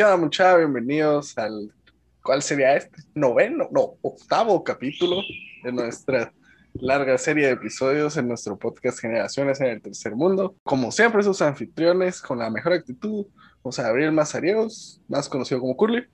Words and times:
¿Qué 0.00 0.04
onda, 0.04 0.16
muchachos? 0.16 0.60
Bienvenidos 0.60 1.36
al. 1.36 1.74
¿Cuál 2.22 2.40
sería 2.40 2.74
este? 2.74 3.02
¿Noveno? 3.14 3.68
No, 3.70 3.98
octavo 4.00 4.64
capítulo 4.64 5.20
de 5.62 5.72
nuestra 5.72 6.32
larga 6.72 7.18
serie 7.18 7.48
de 7.48 7.52
episodios 7.52 8.16
en 8.16 8.26
nuestro 8.26 8.58
podcast 8.58 8.98
Generaciones 8.98 9.60
en 9.60 9.66
el 9.66 9.82
Tercer 9.82 10.16
Mundo. 10.16 10.56
Como 10.62 10.90
siempre, 10.90 11.22
sus 11.22 11.42
anfitriones 11.42 12.22
con 12.22 12.38
la 12.38 12.48
mejor 12.48 12.72
actitud, 12.72 13.26
José 13.62 13.82
Gabriel 13.82 14.12
Mazariegos, 14.12 15.02
más 15.06 15.28
conocido 15.28 15.60
como 15.60 15.76
Curly. 15.76 16.06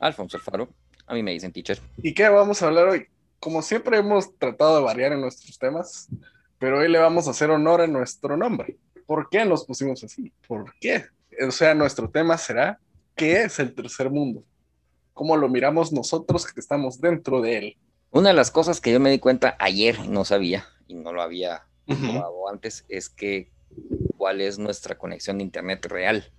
Alfonso 0.00 0.36
Alfaro, 0.36 0.68
a 1.06 1.14
mí 1.14 1.22
me 1.22 1.32
dicen 1.32 1.50
teacher. 1.50 1.78
¿Y 1.96 2.12
qué 2.12 2.28
vamos 2.28 2.60
a 2.60 2.66
hablar 2.66 2.88
hoy? 2.88 3.06
Como 3.38 3.62
siempre, 3.62 3.96
hemos 3.96 4.36
tratado 4.36 4.76
de 4.76 4.84
variar 4.84 5.14
en 5.14 5.22
nuestros 5.22 5.58
temas, 5.58 6.10
pero 6.58 6.80
hoy 6.80 6.90
le 6.90 6.98
vamos 6.98 7.26
a 7.26 7.30
hacer 7.30 7.50
honor 7.50 7.80
a 7.80 7.86
nuestro 7.86 8.36
nombre. 8.36 8.76
¿Por 9.06 9.30
qué 9.30 9.46
nos 9.46 9.64
pusimos 9.64 10.04
así? 10.04 10.30
¿Por 10.46 10.74
qué? 10.78 11.06
O 11.42 11.50
sea, 11.50 11.74
nuestro 11.74 12.10
tema 12.10 12.36
será 12.36 12.78
¿qué 13.20 13.42
es 13.42 13.58
el 13.58 13.74
tercer 13.74 14.08
mundo? 14.08 14.44
¿Cómo 15.12 15.36
lo 15.36 15.50
miramos 15.50 15.92
nosotros 15.92 16.46
que 16.46 16.58
estamos 16.58 17.02
dentro 17.02 17.42
de 17.42 17.58
él? 17.58 17.76
Una 18.12 18.30
de 18.30 18.34
las 18.34 18.50
cosas 18.50 18.80
que 18.80 18.92
yo 18.92 18.98
me 18.98 19.10
di 19.10 19.18
cuenta 19.18 19.58
ayer, 19.60 20.08
no 20.08 20.24
sabía, 20.24 20.64
y 20.88 20.94
no 20.94 21.12
lo 21.12 21.20
había 21.20 21.66
probado 21.84 22.48
antes, 22.48 22.86
es 22.88 23.10
que 23.10 23.50
cuál 24.16 24.40
es 24.40 24.58
nuestra 24.58 24.96
conexión 24.96 25.36
de 25.36 25.44
internet 25.44 25.84
real. 25.84 26.32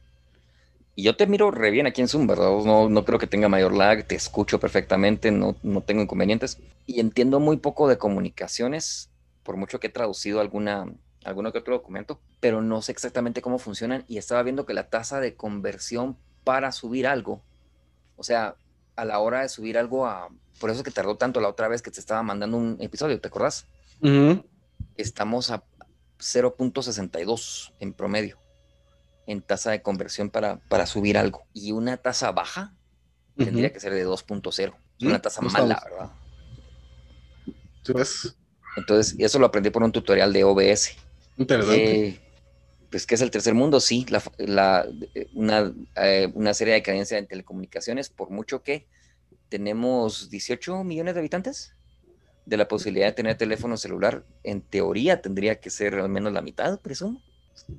Y 0.95 1.03
yo 1.03 1.15
te 1.15 1.27
miro 1.27 1.51
re 1.51 1.69
bien 1.69 1.85
aquí 1.85 2.01
en 2.01 2.07
Zoom, 2.07 2.25
¿verdad? 2.25 2.49
No, 2.65 2.89
no 2.89 3.05
creo 3.05 3.19
que 3.19 3.27
tenga 3.27 3.47
mayor 3.47 3.75
lag, 3.75 4.03
te 4.07 4.15
escucho 4.15 4.59
perfectamente, 4.59 5.29
no, 5.29 5.55
no 5.61 5.81
tengo 5.81 6.01
inconvenientes. 6.01 6.57
Y 6.87 6.99
entiendo 6.99 7.39
muy 7.39 7.57
poco 7.57 7.87
de 7.87 7.99
comunicaciones, 7.99 9.11
por 9.43 9.55
mucho 9.55 9.79
que 9.79 9.85
he 9.85 9.91
traducido 9.91 10.39
alguna, 10.39 10.91
alguno 11.25 11.51
que 11.51 11.59
otro 11.59 11.75
documento, 11.75 12.19
pero 12.39 12.63
no 12.63 12.81
sé 12.81 12.91
exactamente 12.91 13.43
cómo 13.43 13.59
funcionan. 13.59 14.03
Y 14.07 14.17
estaba 14.17 14.41
viendo 14.41 14.65
que 14.65 14.73
la 14.73 14.89
tasa 14.89 15.19
de 15.19 15.35
conversión 15.35 16.17
para 16.43 16.71
subir 16.71 17.07
algo, 17.07 17.41
o 18.17 18.23
sea, 18.23 18.55
a 18.95 19.05
la 19.05 19.19
hora 19.19 19.41
de 19.41 19.49
subir 19.49 19.77
algo 19.77 20.05
a... 20.05 20.29
Por 20.59 20.69
eso 20.69 20.83
que 20.83 20.91
tardó 20.91 21.15
tanto 21.17 21.41
la 21.41 21.49
otra 21.49 21.67
vez 21.67 21.81
que 21.81 21.91
te 21.91 21.99
estaba 21.99 22.21
mandando 22.21 22.57
un 22.57 22.77
episodio, 22.79 23.19
¿te 23.19 23.27
acordás? 23.27 23.65
Estamos 24.95 25.49
a 25.49 25.63
0.62 26.19 27.71
en 27.79 27.93
promedio 27.93 28.37
en 29.27 29.41
tasa 29.41 29.71
de 29.71 29.81
conversión 29.81 30.29
para, 30.29 30.57
para 30.67 30.85
subir 30.85 31.17
algo. 31.17 31.45
Y 31.53 31.71
una 31.71 31.97
tasa 31.97 32.31
baja 32.31 32.73
tendría 33.37 33.71
que 33.71 33.79
ser 33.79 33.93
de 33.93 34.05
2.0. 34.05 34.73
Es 34.99 35.05
una 35.05 35.21
tasa 35.21 35.41
mala, 35.41 35.81
¿verdad? 35.83 36.11
Entonces, 37.77 38.35
Entonces, 38.77 39.15
eso 39.17 39.39
lo 39.39 39.47
aprendí 39.47 39.69
por 39.69 39.83
un 39.83 39.91
tutorial 39.91 40.33
de 40.33 40.43
OBS. 40.43 40.95
interesante. 41.37 42.07
Eh, 42.07 42.21
pues 42.91 43.07
que 43.07 43.15
es 43.15 43.21
el 43.21 43.31
tercer 43.31 43.53
mundo, 43.55 43.79
sí, 43.79 44.05
la, 44.09 44.21
la- 44.37 44.87
una, 45.33 45.73
eh, 45.95 46.29
una 46.35 46.53
serie 46.53 46.73
de 46.75 46.83
cadencia 46.83 47.17
en 47.17 47.25
telecomunicaciones, 47.25 48.09
por 48.09 48.29
mucho 48.29 48.61
que 48.61 48.87
tenemos 49.49 50.29
18 50.29 50.83
millones 50.83 51.13
de 51.15 51.21
habitantes, 51.21 51.73
de 52.45 52.57
la 52.57 52.67
posibilidad 52.67 53.07
de 53.07 53.13
tener 53.13 53.37
teléfono 53.37 53.77
celular, 53.77 54.25
en 54.43 54.61
teoría 54.61 55.21
tendría 55.21 55.59
que 55.59 55.69
ser 55.69 55.95
al 55.95 56.09
menos 56.09 56.33
la 56.33 56.41
mitad, 56.41 56.79
presumo, 56.79 57.21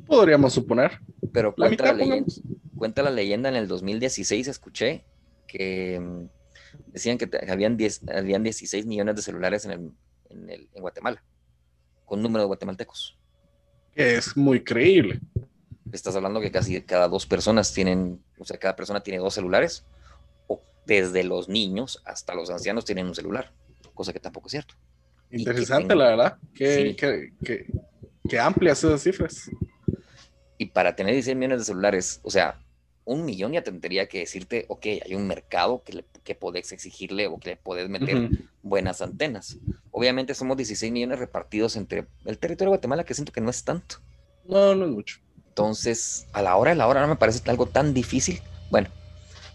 Podríamos 0.07 0.53
suponer. 0.53 0.99
pero 1.33 1.55
cuenta 1.55 1.85
la, 1.85 1.93
mitad, 1.93 2.07
leyenda, 2.09 2.33
cuenta 2.77 3.03
la 3.03 3.11
leyenda 3.11 3.49
en 3.49 3.57
el 3.57 3.69
2016, 3.69 4.49
escuché 4.49 5.05
que 5.47 5.99
mm, 6.01 6.29
decían 6.93 7.19
que 7.19 7.29
habían, 7.49 7.77
10 7.77 8.03
habían 8.09 8.43
16 8.43 8.87
millones 8.87 9.17
de 9.17 9.23
celulares 9.23 9.65
en, 9.67 9.71
el- 9.73 9.91
en, 10.31 10.51
el- 10.51 10.69
en 10.73 10.81
Guatemala, 10.83 11.23
con 12.07 12.23
número 12.23 12.43
de 12.43 12.47
guatemaltecos. 12.47 13.19
Que 13.95 14.17
es 14.17 14.37
muy 14.37 14.63
creíble. 14.65 15.21
estás 15.93 16.17
hablando 16.17 16.41
que 16.41 16.51
casi 16.51 16.81
cada 16.83 17.07
dos 17.09 17.27
personas 17.27 17.73
tienen, 17.75 18.23
o 18.39 18.45
sea, 18.47 18.57
cada 18.59 18.75
persona 18.77 19.03
tiene 19.03 19.19
dos 19.19 19.35
celulares, 19.35 19.85
o 20.47 20.63
desde 20.87 21.23
los 21.25 21.49
niños 21.51 22.01
hasta 22.07 22.35
los 22.35 22.49
ancianos 22.51 22.85
tienen 22.87 23.07
un 23.07 23.15
celular, 23.15 23.53
cosa 23.95 24.13
que 24.13 24.21
tampoco 24.21 24.47
es 24.49 24.53
cierto. 24.53 24.75
Interesante, 25.31 25.89
tenga- 25.89 25.97
la 26.05 26.09
verdad. 26.11 26.39
Que, 26.55 26.77
Sí. 26.91 26.95
que, 26.97 27.33
que, 27.45 27.67
que 28.29 28.39
amplias 28.39 28.83
esas 28.85 29.03
cifras. 29.03 29.51
Y 30.59 30.67
para 30.67 30.95
tener 30.97 31.13
16 31.15 31.37
millones 31.37 31.59
de 31.59 31.65
celulares, 31.65 32.21
o 32.23 32.31
sea, 32.31 32.59
un 33.05 33.25
millón 33.25 33.53
ya 33.53 33.63
tendría 33.63 34.09
que 34.09 34.21
decirte, 34.21 34.67
ok, 34.69 34.87
hay 35.05 35.15
un 35.15 35.27
mercado 35.27 35.83
que, 35.83 35.93
le, 35.93 36.05
que 36.25 36.35
podés 36.35 36.71
exigirle 36.73 37.27
o 37.27 37.39
que 37.39 37.51
le 37.51 37.57
podés 37.57 37.89
meter 37.89 38.31
buenas 38.63 39.03
antenas. 39.03 39.59
Obviamente 39.91 40.35
somos 40.35 40.57
16 40.57 40.93
millones 40.93 41.19
repartidos 41.19 41.77
entre 41.77 42.07
el 42.25 42.39
territorio 42.39 42.71
de 42.71 42.77
Guatemala, 42.77 43.05
que 43.05 43.15
siento 43.15 43.33
que 43.33 43.41
no 43.41 43.51
es 43.51 43.65
tanto. 43.65 43.97
No, 44.45 44.75
no 44.75 44.85
es 44.85 44.91
mucho. 44.91 45.19
Entonces, 45.49 46.27
a 46.33 46.43
la 46.43 46.57
hora 46.57 46.71
de 46.71 46.77
la 46.77 46.87
hora 46.87 47.01
no 47.01 47.09
me 47.09 47.17
parece 47.17 47.49
algo 47.51 47.67
tan 47.67 47.93
difícil. 47.93 48.41
Bueno, 48.71 48.89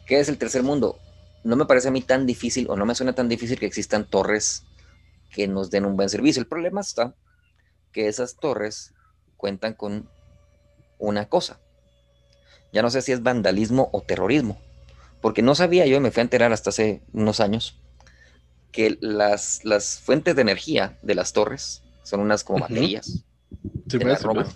¿qué 0.05 0.19
es 0.19 0.29
el 0.29 0.37
tercer 0.37 0.61
mundo? 0.61 0.99
No 1.43 1.55
me 1.55 1.65
parece 1.65 1.87
a 1.87 1.91
mí 1.91 2.01
tan 2.01 2.25
difícil 2.25 2.67
o 2.69 2.75
no 2.75 2.85
me 2.85 2.95
suena 2.95 3.13
tan 3.13 3.29
difícil 3.29 3.57
que 3.57 3.65
existan 3.65 4.05
torres 4.09 4.65
que 5.31 5.47
nos 5.47 5.71
den 5.71 5.85
un 5.85 5.95
buen 5.95 6.09
servicio. 6.09 6.41
El 6.41 6.47
problema 6.47 6.81
está 6.81 7.15
que 7.91 8.07
esas 8.07 8.35
torres 8.35 8.93
cuentan 9.37 9.73
con 9.73 10.09
una 10.99 11.29
cosa. 11.29 11.59
Ya 12.73 12.81
no 12.81 12.89
sé 12.89 13.01
si 13.01 13.11
es 13.11 13.23
vandalismo 13.23 13.89
o 13.93 14.01
terrorismo, 14.01 14.59
porque 15.21 15.41
no 15.41 15.55
sabía 15.55 15.85
yo, 15.85 15.97
y 15.97 15.99
me 15.99 16.11
fui 16.11 16.21
a 16.21 16.23
enterar 16.23 16.51
hasta 16.53 16.69
hace 16.69 17.01
unos 17.13 17.39
años, 17.39 17.79
que 18.71 18.97
las, 19.01 19.63
las 19.63 19.99
fuentes 19.99 20.35
de 20.35 20.41
energía 20.41 20.97
de 21.01 21.15
las 21.15 21.33
torres 21.33 21.81
son 22.03 22.19
unas 22.19 22.43
como 22.43 22.59
baterías. 22.59 23.23
Sí, 23.89 23.97
Se 23.97 24.03
las 24.05 24.21
roban. 24.23 24.47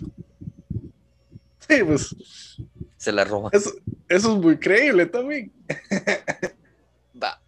Sí, 1.68 1.82
pues 1.84 2.14
Se 2.96 3.12
las 3.12 3.28
roban. 3.28 3.50
eso, 3.54 3.72
eso 4.08 4.32
es 4.36 4.38
muy 4.42 4.58
creíble 4.58 5.06
también. 5.06 5.52
Va. 7.22 7.40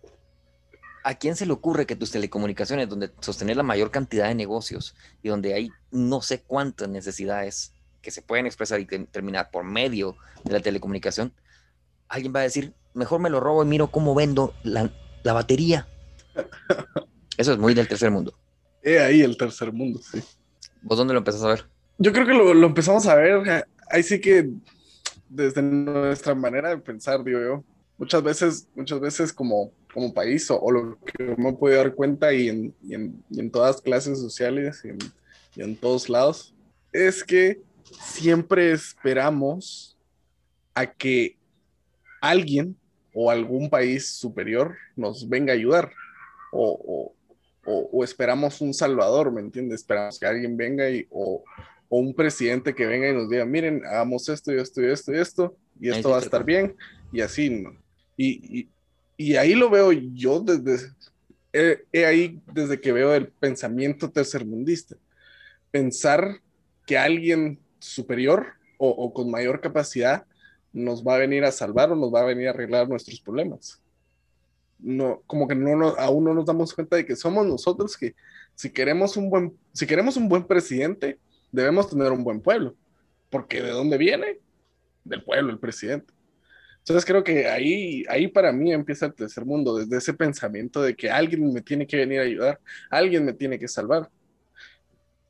¿A 1.02 1.14
quién 1.16 1.36
se 1.36 1.44
le 1.46 1.52
ocurre 1.52 1.86
que 1.86 1.96
tus 1.96 2.10
telecomunicaciones, 2.10 2.88
donde 2.88 3.10
sostener 3.20 3.56
la 3.56 3.62
mayor 3.62 3.90
cantidad 3.90 4.28
de 4.28 4.34
negocios 4.34 4.94
y 5.22 5.28
donde 5.28 5.52
hay 5.54 5.70
no 5.90 6.22
sé 6.22 6.40
cuántas 6.40 6.88
necesidades 6.88 7.72
que 8.04 8.10
se 8.10 8.22
pueden 8.22 8.44
expresar 8.46 8.78
y 8.78 8.86
terminar 8.86 9.50
por 9.50 9.64
medio 9.64 10.16
de 10.44 10.52
la 10.52 10.60
telecomunicación, 10.60 11.32
alguien 12.08 12.32
va 12.34 12.40
a 12.40 12.44
decir, 12.44 12.74
mejor 12.92 13.18
me 13.18 13.30
lo 13.30 13.40
robo 13.40 13.64
y 13.64 13.66
miro 13.66 13.90
cómo 13.90 14.14
vendo 14.14 14.54
la, 14.62 14.92
la 15.22 15.32
batería? 15.32 15.88
Eso 17.38 17.52
es 17.52 17.58
muy 17.58 17.72
del 17.72 17.88
tercer 17.88 18.10
mundo. 18.10 18.38
He 18.82 18.98
ahí 18.98 19.22
el 19.22 19.36
tercer 19.38 19.72
mundo, 19.72 20.00
sí. 20.02 20.22
¿Vos 20.82 20.98
dónde 20.98 21.14
lo 21.14 21.18
empezás 21.18 21.42
a 21.42 21.48
ver? 21.48 21.64
Yo 21.96 22.12
creo 22.12 22.26
que 22.26 22.34
lo, 22.34 22.52
lo 22.52 22.66
empezamos 22.66 23.06
a 23.06 23.14
ver, 23.14 23.48
eh, 23.48 23.64
ahí 23.90 24.02
sí 24.02 24.20
que 24.20 24.50
desde 25.28 25.62
nuestra 25.62 26.34
manera 26.34 26.68
de 26.68 26.76
pensar, 26.76 27.24
digo 27.24 27.40
yo, 27.40 27.64
muchas 27.96 28.22
veces, 28.22 28.68
muchas 28.74 29.00
veces 29.00 29.32
como, 29.32 29.72
como 29.92 30.12
país 30.12 30.50
o, 30.50 30.60
o 30.60 30.70
lo 30.70 30.98
que 30.98 31.34
me 31.38 31.48
he 31.48 31.52
podido 31.54 31.78
dar 31.78 31.94
cuenta 31.94 32.34
y 32.34 32.48
en, 32.50 32.74
y 32.82 32.94
en, 32.94 33.24
y 33.30 33.40
en 33.40 33.50
todas 33.50 33.80
clases 33.80 34.20
sociales 34.20 34.82
y 34.84 34.88
en, 34.88 34.98
y 35.56 35.62
en 35.62 35.76
todos 35.76 36.10
lados, 36.10 36.54
es 36.92 37.24
que 37.24 37.62
siempre 38.00 38.72
esperamos 38.72 39.96
a 40.74 40.86
que 40.86 41.36
alguien 42.20 42.76
o 43.12 43.30
algún 43.30 43.70
país 43.70 44.08
superior 44.08 44.76
nos 44.96 45.28
venga 45.28 45.52
a 45.52 45.56
ayudar 45.56 45.92
o, 46.52 46.72
o- 46.72 47.14
o- 47.66 47.88
o 47.92 48.04
esperamos 48.04 48.60
un 48.60 48.74
salvador, 48.74 49.32
¿me 49.32 49.40
entiendes? 49.40 49.80
Esperamos 49.80 50.18
que 50.18 50.26
alguien 50.26 50.56
venga 50.56 50.90
y, 50.90 51.06
o, 51.10 51.42
o 51.88 51.98
un 51.98 52.14
presidente 52.14 52.74
que 52.74 52.86
venga 52.86 53.08
y 53.08 53.14
nos 53.14 53.30
diga, 53.30 53.44
miren, 53.44 53.84
hagamos 53.86 54.28
esto 54.28 54.52
y 54.52 54.58
esto 54.60 54.82
y 54.82 54.86
esto 54.90 55.12
y 55.14 55.18
esto, 55.18 55.56
y 55.80 55.88
esto 55.88 56.10
va 56.10 56.16
a 56.16 56.20
estar 56.20 56.44
bien, 56.44 56.76
y 57.12 57.20
así, 57.20 57.50
¿no? 57.50 57.76
Y, 58.16 58.58
y, 58.60 58.68
y 59.16 59.36
ahí 59.36 59.54
lo 59.54 59.70
veo 59.70 59.92
yo 59.92 60.40
desde, 60.40 60.88
he, 61.52 61.84
he 61.92 62.04
ahí 62.04 62.40
desde 62.52 62.80
que 62.80 62.92
veo 62.92 63.14
el 63.14 63.28
pensamiento 63.28 64.10
tercermundista. 64.10 64.96
Pensar 65.70 66.40
que 66.86 66.98
alguien 66.98 67.58
superior 67.84 68.54
o, 68.78 69.12
con 69.14 69.30
mayor 69.30 69.60
capacidad 69.60 70.26
nos 70.72 71.04
va 71.04 71.14
a 71.14 71.18
venir 71.18 71.44
a 71.44 71.52
salvar 71.52 71.92
o 71.92 71.96
nos 71.96 72.12
va 72.12 72.20
a 72.20 72.24
venir 72.24 72.48
a 72.48 72.50
arreglar 72.50 72.88
nuestros 72.88 73.20
problemas. 73.20 73.80
No, 74.78 75.22
como 75.26 75.46
que 75.46 75.54
no 75.54 75.76
nos- 75.76 75.96
aún 75.98 76.24
no 76.24 76.34
nos 76.34 76.44
damos 76.44 76.74
cuenta 76.74 76.96
de 76.96 77.06
que 77.06 77.16
somos 77.16 77.46
nosotros 77.46 77.96
que 77.96 78.14
si 78.54 78.70
queremos 78.70 79.16
un 79.16 79.30
buen, 79.30 79.56
si 79.72 79.86
queremos 79.86 80.16
un 80.16 80.28
buen 80.28 80.44
presidente, 80.44 81.18
debemos 81.52 81.88
tener 81.88 82.10
un 82.12 82.24
buen 82.24 82.40
pueblo. 82.40 82.74
Porque 83.30 83.62
¿de 83.62 83.70
dónde 83.70 83.96
viene? 83.96 84.40
Del 85.04 85.22
pueblo, 85.22 85.52
el 85.52 85.58
presidente. 85.58 86.12
Entonces 86.78 87.04
creo 87.04 87.24
que 87.24 87.48
ahí, 87.48 88.04
ahí 88.08 88.28
para 88.28 88.52
mí 88.52 88.72
empieza 88.72 89.06
el 89.06 89.14
tercer 89.14 89.44
mundo, 89.46 89.76
desde 89.78 89.96
ese 89.96 90.12
pensamiento 90.12 90.82
de 90.82 90.94
que 90.94 91.10
alguien 91.10 91.52
me 91.52 91.62
tiene 91.62 91.86
que 91.86 91.96
venir 91.96 92.20
a 92.20 92.24
ayudar, 92.24 92.60
alguien 92.90 93.24
me 93.24 93.32
tiene 93.32 93.58
que 93.58 93.68
salvar. 93.68 94.10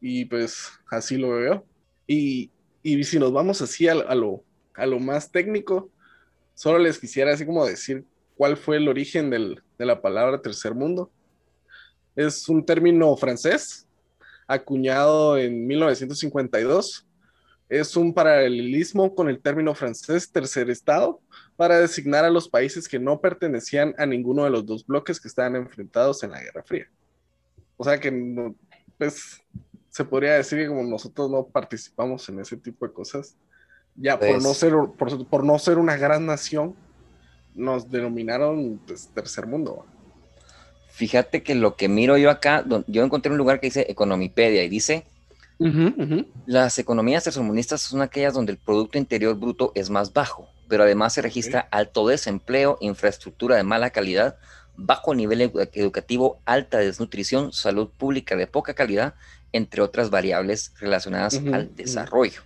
Y 0.00 0.24
pues 0.24 0.68
así 0.90 1.16
lo 1.16 1.30
veo. 1.30 1.66
Y, 2.06 2.50
si 2.82 3.18
nos 3.18 3.32
vamos 3.32 3.62
así 3.62 3.88
a, 3.88 3.94
lo, 4.14 4.44
más 5.00 5.30
técnico, 5.30 5.90
solo 6.54 6.78
les 6.78 6.98
quisiera 6.98 7.32
así 7.32 7.46
como 7.46 7.64
decir 7.66 8.04
cuál 8.36 8.56
fue 8.56 8.76
el 8.76 8.88
origen 8.88 9.30
de 9.30 9.86
la 9.86 10.00
palabra 10.00 10.42
tercer 10.42 10.74
mundo. 10.74 11.10
Es 12.16 12.48
un 12.48 12.64
término 12.64 13.16
francés 13.16 13.86
acuñado 14.46 15.38
en 15.38 15.66
1952 15.66 17.06
es 17.68 17.96
un 17.96 18.12
paralelismo 18.12 19.14
con 19.14 19.28
el 19.28 19.40
término 19.40 19.74
francés 19.74 20.30
tercer 20.30 20.68
estado 20.70 21.20
para 21.56 21.80
designar 21.80 22.24
a 22.24 22.30
los 22.30 22.48
países 22.48 22.86
que 22.86 22.98
no 22.98 23.20
pertenecían 23.20 23.94
a 23.98 24.06
ninguno 24.06 24.44
de 24.44 24.50
los 24.50 24.66
dos 24.66 24.86
bloques 24.86 25.20
que 25.20 25.28
estaban 25.28 25.56
enfrentados 25.56 26.22
en 26.22 26.32
la 26.32 26.42
Guerra 26.42 26.62
Fría. 26.62 26.90
O 27.76 27.84
sea 27.84 27.98
que, 27.98 28.54
pues, 28.98 29.42
se 29.94 30.04
podría 30.04 30.32
decir 30.32 30.58
que 30.58 30.66
como 30.66 30.82
nosotros 30.82 31.30
no 31.30 31.46
participamos 31.46 32.28
en 32.28 32.40
ese 32.40 32.56
tipo 32.56 32.84
de 32.84 32.92
cosas, 32.92 33.36
ya 33.94 34.18
por, 34.18 34.28
no 34.28 34.48
pues 34.48 34.56
ser, 34.56 34.72
por, 35.30 35.44
no 35.44 35.56
ser 35.56 35.78
una 35.78 35.96
gran 35.96 36.26
nación, 36.26 36.74
nos 37.54 37.88
denominaron 37.88 38.80
pues, 38.88 39.08
tercer 39.14 39.46
mundo. 39.46 39.86
Fíjate 40.90 41.44
que 41.44 41.54
lo 41.54 41.76
que 41.76 41.88
miro 41.88 42.16
yo 42.16 42.28
acá, 42.28 42.64
yo 42.88 43.04
encontré 43.04 43.30
un 43.30 43.38
lugar 43.38 43.60
que 43.60 43.68
dice 43.68 43.86
Economipedia 43.88 44.64
y 44.64 44.68
dice 44.68 45.06
las 46.44 46.76
economías 46.80 47.22
tercermundistas 47.22 47.80
son 47.82 48.02
aquellas 48.02 48.34
donde 48.34 48.50
el 48.50 48.58
Producto 48.58 48.98
Interior 48.98 49.38
Bruto 49.38 49.70
es 49.76 49.90
más 49.90 50.12
bajo, 50.12 50.48
pero 50.68 50.82
además 50.82 51.12
se 51.12 51.22
registra 51.22 51.68
alto 51.70 52.08
desempleo, 52.08 52.78
infraestructura 52.80 53.54
de 53.54 53.62
mala 53.62 53.90
calidad, 53.90 54.38
bajo 54.76 55.14
nivel 55.14 55.40
educativo, 55.40 56.40
alta 56.44 56.78
desnutrición, 56.78 57.52
salud 57.52 57.90
pública 57.90 58.36
de 58.36 58.46
poca 58.46 58.74
calidad, 58.74 59.14
entre 59.52 59.82
otras 59.82 60.10
variables 60.10 60.72
relacionadas 60.78 61.40
al 61.52 61.74
desarrollo. 61.74 62.42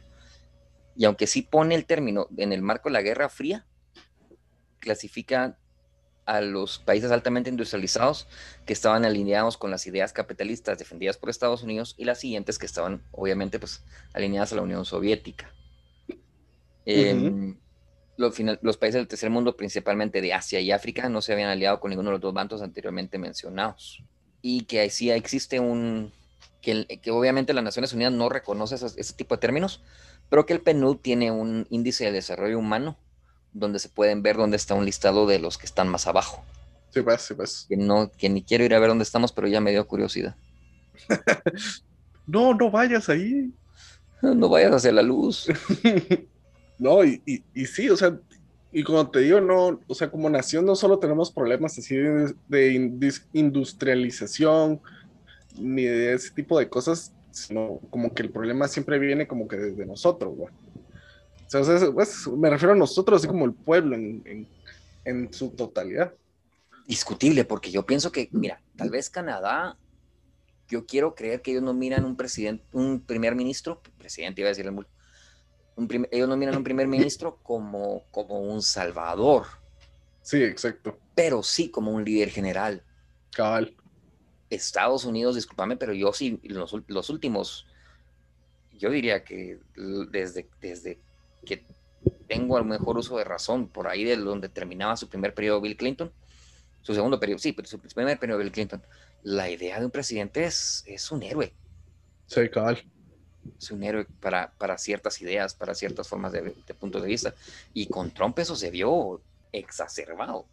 Y 0.96 1.04
aunque 1.04 1.26
sí 1.26 1.42
pone 1.42 1.74
el 1.74 1.86
término 1.86 2.28
en 2.36 2.52
el 2.52 2.60
marco 2.60 2.88
de 2.88 2.94
la 2.94 3.02
Guerra 3.02 3.28
Fría, 3.28 3.64
clasifica 4.80 5.56
a 6.26 6.42
los 6.42 6.78
países 6.78 7.10
altamente 7.10 7.48
industrializados 7.48 8.28
que 8.66 8.74
estaban 8.74 9.06
alineados 9.06 9.56
con 9.56 9.70
las 9.70 9.86
ideas 9.86 10.12
capitalistas 10.12 10.78
defendidas 10.78 11.16
por 11.16 11.30
Estados 11.30 11.62
Unidos 11.62 11.94
y 11.96 12.04
las 12.04 12.20
siguientes 12.20 12.58
que 12.58 12.66
estaban 12.66 13.02
obviamente 13.12 13.58
pues 13.58 13.82
alineadas 14.12 14.52
a 14.52 14.56
la 14.56 14.62
Unión 14.62 14.84
Soviética. 14.84 15.50
Los, 18.18 18.76
países 18.76 18.98
del 18.98 19.08
tercer 19.08 19.30
mundo, 19.30 19.56
principalmente 19.56 20.20
de 20.20 20.34
Asia 20.34 20.60
y 20.60 20.72
África, 20.72 21.08
no 21.08 21.22
se 21.22 21.32
habían 21.32 21.48
aliado 21.48 21.78
con 21.80 21.90
ninguno 21.90 22.10
de 22.10 22.14
los 22.14 22.20
dos 22.20 22.34
bandos 22.34 22.62
anteriormente 22.62 23.16
mencionados. 23.16 24.02
Y 24.42 24.64
que 24.64 24.90
sí 24.90 25.10
existe 25.10 25.60
un... 25.60 26.12
Que, 26.60 27.00
que 27.00 27.10
obviamente 27.12 27.54
las 27.54 27.62
Naciones 27.62 27.92
Unidas 27.92 28.12
no 28.12 28.28
reconoce 28.28 28.74
ese 28.74 29.14
tipo 29.14 29.36
de 29.36 29.40
términos, 29.40 29.82
pero 30.28 30.44
que 30.44 30.52
el 30.52 30.60
PNUD 30.60 30.96
tiene 30.96 31.30
un 31.30 31.66
índice 31.70 32.04
de 32.04 32.12
desarrollo 32.12 32.58
humano 32.58 32.98
donde 33.52 33.78
se 33.78 33.88
pueden 33.88 34.22
ver 34.22 34.36
dónde 34.36 34.56
está 34.56 34.74
un 34.74 34.84
listado 34.84 35.26
de 35.26 35.38
los 35.38 35.56
que 35.56 35.66
están 35.66 35.88
más 35.88 36.08
abajo. 36.08 36.44
Sí, 36.90 37.02
pues, 37.02 37.22
sí, 37.22 37.34
pues. 37.34 37.66
Que, 37.68 37.76
no, 37.76 38.10
que 38.10 38.28
ni 38.28 38.42
quiero 38.42 38.64
ir 38.64 38.74
a 38.74 38.80
ver 38.80 38.88
dónde 38.88 39.04
estamos, 39.04 39.32
pero 39.32 39.46
ya 39.46 39.60
me 39.60 39.70
dio 39.70 39.86
curiosidad. 39.86 40.34
no, 42.26 42.52
no 42.54 42.70
vayas 42.70 43.08
ahí. 43.08 43.52
No 44.20 44.48
vayas 44.48 44.72
hacia 44.72 44.90
la 44.90 45.02
luz. 45.02 45.46
no, 46.78 47.04
y, 47.04 47.20
y, 47.54 47.66
sí, 47.66 47.90
o 47.90 47.96
sea, 47.96 48.18
y 48.70 48.84
como 48.84 49.10
te 49.10 49.20
digo, 49.20 49.40
no, 49.40 49.80
o 49.86 49.94
sea, 49.94 50.10
como 50.10 50.30
nación 50.30 50.64
no 50.64 50.76
solo 50.76 50.98
tenemos 50.98 51.30
problemas 51.32 51.76
así 51.78 51.96
de, 51.96 53.22
industrialización, 53.32 54.80
ni 55.58 55.84
de 55.84 56.14
ese 56.14 56.30
tipo 56.30 56.58
de 56.58 56.68
cosas, 56.68 57.12
sino 57.32 57.80
como 57.90 58.14
que 58.14 58.22
el 58.22 58.30
problema 58.30 58.68
siempre 58.68 58.98
viene 58.98 59.26
como 59.26 59.48
que 59.48 59.56
desde 59.56 59.86
nosotros, 59.86 60.34
güey. 60.36 60.54
O 61.46 61.50
sea, 61.50 61.92
pues, 61.92 62.28
me 62.28 62.50
refiero 62.50 62.74
a 62.74 62.76
nosotros, 62.76 63.20
así 63.20 63.26
como 63.26 63.46
el 63.46 63.54
pueblo 63.54 63.96
en, 63.96 64.46
en, 65.04 65.32
su 65.32 65.50
totalidad. 65.50 66.12
Discutible, 66.86 67.44
porque 67.44 67.70
yo 67.70 67.86
pienso 67.86 68.12
que, 68.12 68.28
mira, 68.32 68.60
tal 68.76 68.90
vez 68.90 69.10
Canadá, 69.10 69.76
yo 70.68 70.86
quiero 70.86 71.14
creer 71.14 71.40
que 71.42 71.52
ellos 71.52 71.62
no 71.62 71.72
miran 71.74 72.04
un 72.04 72.16
presidente, 72.16 72.62
un 72.72 73.00
primer 73.00 73.34
ministro, 73.34 73.80
presidente 73.98 74.42
iba 74.42 74.48
a 74.48 74.52
decir, 74.52 74.70
un 75.78 76.08
ellos 76.10 76.28
no 76.28 76.36
miran 76.36 76.56
un 76.56 76.64
primer 76.64 76.86
ministro 76.88 77.38
como, 77.42 78.04
como 78.10 78.40
un 78.40 78.60
salvador. 78.62 79.46
Sí, 80.22 80.42
exacto. 80.42 80.98
Pero 81.14 81.42
sí 81.42 81.70
como 81.70 81.92
un 81.92 82.04
líder 82.04 82.30
general. 82.30 82.82
Cabal. 83.30 83.74
Estados 84.50 85.04
Unidos, 85.04 85.34
discúlpame, 85.34 85.76
pero 85.76 85.92
yo 85.92 86.12
sí, 86.12 86.40
los, 86.42 86.74
los 86.86 87.10
últimos, 87.10 87.66
yo 88.72 88.90
diría 88.90 89.22
que 89.22 89.58
desde, 90.10 90.48
desde 90.60 90.98
que 91.44 91.64
tengo 92.26 92.58
el 92.58 92.64
mejor 92.64 92.96
uso 92.98 93.18
de 93.18 93.24
razón, 93.24 93.68
por 93.68 93.88
ahí 93.88 94.04
de 94.04 94.16
donde 94.16 94.48
terminaba 94.48 94.96
su 94.96 95.08
primer 95.08 95.34
periodo 95.34 95.60
Bill 95.60 95.76
Clinton, 95.76 96.12
su 96.82 96.94
segundo 96.94 97.20
periodo, 97.20 97.38
sí, 97.38 97.52
pero 97.52 97.68
su 97.68 97.78
primer 97.78 98.18
periodo 98.18 98.38
Bill 98.38 98.52
Clinton, 98.52 98.82
la 99.22 99.50
idea 99.50 99.78
de 99.78 99.84
un 99.84 99.90
presidente 99.90 100.44
es, 100.44 100.82
es 100.86 101.10
un 101.10 101.22
héroe. 101.22 101.52
Sí, 102.26 102.48
cabal. 102.48 102.82
Es 103.58 103.70
un 103.70 103.82
héroe 103.82 104.06
para, 104.20 104.52
para 104.58 104.78
ciertas 104.78 105.20
ideas, 105.22 105.54
para 105.54 105.74
ciertas 105.74 106.08
formas 106.08 106.32
de, 106.32 106.54
de 106.66 106.74
puntos 106.74 107.02
de 107.02 107.08
vista. 107.08 107.34
Y 107.74 107.86
con 107.86 108.10
Trump 108.12 108.38
eso 108.38 108.56
se 108.56 108.70
vio 108.70 109.20
exacerbado. 109.52 110.46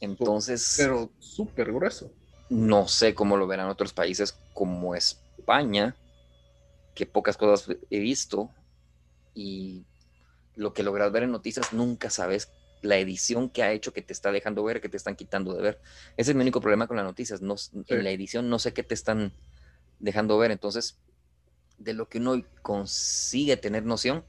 Entonces. 0.00 0.74
Pero 0.76 1.10
súper 1.18 1.72
grueso. 1.72 2.12
No 2.50 2.88
sé 2.88 3.14
cómo 3.14 3.36
lo 3.36 3.46
verán 3.46 3.68
otros 3.68 3.92
países 3.92 4.36
como 4.52 4.94
España, 4.94 5.96
que 6.94 7.06
pocas 7.06 7.36
cosas 7.36 7.74
he 7.88 7.98
visto, 7.98 8.50
y 9.34 9.84
lo 10.54 10.74
que 10.74 10.82
logras 10.82 11.10
ver 11.12 11.22
en 11.22 11.30
noticias 11.30 11.72
nunca 11.72 12.10
sabes 12.10 12.50
la 12.82 12.98
edición 12.98 13.48
que 13.48 13.62
ha 13.62 13.72
hecho 13.72 13.92
que 13.92 14.02
te 14.02 14.12
está 14.12 14.32
dejando 14.32 14.64
ver, 14.64 14.80
que 14.80 14.88
te 14.88 14.96
están 14.96 15.14
quitando 15.16 15.54
de 15.54 15.62
ver. 15.62 15.80
Ese 16.16 16.32
es 16.32 16.36
mi 16.36 16.42
único 16.42 16.60
problema 16.60 16.88
con 16.88 16.96
las 16.96 17.06
noticias. 17.06 17.40
No, 17.40 17.54
En 17.86 18.04
la 18.04 18.10
edición 18.10 18.50
no 18.50 18.58
sé 18.58 18.74
qué 18.74 18.82
te 18.82 18.94
están 18.94 19.32
dejando 20.00 20.36
ver. 20.36 20.50
Entonces, 20.50 20.98
de 21.78 21.94
lo 21.94 22.08
que 22.08 22.18
uno 22.18 22.42
consigue 22.62 23.56
tener 23.56 23.84
noción, 23.84 24.24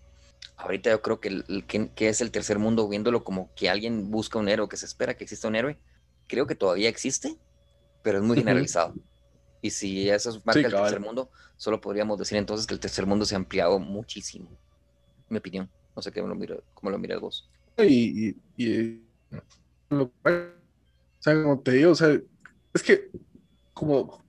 ahorita 0.57 0.89
yo 0.91 1.01
creo 1.01 1.19
que, 1.19 1.29
el, 1.29 1.65
que, 1.65 2.09
es 2.09 2.21
el 2.21 2.31
tercer 2.31 2.59
mundo, 2.59 2.87
viéndolo 2.87 3.23
como 3.23 3.53
que 3.55 3.69
alguien 3.69 4.09
busca 4.11 4.39
un 4.39 4.49
héroe, 4.49 4.69
que 4.69 4.77
se 4.77 4.85
espera 4.85 5.15
que 5.15 5.23
exista 5.23 5.47
un 5.47 5.55
héroe, 5.55 5.77
creo 6.27 6.47
que 6.47 6.55
todavía 6.55 6.89
existe, 6.89 7.37
pero 8.01 8.19
es 8.19 8.23
muy 8.23 8.37
generalizado. 8.37 8.93
Y 9.61 9.69
si 9.69 10.09
eso 10.09 10.29
es 10.29 10.37
parte 10.39 10.61
del 10.61 10.71
tercer 10.71 10.99
mundo, 10.99 11.29
solo 11.55 11.79
podríamos 11.79 12.19
decir 12.19 12.37
entonces 12.37 12.67
que 12.67 12.73
el 12.73 12.79
tercer 12.79 13.05
mundo 13.05 13.25
se 13.25 13.35
ha 13.35 13.37
ampliado 13.37 13.79
muchísimo 13.79 14.49
mi 15.29 15.37
opinión. 15.37 15.69
No 15.95 16.01
sé 16.01 16.11
cómo 16.11 16.27
lo 16.27 16.35
mira, 16.35 16.57
cómo 16.73 16.89
lo 16.89 16.97
mira 16.97 17.17
vos. 17.17 17.49
Y, 17.77 18.35
y, 18.57 19.01
o 19.89 20.11
sea, 21.19 21.43
como 21.43 21.59
te 21.59 21.71
digo, 21.71 21.91
o 21.91 21.95
sea, 21.95 22.19
es 22.73 22.83
que 22.83 23.09
como, 23.73 24.22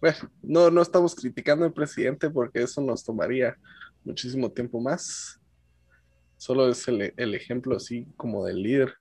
bueno, 0.00 0.18
no, 0.42 0.70
no 0.70 0.82
estamos 0.82 1.14
criticando 1.14 1.64
al 1.64 1.72
presidente 1.72 2.30
porque 2.30 2.62
eso 2.62 2.80
nos 2.80 3.04
tomaría 3.04 3.56
muchísimo 4.04 4.50
tiempo 4.50 4.80
más. 4.80 5.40
Solo 6.36 6.68
es 6.68 6.86
el, 6.88 7.12
el 7.16 7.34
ejemplo 7.34 7.76
así 7.76 8.06
como 8.16 8.44
del 8.46 8.62
líder. 8.62 8.94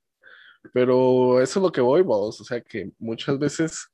Pero 0.74 1.41
eso 1.41 1.59
es 1.59 1.63
lo 1.63 1.71
que 1.71 1.81
voy, 1.81 2.01
vos. 2.01 2.41
O 2.41 2.43
sea, 2.43 2.62
que 2.62 2.91
muchas 2.98 3.39
veces 3.39 3.88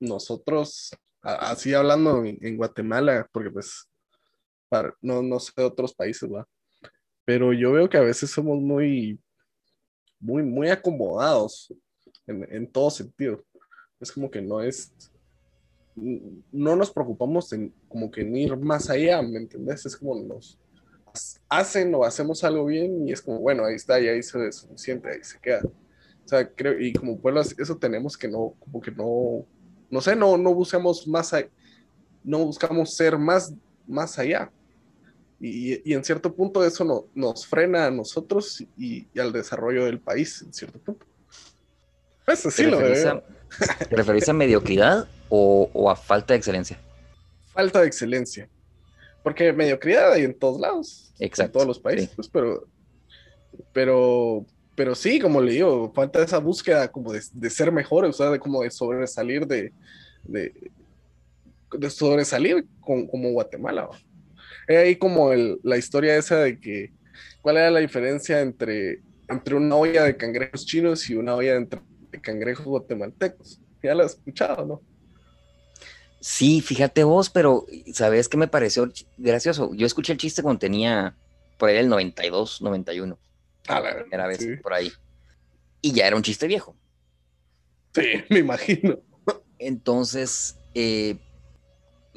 nosotros, 0.00 0.90
así 1.22 1.74
hablando 1.74 2.24
en, 2.24 2.56
Guatemala, 2.56 3.28
porque 3.32 3.50
pues, 3.50 3.88
para, 4.68 4.94
no, 5.00 5.22
no 5.22 5.38
sé 5.38 5.62
otros 5.62 5.94
países, 5.94 6.30
¿va? 6.32 6.46
pero 7.24 7.52
yo 7.52 7.72
veo 7.72 7.88
que 7.88 7.98
a 7.98 8.02
veces 8.02 8.30
somos 8.30 8.60
muy, 8.60 9.20
muy, 10.18 10.42
muy 10.42 10.68
acomodados 10.68 11.74
en, 12.26 12.46
en 12.50 12.70
todo 12.70 12.90
sentido. 12.90 13.44
Es 14.00 14.12
como 14.12 14.30
que 14.30 14.40
no 14.40 14.62
es, 14.62 14.92
no 15.96 16.76
nos 16.76 16.90
preocupamos 16.90 17.52
en 17.52 17.72
como 17.88 18.10
que 18.10 18.20
en 18.20 18.36
ir 18.36 18.56
más 18.56 18.90
allá, 18.90 19.22
¿me 19.22 19.38
entendés? 19.38 19.86
Es 19.86 19.96
como 19.96 20.20
nos 20.22 20.58
hacen 21.48 21.94
o 21.94 22.04
hacemos 22.04 22.44
algo 22.44 22.66
bien 22.66 23.08
y 23.08 23.12
es 23.12 23.22
como, 23.22 23.38
bueno, 23.38 23.64
ahí 23.64 23.74
está, 23.74 23.98
ya 23.98 24.12
hizo 24.12 24.38
de 24.38 24.52
suficiente, 24.52 25.08
ahí 25.08 25.22
se 25.22 25.38
queda. 25.40 25.62
O 25.62 26.28
sea, 26.28 26.48
creo, 26.48 26.78
y 26.78 26.92
como 26.92 27.18
pueblo 27.18 27.40
eso 27.40 27.76
tenemos 27.78 28.16
que 28.16 28.28
no, 28.28 28.54
como 28.58 28.80
que 28.80 28.90
no, 28.90 29.46
no 29.90 30.00
sé, 30.00 30.14
no, 30.14 30.36
no 30.36 30.52
buscamos 30.52 31.06
más, 31.08 31.32
no 32.22 32.44
buscamos 32.44 32.94
ser 32.94 33.16
más, 33.16 33.54
más 33.86 34.18
allá. 34.18 34.50
Y, 35.38 35.88
y, 35.88 35.94
en 35.94 36.02
cierto 36.02 36.34
punto 36.34 36.64
eso 36.64 36.82
no, 36.82 37.06
nos 37.14 37.46
frena 37.46 37.86
a 37.86 37.90
nosotros 37.90 38.64
y, 38.76 39.06
al 39.18 39.32
desarrollo 39.32 39.84
del 39.84 40.00
país, 40.00 40.42
en 40.42 40.52
cierto 40.52 40.78
punto. 40.78 41.06
Pues 42.24 42.44
así 42.44 42.64
lo 42.64 42.78
veo. 42.78 43.22
¿Te 43.88 43.96
referís 43.96 44.28
a 44.28 44.32
mediocridad 44.32 45.08
o, 45.28 45.70
o, 45.72 45.90
a 45.90 45.96
falta 45.96 46.34
de 46.34 46.38
excelencia? 46.38 46.78
Falta 47.52 47.80
de 47.80 47.86
excelencia. 47.86 48.48
Porque 49.22 49.52
mediocridad 49.52 50.12
hay 50.12 50.24
en 50.24 50.34
todos 50.34 50.60
lados. 50.60 51.12
Exacto. 51.18 51.48
En 51.48 51.52
todos 51.52 51.66
los 51.66 51.78
países, 51.78 52.10
pues, 52.14 52.28
pero, 52.28 52.66
pero, 53.72 54.46
pero 54.74 54.94
sí, 54.94 55.18
como 55.18 55.40
le 55.40 55.52
digo, 55.52 55.92
falta 55.94 56.22
esa 56.22 56.38
búsqueda 56.38 56.88
como 56.88 57.12
de, 57.12 57.22
de 57.32 57.50
ser 57.50 57.72
mejor, 57.72 58.04
o 58.04 58.12
sea, 58.12 58.30
de 58.30 58.38
como 58.38 58.62
de 58.62 58.70
sobresalir 58.70 59.46
de, 59.46 59.72
de, 60.24 60.52
de 61.72 61.90
sobresalir 61.90 62.66
con, 62.80 63.06
como 63.06 63.30
Guatemala. 63.32 63.88
Es 64.68 64.78
ahí 64.78 64.96
como 64.96 65.32
el, 65.32 65.58
la 65.62 65.76
historia 65.76 66.16
esa 66.16 66.38
de 66.40 66.60
que, 66.60 66.92
¿cuál 67.40 67.56
era 67.56 67.70
la 67.70 67.80
diferencia 67.80 68.40
entre, 68.40 69.00
entre 69.28 69.54
una 69.54 69.76
olla 69.76 70.04
de 70.04 70.16
cangrejos 70.16 70.66
chinos 70.66 71.08
y 71.08 71.14
una 71.14 71.34
olla 71.34 71.58
de, 71.58 71.78
cangrejos 72.20 72.66
guatemaltecos? 72.66 73.60
Ya 73.82 73.94
lo 73.94 74.04
has 74.04 74.12
escuchado, 74.12 74.64
¿no? 74.64 74.82
Sí, 76.20 76.60
fíjate 76.60 77.04
vos, 77.04 77.30
pero 77.30 77.66
¿sabes 77.92 78.28
qué 78.28 78.36
me 78.36 78.48
pareció 78.48 78.90
gracioso? 79.16 79.72
Yo 79.74 79.86
escuché 79.86 80.12
el 80.12 80.18
chiste 80.18 80.42
cuando 80.42 80.58
tenía 80.58 81.14
por 81.56 81.68
ahí 81.68 81.76
el 81.76 81.88
92, 81.88 82.62
91. 82.62 83.18
A 83.68 83.80
la 83.80 83.94
primera 84.00 84.26
vez 84.26 84.44
por 84.62 84.72
ahí. 84.72 84.90
Y 85.80 85.92
ya 85.92 86.06
era 86.06 86.16
un 86.16 86.22
chiste 86.22 86.46
viejo. 86.46 86.76
Sí, 87.94 88.24
me 88.30 88.40
imagino. 88.40 88.98
Entonces, 89.58 90.56
eh, 90.74 91.16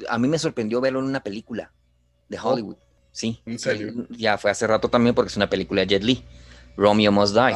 a 0.08 0.18
mí 0.18 0.28
me 0.28 0.38
sorprendió 0.38 0.80
verlo 0.80 1.00
en 1.00 1.06
una 1.06 1.22
película 1.22 1.72
de 2.28 2.38
oh. 2.38 2.50
Hollywood. 2.50 2.76
Sí. 3.12 3.40
¿En 3.46 3.58
serio? 3.58 4.06
Ya 4.10 4.38
fue 4.38 4.50
hace 4.50 4.66
rato 4.66 4.88
también 4.88 5.14
porque 5.14 5.28
es 5.28 5.36
una 5.36 5.50
película 5.50 5.82
de 5.82 5.86
Jet 5.88 6.02
Li. 6.02 6.24
Romeo 6.76 7.12
Must 7.12 7.34
Die. 7.34 7.54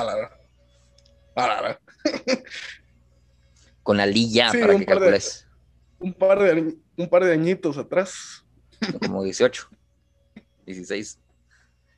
Con 3.83 3.97
la 3.99 4.07
ya, 4.07 4.51
para 4.51 4.77
que 4.79 4.87
calcules. 4.87 5.47
un, 5.99 6.15
par 6.15 6.39
de, 6.39 6.77
un 6.97 7.09
par 7.09 7.25
de 7.25 7.33
añitos 7.33 7.77
atrás. 7.77 8.45
Como 9.01 9.23
18, 9.23 9.69
16. 10.67 11.19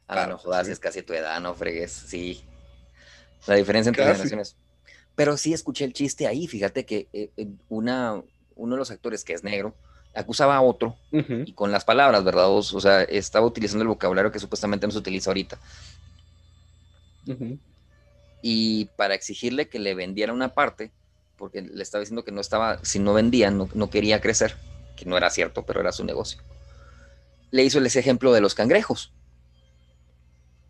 Ah, 0.09 0.27
no 0.27 0.39
jodas, 0.39 0.69
es 0.69 0.79
casi 0.79 1.03
tu 1.03 1.13
edad, 1.13 1.41
no 1.41 1.55
fregues. 1.55 1.93
Sí. 1.93 2.45
La 3.47 3.55
diferencia 3.55 3.91
entre 3.91 4.05
generaciones. 4.05 4.57
Pero 5.15 5.37
sí 5.37 5.53
escuché 5.53 5.85
el 5.85 5.93
chiste 5.93 6.27
ahí. 6.27 6.47
Fíjate 6.47 6.85
que 6.85 7.09
eh, 7.13 7.31
eh, 7.37 7.49
una, 7.69 8.23
uno 8.55 8.75
de 8.75 8.79
los 8.79 8.91
actores 8.91 9.25
que 9.25 9.33
es 9.33 9.43
negro 9.43 9.75
acusaba 10.15 10.57
a 10.57 10.63
otro 10.63 10.97
y 11.11 11.53
con 11.53 11.71
las 11.71 11.85
palabras, 11.85 12.25
¿verdad? 12.25 12.49
O, 12.49 12.63
sea, 12.63 13.03
estaba 13.03 13.45
utilizando 13.45 13.83
el 13.83 13.89
vocabulario 13.89 14.33
que 14.33 14.39
supuestamente 14.39 14.87
no 14.87 14.93
se 14.93 14.99
utiliza 14.99 15.31
ahorita. 15.31 15.59
Y 18.43 18.87
para 18.97 19.15
exigirle 19.15 19.69
que 19.69 19.79
le 19.79 19.95
vendiera 19.95 20.33
una 20.33 20.55
parte, 20.55 20.93
porque 21.37 21.63
le 21.63 21.83
estaba 21.83 22.01
diciendo 22.01 22.25
que 22.25 22.33
no 22.33 22.41
estaba, 22.41 22.85
si 22.85 22.99
no 22.99 23.15
vendía, 23.15 23.51
no, 23.51 23.91
quería 23.91 24.21
crecer, 24.21 24.57
que 24.97 25.05
no 25.05 25.17
era 25.17 25.31
cierto, 25.31 25.65
pero 25.65 25.81
era 25.81 25.93
su 25.93 26.05
negocio. 26.05 26.41
Le 27.51 27.65
hizo 27.65 27.79
ese 27.81 28.01
ejemplo 28.01 28.33
de 28.33 28.41
los 28.41 28.55
cangrejos. 28.55 29.13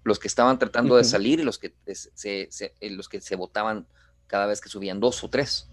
Los 0.05 0.19
que 0.19 0.29
estaban 0.29 0.59
tratando 0.59 0.97
de 0.97 1.05
salir 1.05 1.41
y 1.41 1.43
los 1.43 1.59
que 1.59 1.75
se, 1.85 2.49
eh, 2.81 2.91
los 2.91 3.09
que 3.09 3.21
se 3.21 3.35
votaban 3.35 3.87
cada 4.27 4.47
vez 4.47 4.61
que 4.61 4.69
subían 4.69 5.01
dos 5.01 5.23
o 5.25 5.31
tres. 5.31 5.69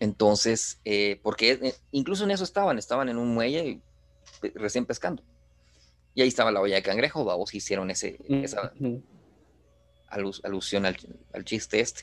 Entonces, 0.00 0.80
eh, 0.84 1.18
porque 1.22 1.52
eh, 1.52 1.74
incluso 1.90 2.24
en 2.24 2.30
eso 2.30 2.44
estaban, 2.44 2.78
estaban 2.78 3.08
en 3.08 3.16
un 3.16 3.34
muelle 3.34 3.80
recién 4.54 4.84
pescando. 4.84 5.22
Y 6.14 6.22
ahí 6.22 6.28
estaba 6.28 6.50
la 6.50 6.60
olla 6.60 6.76
de 6.76 6.82
cangrejo, 6.82 7.24
vamos, 7.24 7.54
hicieron 7.54 7.90
ese, 7.90 8.18
esa 8.28 8.72
alusión 10.10 10.86
al, 10.86 10.96
chiste 11.44 11.80
este. 11.80 12.02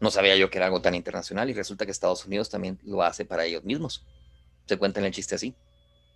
No 0.00 0.10
sabía 0.10 0.36
yo 0.36 0.50
que 0.50 0.58
era 0.58 0.66
algo 0.66 0.80
tan 0.80 0.94
internacional 0.94 1.50
y 1.50 1.54
resulta 1.54 1.84
que 1.84 1.90
Estados 1.90 2.24
Unidos 2.24 2.50
también 2.50 2.78
lo 2.84 3.02
hace 3.02 3.24
para 3.24 3.44
ellos 3.44 3.64
mismos. 3.64 4.04
Se 4.66 4.76
cuentan 4.76 5.04
el 5.04 5.12
chiste 5.12 5.34
así. 5.34 5.54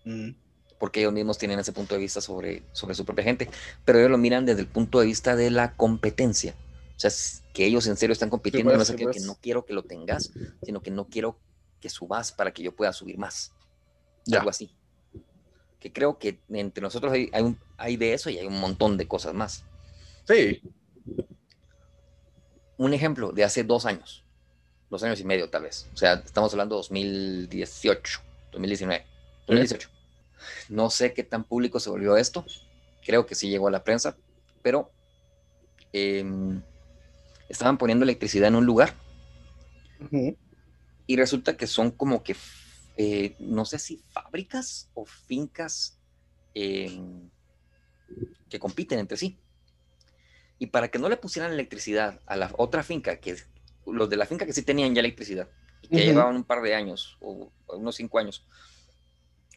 Mm. 0.05 0.31
Porque 0.79 1.01
ellos 1.01 1.12
mismos 1.12 1.39
tienen 1.39 1.59
ese 1.59 1.73
punto 1.73 1.95
de 1.95 2.01
vista 2.01 2.21
sobre, 2.21 2.62
sobre 2.73 2.95
su 2.95 3.05
propia 3.05 3.25
gente, 3.25 3.49
pero 3.85 3.99
ellos 3.99 4.11
lo 4.11 4.19
miran 4.19 4.47
desde 4.47 4.61
el 4.61 4.67
punto 4.67 5.01
de 5.01 5.07
vista 5.07 5.37
de 5.37 5.51
la 5.51 5.75
competencia. 5.75 6.55
O 6.97 7.01
sea, 7.01 7.11
que 7.53 7.67
ellos 7.67 7.87
en 7.87 7.97
serio 7.97 8.12
están 8.12 8.31
compitiendo, 8.31 8.77
no 8.77 8.85
sé 8.85 8.97
que, 8.97 9.07
no 9.25 9.37
quiero 9.41 9.65
que 9.65 9.75
lo 9.75 9.83
tengas, 9.83 10.33
sino 10.62 10.83
que 10.83 10.91
no 10.91 11.09
quiero 11.09 11.39
que 11.81 11.91
subas 11.91 12.33
para 12.33 12.53
que 12.53 12.62
yo 12.62 12.75
pueda 12.75 12.93
subir 12.93 13.19
más. 13.19 13.53
Algo 14.33 14.51
así. 14.51 14.75
Que 15.81 15.93
creo 15.93 16.19
que 16.19 16.39
entre 16.49 16.81
nosotros 16.81 17.12
hay, 17.12 17.31
hay, 17.77 17.97
de 17.97 18.15
eso 18.15 18.31
y 18.31 18.39
hay 18.39 18.47
un 18.47 18.61
montón 18.61 18.97
de 18.97 19.09
cosas 19.09 19.35
más. 19.35 19.65
Sí. 20.27 20.62
Un 22.76 22.94
ejemplo 22.94 23.32
de 23.32 23.44
hace 23.44 23.64
dos 23.64 23.87
años, 23.87 24.25
dos 24.90 25.02
años 25.02 25.21
y 25.21 25.25
medio 25.25 25.49
tal 25.50 25.62
vez. 25.62 25.88
O 25.94 25.97
sea, 25.97 26.14
estamos 26.14 26.52
hablando 26.52 26.76
de 26.76 26.78
2018, 26.78 28.21
2019, 28.52 29.06
2018. 29.47 29.88
No 30.68 30.90
sé 30.90 31.12
qué 31.14 31.23
tan 31.23 31.44
público 31.44 31.80
se 31.80 31.90
volvió 31.90 32.16
esto. 32.16 32.44
Creo 33.04 33.26
que 33.26 33.35
sí 33.35 33.49
llegó 33.49 33.68
a 33.68 33.71
la 33.71 33.85
prensa, 33.85 34.16
pero 34.62 34.90
em, 35.92 36.62
estaban 37.49 37.78
poniendo 37.78 38.04
electricidad 38.04 38.49
en 38.49 38.56
un 38.56 38.66
lugar. 38.66 38.94
Y 41.06 41.16
resulta 41.16 41.56
que 41.56 41.66
son 41.66 41.90
como 41.90 42.23
que, 42.23 42.35
eh, 42.97 43.37
no 43.38 43.64
sé 43.64 43.78
si 43.78 44.02
fábricas 44.09 44.90
o 44.94 45.04
fincas 45.04 45.99
em, 46.54 47.30
que 48.49 48.59
compiten 48.59 48.99
entre 48.99 49.16
sí. 49.16 49.38
Y 50.62 50.66
para 50.66 50.87
que 50.88 51.00
no 51.00 51.09
le 51.09 51.16
pusieran 51.16 51.52
electricidad 51.52 52.21
a 52.25 52.37
la 52.37 52.52
otra 52.57 52.85
finca, 52.85 53.16
que 53.16 53.37
los 53.85 54.09
de 54.09 54.16
la 54.16 54.26
finca 54.26 54.47
que 54.47 54.52
sí 54.52 54.62
tenían 54.62 54.95
ya 54.95 55.00
electricidad, 55.00 55.49
y 55.83 55.88
que 55.88 56.04
llevaban 56.04 56.37
un 56.37 56.45
par 56.45 56.62
de 56.62 56.76
años 56.76 57.16
o 57.21 57.50
unos 57.66 57.97
cinco 57.97 58.21
años, 58.21 58.45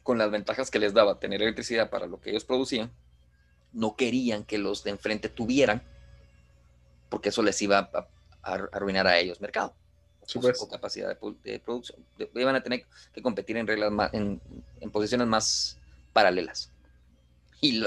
con 0.01 0.17
las 0.17 0.31
ventajas 0.31 0.71
que 0.71 0.79
les 0.79 0.95
daba 0.95 1.19
tener 1.19 1.43
electricidad 1.43 1.91
para 1.91 2.07
lo 2.07 2.19
que 2.19 2.31
ellos 2.31 2.43
producían, 2.43 2.91
no 3.71 3.95
querían 3.95 4.45
que 4.45 4.57
los 4.57 4.83
de 4.83 4.89
enfrente 4.89 5.29
tuvieran 5.29 5.83
porque 7.09 7.29
eso 7.29 7.43
les 7.43 7.61
iba 7.61 7.87
a, 8.41 8.53
arruinar 8.71 9.05
a 9.05 9.19
ellos 9.19 9.39
mercado 9.41 9.75
su 10.25 10.41
capacidad 10.67 11.15
de, 11.43 11.59
producción. 11.59 12.03
iban 12.33 12.55
a 12.55 12.63
tener 12.63 12.83
que 13.13 13.21
competir 13.21 13.57
en 13.57 13.67
reglas 13.67 13.91
más, 13.91 14.11
en, 14.11 14.41
posiciones 14.91 15.27
más 15.27 15.77
paralelas. 16.13 16.71
Y 17.69 17.83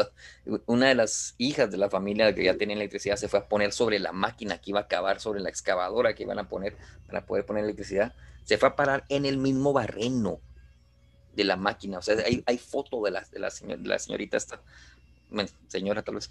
una 0.66 0.88
de 0.88 0.94
las 0.94 1.34
hijas 1.38 1.70
de 1.70 1.76
la 1.76 1.90
familia 1.90 2.34
que 2.34 2.44
ya 2.44 2.56
tenía 2.56 2.76
electricidad 2.76 3.16
se 3.16 3.28
fue 3.28 3.40
a 3.40 3.48
poner 3.48 3.72
sobre 3.72 3.98
la 3.98 4.12
máquina 4.12 4.58
que 4.58 4.70
iba 4.70 4.80
a 4.80 4.84
acabar 4.84 5.20
sobre 5.20 5.40
la 5.40 5.48
excavadora 5.48 6.14
que 6.14 6.24
iban 6.24 6.38
a 6.38 6.48
poner 6.48 6.76
para 7.06 7.26
poder 7.26 7.46
poner 7.46 7.64
electricidad. 7.64 8.14
Se 8.44 8.58
fue 8.58 8.68
a 8.68 8.76
parar 8.76 9.04
en 9.08 9.26
el 9.26 9.38
mismo 9.38 9.72
barreno 9.72 10.40
de 11.34 11.44
la 11.44 11.56
máquina. 11.56 11.98
O 11.98 12.02
sea, 12.02 12.16
hay, 12.24 12.42
hay 12.46 12.58
foto 12.58 13.02
de 13.02 13.10
la, 13.10 13.26
de 13.30 13.38
la, 13.38 13.52
la 13.82 13.98
señorita 13.98 14.36
esta, 14.36 14.60
señora 15.68 16.02
tal 16.02 16.16
vez, 16.16 16.30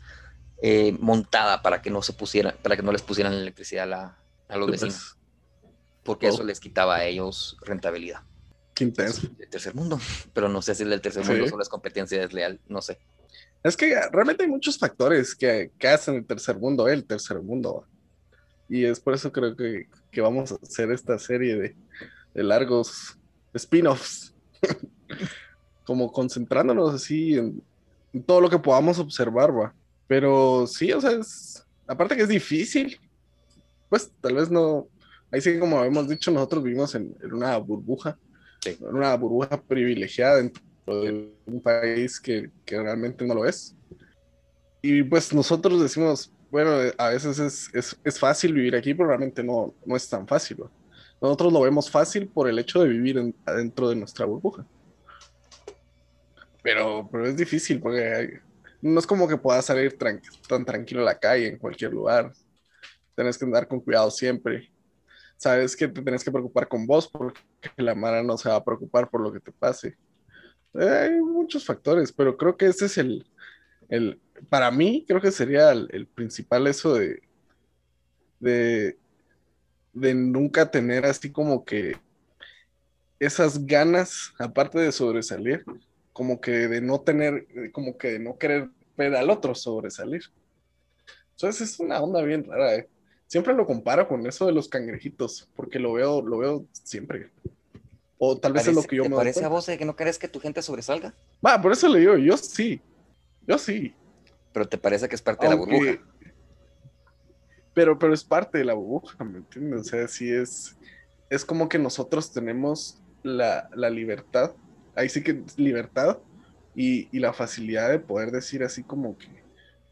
eh, 0.62 0.96
montada 1.00 1.62
para 1.62 1.82
que 1.82 1.90
no 1.90 2.02
se 2.02 2.14
pusieran, 2.14 2.56
para 2.62 2.76
que 2.76 2.82
no 2.82 2.92
les 2.92 3.02
pusieran 3.02 3.34
electricidad 3.34 3.92
a, 3.94 4.18
a 4.48 4.58
los 4.58 4.70
vecinos. 4.70 5.18
Porque 6.04 6.28
eso 6.28 6.42
oh. 6.42 6.46
les 6.46 6.60
quitaba 6.60 6.96
a 6.96 7.06
ellos 7.06 7.58
rentabilidad. 7.62 8.22
Qué 8.74 8.84
intenso. 8.84 9.28
El 9.40 9.50
tercer 9.50 9.74
mundo. 9.74 10.00
Pero 10.34 10.50
no 10.50 10.62
sé 10.62 10.76
si 10.76 10.84
el 10.84 10.90
del 10.90 11.02
tercer 11.02 11.26
mundo 11.26 11.48
solo 11.48 11.64
es 11.64 11.70
competencia 11.70 12.20
desleal, 12.20 12.60
no 12.68 12.82
sé. 12.82 13.00
Es 13.64 13.76
que 13.76 13.96
realmente 14.12 14.44
hay 14.44 14.50
muchos 14.50 14.78
factores 14.78 15.36
que, 15.36 15.72
que 15.78 15.88
hacen 15.88 16.16
el 16.16 16.26
tercer 16.26 16.58
mundo, 16.58 16.88
el 16.88 17.06
tercer 17.06 17.42
mundo. 17.42 17.86
Y 18.70 18.86
es 18.86 19.00
por 19.00 19.14
eso 19.14 19.32
creo 19.32 19.56
que, 19.56 19.88
que 20.12 20.22
vamos 20.22 20.52
a 20.52 20.56
hacer 20.56 20.92
esta 20.92 21.18
serie 21.20 21.56
de, 21.56 21.76
de 22.34 22.44
largos 22.44 23.18
spin-offs. 23.54 24.34
Como 25.86 26.12
concentrándonos 26.12 26.94
así 26.94 27.36
en, 27.36 27.64
en, 28.14 28.24
todo 28.24 28.42
lo 28.42 28.50
que 28.50 28.60
podamos 28.60 29.00
observar, 29.00 29.58
va. 29.58 29.74
Pero 30.08 30.68
sí, 30.68 30.92
o 30.92 31.00
sea, 31.00 31.12
es, 31.12 31.66
aparte 31.88 32.16
que 32.16 32.24
es 32.24 32.30
difícil, 32.30 33.00
pues 33.90 34.12
tal 34.22 34.36
vez 34.36 34.52
no, 34.52 34.88
ahí 35.32 35.42
sí 35.42 35.60
como 35.60 35.84
hemos 35.84 36.08
dicho, 36.08 36.32
nosotros 36.32 36.64
vivimos 36.64 36.94
en, 36.96 37.16
una 37.32 37.58
burbuja, 37.58 38.18
en 38.66 38.78
una 38.86 39.16
burbuja 39.16 39.62
privilegiada 39.62 40.40
de 40.96 41.34
un 41.46 41.62
país 41.62 42.20
que, 42.20 42.50
que, 42.66 42.82
realmente 42.82 43.26
no 43.26 43.36
lo 43.36 43.46
es. 43.46 43.76
Y 44.82 45.04
pues 45.04 45.34
nosotros 45.34 45.82
decimos, 45.82 46.32
bueno, 46.50 46.72
a 46.98 47.10
veces 47.10 47.40
es, 47.40 47.70
es, 47.74 48.00
es 48.04 48.20
fácil 48.20 48.54
vivir 48.54 48.76
aquí, 48.76 48.94
pero 48.94 49.10
realmente 49.10 49.44
no, 49.44 49.74
no 49.86 49.96
es 49.96 50.08
tan 50.08 50.28
fácil. 50.28 50.58
Nosotros 51.22 51.52
lo 51.52 51.62
vemos 51.62 51.90
fácil 51.90 52.28
por 52.28 52.48
el 52.48 52.60
hecho 52.60 52.82
de 52.82 52.90
vivir 52.90 53.34
dentro 53.46 53.90
de 53.90 53.96
nuestra 53.96 54.26
burbuja. 54.26 54.66
Pero, 56.64 57.08
pero 57.12 57.26
es 57.26 57.36
difícil 57.36 57.80
porque 57.80 58.40
no 58.82 59.00
es 59.00 59.08
como 59.08 59.28
que 59.28 59.38
puedas 59.38 59.66
salir 59.66 59.98
tan 59.98 60.66
tranquilo 60.66 61.02
a 61.02 61.06
la 61.06 61.20
calle 61.20 61.48
en 61.48 61.58
cualquier 61.58 61.92
lugar. 61.92 62.32
Tienes 63.16 63.38
que 63.38 63.46
andar 63.46 63.68
con 63.68 63.80
cuidado 63.80 64.12
siempre. 64.12 64.72
Sabes 65.38 65.76
que 65.76 65.88
te 65.88 66.02
tienes 66.02 66.24
que 66.24 66.32
preocupar 66.32 66.68
con 66.68 66.86
vos 66.86 67.08
porque 67.08 67.42
la 67.78 67.96
Mara 67.96 68.24
no 68.24 68.38
se 68.38 68.50
va 68.50 68.56
a 68.56 68.64
preocupar 68.64 69.10
por 69.10 69.22
lo 69.22 69.32
que 69.32 69.40
te 69.40 69.52
pase. 69.52 69.98
Hay 70.78 71.22
muchos 71.22 71.66
factores, 71.66 72.12
pero 72.12 72.38
creo 72.38 72.58
que 72.58 72.68
ese 72.68 72.86
es 72.86 72.98
el, 72.98 73.26
el 73.90 74.20
para 74.50 74.72
mí, 74.72 75.06
creo 75.08 75.22
que 75.22 75.32
sería 75.32 75.72
el, 75.72 76.08
principal 76.08 76.68
eso 76.68 76.94
de, 76.94 77.22
de, 78.40 78.98
de 79.94 80.14
nunca 80.14 80.70
tener 80.70 81.06
así 81.06 81.32
como 81.32 81.66
que 81.66 81.98
esas 83.20 83.66
ganas, 83.66 84.34
aparte 84.38 84.80
de 84.80 84.92
sobresalir, 84.92 85.64
como 86.14 86.40
que 86.40 86.68
de 86.68 86.82
no 86.82 87.02
tener, 87.02 87.48
como 87.72 87.98
que 87.98 88.14
de 88.14 88.20
no 88.20 88.38
querer 88.38 88.70
ver 88.96 89.16
al 89.16 89.30
otro 89.30 89.56
sobresalir. 89.56 90.24
Entonces 91.32 91.70
es 91.70 91.80
una 91.80 92.02
onda 92.02 92.22
bien 92.22 92.44
rara. 92.44 92.76
¿eh? 92.76 92.90
Siempre 93.28 93.54
lo 93.54 93.66
comparo 93.66 94.08
con 94.08 94.26
eso 94.26 94.46
de 94.46 94.54
los 94.54 94.68
cangrejitos, 94.70 95.50
porque 95.56 95.80
lo 95.80 95.94
veo, 95.94 96.22
lo 96.22 96.40
veo 96.40 96.66
siempre. 96.72 97.30
O 98.18 98.38
tal 98.38 98.54
vez 98.54 98.68
es 98.68 98.76
lo 98.76 98.84
que 98.84 98.96
yo 98.96 99.04
me 99.04 99.16
parece 99.16 99.46
a 99.46 99.48
vos 99.48 99.66
de 99.66 99.78
que 99.78 99.86
no 99.86 99.96
querés 99.96 100.18
que 100.18 100.28
tu 100.28 100.40
gente 100.40 100.62
sobresalga? 100.62 101.14
Va, 101.46 101.62
por 101.62 101.72
eso 101.72 101.88
le 101.88 102.00
digo, 102.00 102.18
yo 102.18 102.36
sí. 102.38 102.82
Yo 103.46 103.58
sí. 103.58 103.94
Pero 104.54 104.68
te 104.68 104.78
parece 104.78 105.08
que 105.08 105.16
es 105.16 105.22
parte 105.22 105.46
de 105.46 105.52
la 105.52 105.56
burbuja. 105.56 106.00
Pero, 107.74 108.00
pero 108.00 108.14
es 108.14 108.24
parte 108.24 108.58
de 108.58 108.66
la 108.66 108.74
burbuja, 108.74 109.24
¿me 109.24 109.38
entiendes? 109.38 109.82
O 109.82 109.84
sea, 109.84 110.08
sí 110.08 110.32
es. 110.32 110.76
Es 111.30 111.46
como 111.46 111.70
que 111.70 111.78
nosotros 111.78 112.32
tenemos 112.32 113.00
la, 113.22 113.70
la 113.76 113.90
libertad 113.90 114.54
ahí 114.98 115.10
sí 115.10 115.24
que 115.24 115.44
libertad 115.56 116.18
y, 116.76 117.08
y 117.16 117.20
la 117.20 117.32
facilidad 117.32 117.90
de 117.90 118.00
poder 118.00 118.32
decir 118.32 118.64
así 118.64 118.84
como 118.84 119.18
que, 119.18 119.28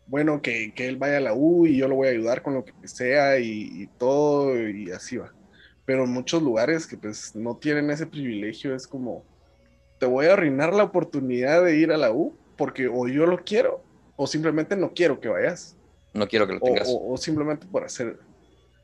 bueno, 0.08 0.42
que, 0.42 0.74
que, 0.74 0.88
él 0.88 0.98
vaya 0.98 1.18
a 1.18 1.22
la 1.22 1.34
U 1.34 1.66
y 1.66 1.78
yo 1.78 1.88
lo 1.88 1.96
voy 1.96 2.08
a 2.08 2.12
ayudar 2.12 2.42
con 2.42 2.56
lo 2.56 2.66
que 2.66 2.74
sea 2.88 3.40
y, 3.40 3.90
todo 3.98 4.60
y 4.68 4.92
así 4.92 5.18
va. 5.18 5.34
Pero 5.86 6.04
en 6.04 6.12
muchos 6.12 6.42
lugares 6.42 6.88
que 6.88 6.98
pues 6.98 7.36
no 7.36 7.58
tienen 7.58 7.90
ese 7.92 8.08
privilegio 8.08 8.76
es 8.76 8.88
como, 8.88 9.24
te 10.00 10.06
voy 10.06 10.26
a 10.26 10.34
arruinar 10.34 10.74
la 10.74 10.84
oportunidad 10.84 11.64
de 11.64 11.78
ir 11.78 11.92
a 11.92 11.98
la 11.98 12.12
U 12.12 12.36
porque 12.58 12.88
o 12.88 13.08
yo 13.08 13.26
lo 13.26 13.44
quiero 13.44 13.84
o 14.16 14.28
simplemente 14.28 14.76
no 14.76 14.94
quiero 14.94 15.20
que 15.20 15.28
vayas. 15.28 15.76
No 16.14 16.28
quiero 16.28 16.48
que 16.48 16.54
lo 16.54 16.60
tengas. 16.60 16.88
O, 16.90 17.18
simplemente 17.18 17.68
por 17.68 17.84
hacer, 17.84 18.18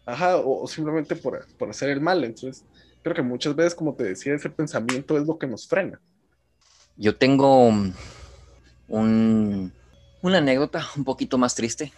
ajá, 0.05 0.37
o, 0.37 0.67
simplemente 0.67 1.15
por, 1.15 1.45
por 1.57 1.69
hacer 1.69 1.89
el 1.89 2.01
mal. 2.01 2.23
Entonces, 2.23 2.65
creo 3.01 3.15
que 3.15 3.21
muchas 3.21 3.55
veces, 3.55 3.73
como 3.73 3.95
te 3.95 4.03
decía, 4.03 4.35
ese 4.35 4.49
pensamiento 4.49 5.17
es 5.17 5.25
lo 5.25 5.39
que 5.39 5.47
nos 5.47 5.67
frena. 5.67 5.99
Yo 6.97 7.15
tengo 7.15 7.67
un 7.67 7.95
una 10.21 10.37
anécdota 10.37 10.87
un 10.95 11.03
poquito 11.03 11.37
más 11.37 11.55
triste. 11.55 11.91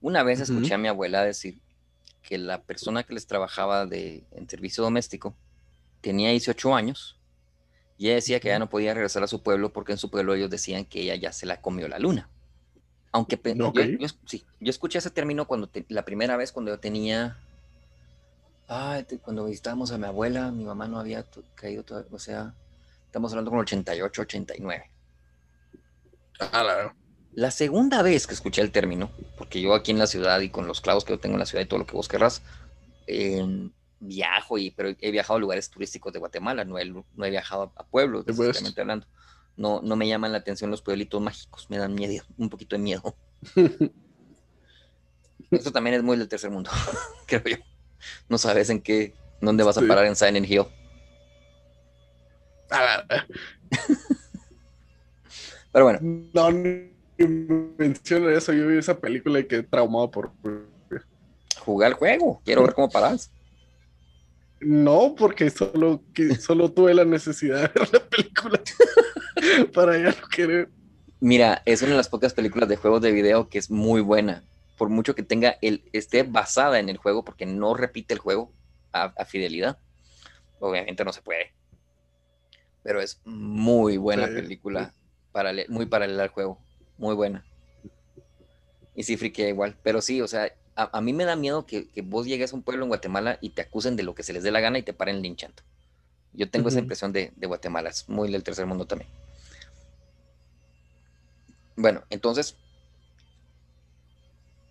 Una 0.00 0.22
vez 0.22 0.40
escuché 0.40 0.74
a 0.74 0.78
mi 0.78 0.88
abuela 0.88 1.24
decir 1.24 1.60
que 2.24 2.38
la 2.38 2.62
persona 2.62 3.04
que 3.04 3.14
les 3.14 3.26
trabajaba 3.26 3.86
de, 3.86 4.24
en 4.32 4.48
servicio 4.48 4.82
doméstico 4.82 5.36
tenía 6.00 6.30
18 6.30 6.74
años 6.74 7.16
y 7.96 8.06
ella 8.06 8.16
decía 8.16 8.40
que 8.40 8.48
ya 8.48 8.58
no 8.58 8.68
podía 8.68 8.94
regresar 8.94 9.22
a 9.22 9.28
su 9.28 9.42
pueblo 9.42 9.72
porque 9.72 9.92
en 9.92 9.98
su 9.98 10.10
pueblo 10.10 10.34
ellos 10.34 10.50
decían 10.50 10.84
que 10.84 11.02
ella 11.02 11.14
ya 11.14 11.32
se 11.32 11.46
la 11.46 11.60
comió 11.60 11.86
la 11.86 11.98
luna. 11.98 12.28
Aunque 13.12 13.38
yo, 13.54 13.72
sí, 14.26 14.44
yo 14.58 14.70
escuché 14.70 14.98
ese 14.98 15.10
término 15.10 15.46
cuando 15.46 15.70
la 15.88 16.04
primera 16.04 16.36
vez 16.36 16.50
cuando 16.50 16.72
yo 16.72 16.80
tenía, 16.80 17.36
cuando 19.22 19.44
visitábamos 19.44 19.92
a 19.92 19.98
mi 19.98 20.06
abuela, 20.06 20.50
mi 20.50 20.64
mamá 20.64 20.88
no 20.88 20.98
había 20.98 21.24
caído 21.54 21.84
todavía, 21.84 22.10
o 22.10 22.18
sea, 22.18 22.54
estamos 23.06 23.30
hablando 23.30 23.52
con 23.52 23.60
88, 23.60 24.22
89. 24.22 24.90
La 26.40 26.94
segunda 27.50 28.02
vez 28.02 28.26
que 28.26 28.34
escuché 28.34 28.62
el 28.62 28.70
término, 28.70 29.10
porque 29.36 29.60
yo 29.60 29.74
aquí 29.74 29.90
en 29.90 29.98
la 29.98 30.06
ciudad 30.06 30.40
y 30.40 30.50
con 30.50 30.66
los 30.66 30.80
clavos 30.80 31.04
que 31.04 31.12
yo 31.12 31.18
tengo 31.18 31.34
en 31.34 31.40
la 31.40 31.46
ciudad 31.46 31.64
y 31.64 31.66
todo 31.66 31.80
lo 31.80 31.86
que 31.86 31.96
vos 31.96 32.08
querrás, 32.08 32.42
em, 33.06 33.70
viajo, 34.00 34.58
y, 34.58 34.70
pero 34.70 34.94
he 35.00 35.10
viajado 35.10 35.36
a 35.36 35.40
lugares 35.40 35.70
turísticos 35.70 36.12
de 36.12 36.18
Guatemala, 36.18 36.64
no 36.64 36.78
he, 36.78 36.84
no 36.84 37.24
he 37.24 37.30
viajado 37.30 37.72
a, 37.76 37.84
pueblos, 37.84 38.24
específicamente 38.26 38.80
hablando. 38.80 39.06
No, 39.56 39.80
no 39.82 39.96
me 39.96 40.08
llaman 40.08 40.32
la 40.32 40.38
atención 40.38 40.70
los 40.70 40.82
pueblitos 40.82 41.20
mágicos, 41.20 41.70
me 41.70 41.78
dan 41.78 41.94
miedo, 41.94 42.24
un 42.36 42.50
poquito 42.50 42.76
de 42.76 42.82
miedo. 42.82 43.16
Eso 45.50 45.70
también 45.72 45.96
es 45.96 46.02
muy 46.02 46.16
del 46.16 46.28
tercer 46.28 46.50
mundo, 46.50 46.70
creo 47.26 47.42
yo. 47.44 47.56
No 48.28 48.38
sabes 48.38 48.70
en 48.70 48.80
qué, 48.80 49.14
dónde 49.40 49.64
vas 49.64 49.78
a 49.78 49.82
parar 49.86 50.06
en 50.06 50.16
Silent 50.16 50.48
Hill. 50.48 50.64
Pero 55.72 55.84
bueno. 55.84 55.98
No, 56.32 56.50
menciono 57.18 58.30
eso. 58.30 58.52
Yo 58.52 58.66
vi 58.66 58.78
esa 58.78 58.98
película 58.98 59.38
y 59.40 59.46
quedé 59.46 59.62
traumado 59.62 60.10
por. 60.10 60.32
Jugar 61.60 61.92
el 61.92 61.94
juego. 61.94 62.42
Quiero 62.44 62.62
ver 62.62 62.74
cómo 62.74 62.90
paras. 62.90 63.30
No, 64.60 65.14
porque 65.16 65.50
solo, 65.50 66.02
que, 66.12 66.34
solo 66.36 66.72
tuve 66.72 66.94
la 66.94 67.04
necesidad 67.04 67.62
de 67.62 67.80
ver 67.80 67.92
la 67.92 68.00
película 68.00 68.60
para 69.74 69.98
ya 69.98 70.20
no 70.20 70.28
querer. 70.28 70.68
Mira, 71.20 71.62
es 71.64 71.82
una 71.82 71.92
de 71.92 71.96
las 71.96 72.08
pocas 72.08 72.34
películas 72.34 72.68
de 72.68 72.76
juegos 72.76 73.00
de 73.02 73.12
video 73.12 73.48
que 73.48 73.58
es 73.58 73.70
muy 73.70 74.00
buena. 74.00 74.44
Por 74.76 74.88
mucho 74.88 75.14
que 75.14 75.22
tenga 75.22 75.56
el, 75.62 75.84
esté 75.92 76.22
basada 76.22 76.78
en 76.78 76.88
el 76.88 76.96
juego, 76.96 77.24
porque 77.24 77.46
no 77.46 77.74
repite 77.74 78.14
el 78.14 78.20
juego 78.20 78.52
a, 78.92 79.24
fidelidad. 79.24 79.78
Obviamente 80.60 81.04
no 81.04 81.12
se 81.12 81.22
puede. 81.22 81.52
Pero 82.82 83.00
es 83.00 83.20
muy 83.24 83.96
buena 83.96 84.26
película 84.26 84.92
muy 85.68 85.86
paralela 85.86 86.24
al 86.24 86.28
juego. 86.28 86.58
Muy 86.98 87.14
buena. 87.14 87.44
Y 88.94 89.02
sí, 89.02 89.16
friquea 89.16 89.48
igual. 89.48 89.76
Pero 89.82 90.00
sí, 90.00 90.20
o 90.20 90.28
sea, 90.28 90.52
a, 90.76 91.00
mí 91.00 91.12
me 91.12 91.24
da 91.24 91.36
miedo 91.36 91.66
que, 91.66 91.88
vos 92.04 92.26
llegues 92.26 92.52
a 92.52 92.56
un 92.56 92.62
pueblo 92.62 92.84
en 92.84 92.88
Guatemala 92.88 93.38
y 93.40 93.50
te 93.50 93.62
acusen 93.62 93.96
de 93.96 94.02
lo 94.02 94.14
que 94.14 94.22
se 94.22 94.32
les 94.32 94.42
dé 94.42 94.50
la 94.50 94.60
gana 94.60 94.78
y 94.78 94.82
te 94.82 94.92
paren 94.92 95.22
linchando. 95.22 95.62
Yo 96.32 96.50
tengo 96.50 96.68
esa 96.68 96.80
impresión 96.80 97.12
de, 97.12 97.32
Guatemala, 97.42 97.90
es 97.90 98.08
muy 98.08 98.30
del 98.30 98.42
tercer 98.42 98.66
mundo 98.66 98.86
también. 98.86 99.08
Bueno, 101.76 102.04
entonces, 102.10 102.56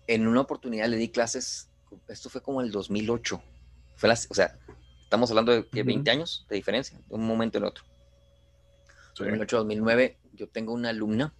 en 0.06 0.26
una 0.26 0.42
oportunidad 0.42 0.88
le 0.88 0.96
di 0.96 1.08
clases, 1.08 1.68
esto 2.08 2.28
fue 2.28 2.42
como 2.42 2.60
el 2.60 2.70
2008, 2.70 3.42
fue 3.96 4.10
o 4.10 4.34
sea, 4.34 4.58
estamos 5.02 5.30
hablando 5.30 5.52
de 5.52 5.82
20 5.82 6.10
años 6.10 6.46
de 6.48 6.56
diferencia, 6.56 6.98
de 6.98 7.14
un 7.14 7.26
momento 7.26 7.58
en 7.58 7.64
otro. 7.64 7.84
2008, 9.16 9.56
2009, 9.58 10.18
yo 10.32 10.48
tengo 10.48 10.72
una 10.72 10.90
alumna, 10.90 11.32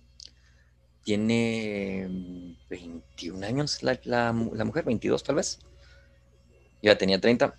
tiene 1.05 2.57
21 2.71 3.47
años 3.47 3.83
la, 3.83 4.33
mujer, 4.33 4.85
22 4.85 5.23
tal 5.23 5.37
vez. 5.37 5.59
Yo 6.83 6.93
ya 6.93 6.99
tenía 6.99 7.21
30. 7.21 7.55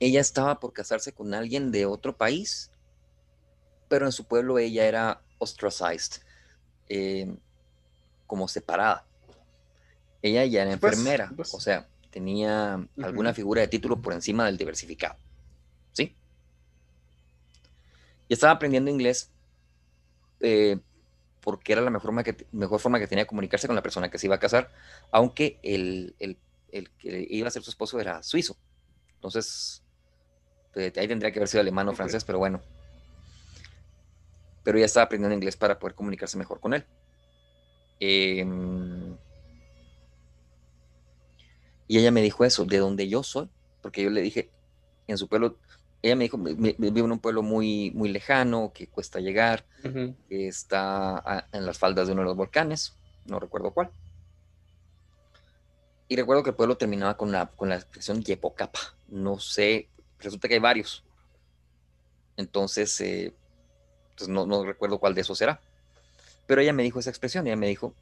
Ella 0.00 0.20
estaba 0.20 0.58
por 0.58 0.72
casarse 0.72 1.12
con 1.12 1.34
alguien 1.34 1.70
de 1.70 1.84
otro 1.86 2.16
país, 2.16 2.70
pero 3.88 4.06
en 4.06 4.12
su 4.12 4.24
pueblo 4.24 4.58
ella 4.58 4.86
era 4.86 5.22
ostracized, 5.38 6.22
eh, 6.88 7.34
como 8.26 8.48
separada. 8.48 9.06
Ella 10.22 10.44
ya 10.46 10.62
era 10.62 10.76
pues, 10.78 10.94
enfermera, 10.94 11.30
pues. 11.36 11.54
o 11.54 11.60
sea, 11.60 11.86
tenía 12.10 12.86
alguna 13.02 13.34
figura 13.34 13.60
de 13.60 13.68
título 13.68 14.00
por 14.00 14.14
encima 14.14 14.46
del 14.46 14.56
diversificado. 14.56 15.16
¿Sí? 15.92 16.14
Y 18.28 18.34
estaba 18.34 18.54
aprendiendo 18.54 18.90
inglés 18.90 19.30
eh, 20.40 20.78
porque 21.40 21.72
era 21.72 21.80
la 21.80 21.90
mejor 21.90 22.08
forma, 22.08 22.22
que, 22.22 22.46
mejor 22.52 22.80
forma 22.80 22.98
que 22.98 23.06
tenía 23.06 23.24
de 23.24 23.28
comunicarse 23.28 23.66
con 23.66 23.76
la 23.76 23.82
persona 23.82 24.10
que 24.10 24.18
se 24.18 24.26
iba 24.26 24.36
a 24.36 24.40
casar, 24.40 24.70
aunque 25.10 25.58
el, 25.62 26.14
el, 26.18 26.38
el 26.72 26.90
que 26.90 27.26
iba 27.30 27.48
a 27.48 27.50
ser 27.50 27.62
su 27.62 27.70
esposo 27.70 28.00
era 28.00 28.22
suizo. 28.22 28.56
Entonces, 29.14 29.82
pues, 30.72 30.96
ahí 30.96 31.08
tendría 31.08 31.32
que 31.32 31.38
haber 31.38 31.48
sido 31.48 31.60
alemán 31.60 31.88
o 31.88 31.94
francés, 31.94 32.24
pero 32.24 32.38
bueno. 32.38 32.60
Pero 34.62 34.78
ya 34.78 34.84
estaba 34.84 35.04
aprendiendo 35.04 35.34
inglés 35.34 35.56
para 35.56 35.78
poder 35.78 35.94
comunicarse 35.94 36.38
mejor 36.38 36.60
con 36.60 36.74
él. 36.74 36.84
Em, 37.98 39.16
y 41.88 41.98
ella 41.98 42.10
me 42.10 42.22
dijo 42.22 42.44
eso, 42.44 42.64
de 42.64 42.78
donde 42.78 43.08
yo 43.08 43.22
soy, 43.22 43.48
porque 43.82 44.02
yo 44.02 44.10
le 44.10 44.22
dije, 44.22 44.50
en 45.06 45.18
su 45.18 45.28
pueblo 45.28 45.58
ella 46.02 46.16
me 46.16 46.24
dijo, 46.24 46.38
vive 46.38 47.00
en 47.00 47.12
un 47.12 47.18
pueblo 47.18 47.42
muy, 47.42 47.90
muy 47.90 48.08
lejano, 48.08 48.72
que 48.72 48.86
cuesta 48.86 49.20
llegar, 49.20 49.66
que 50.28 50.48
está 50.48 51.46
en 51.52 51.66
las 51.66 51.78
faldas 51.78 52.06
de 52.06 52.14
uno 52.14 52.22
de 52.22 52.28
los 52.28 52.36
volcanes, 52.36 52.94
no 53.26 53.38
recuerdo 53.38 53.72
cuál. 53.72 53.90
Y 56.08 56.16
recuerdo 56.16 56.42
que 56.42 56.50
el 56.50 56.56
pueblo 56.56 56.76
terminaba 56.76 57.16
con 57.16 57.30
la, 57.30 57.46
con 57.46 57.68
la 57.68 57.76
expresión 57.76 58.22
Yepocapa. 58.22 58.80
No 59.08 59.38
sé, 59.38 59.88
resulta 60.18 60.48
que 60.48 60.54
hay 60.54 60.60
varios. 60.60 61.04
Entonces, 62.36 62.98
eh, 63.00 63.32
pues 64.16 64.28
no, 64.28 64.46
no, 64.46 64.64
recuerdo 64.64 64.98
cuál 64.98 65.14
de 65.14 65.20
esos 65.20 65.38
será. 65.38 65.60
Pero 66.46 66.62
ella 66.62 66.72
me 66.72 66.82
dijo 66.82 66.98
esa 66.98 67.10
expresión, 67.10 67.46
ella 67.46 67.56
me 67.56 67.68
dijo, 67.68 67.94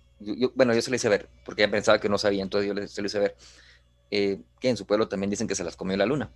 bueno, 0.54 0.72
yo 0.72 0.80
se 0.80 0.90
le 0.90 0.96
hice 0.96 1.08
ver, 1.08 1.28
porque 1.44 1.64
ella 1.64 1.70
pensaba 1.70 2.00
que 2.00 2.08
no 2.08 2.16
sabía, 2.16 2.42
entonces 2.42 2.72
yo 2.72 2.86
se 2.86 3.02
le 3.02 3.06
hice 3.06 3.18
ver, 3.18 3.36
eh, 4.10 4.40
que 4.58 4.70
en 4.70 4.76
su 4.76 4.86
pueblo 4.86 5.08
también 5.08 5.30
dicen 5.30 5.48
que 5.48 5.54
se 5.54 5.64
las 5.64 5.76
comió 5.76 5.96
la 5.96 6.06
luna 6.06 6.30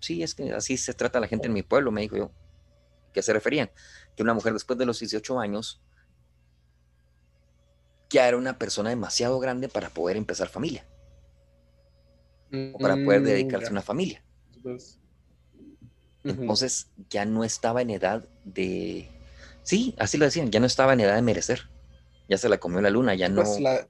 sí, 0.00 0.22
es 0.22 0.34
que 0.34 0.52
así 0.52 0.76
se 0.76 0.94
trata 0.94 1.20
la 1.20 1.28
gente 1.28 1.46
en 1.46 1.52
mi 1.52 1.62
pueblo, 1.62 1.90
me 1.90 2.00
dijo 2.02 2.16
yo. 2.16 2.30
¿Qué 3.12 3.22
se 3.22 3.32
referían? 3.32 3.70
Que 4.16 4.22
una 4.22 4.34
mujer 4.34 4.52
después 4.52 4.78
de 4.78 4.86
los 4.86 4.98
18 4.98 5.40
años 5.40 5.80
ya 8.10 8.26
era 8.26 8.36
una 8.36 8.58
persona 8.58 8.90
demasiado 8.90 9.38
grande 9.38 9.68
para 9.68 9.88
poder 9.90 10.16
empezar 10.16 10.48
familia. 10.48 10.84
o 12.52 12.78
para 12.78 12.96
poder 12.96 13.20
mm, 13.20 13.24
dedicarse 13.24 13.68
a 13.68 13.70
una 13.70 13.82
familia. 13.82 14.22
Entonces 16.24 16.90
ya 17.08 17.24
no 17.24 17.44
estaba 17.44 17.82
en 17.82 17.90
edad 17.90 18.24
de... 18.44 19.08
Sí, 19.62 19.94
así 19.98 20.18
lo 20.18 20.24
decían, 20.24 20.50
ya 20.50 20.60
no 20.60 20.66
estaba 20.66 20.92
en 20.92 21.00
edad 21.00 21.14
de 21.14 21.22
merecer. 21.22 21.68
Ya 22.28 22.36
se 22.38 22.48
la 22.48 22.58
comió 22.58 22.80
la 22.80 22.90
luna, 22.90 23.14
ya 23.14 23.28
no... 23.28 23.42
Pues 23.42 23.60
la, 23.60 23.88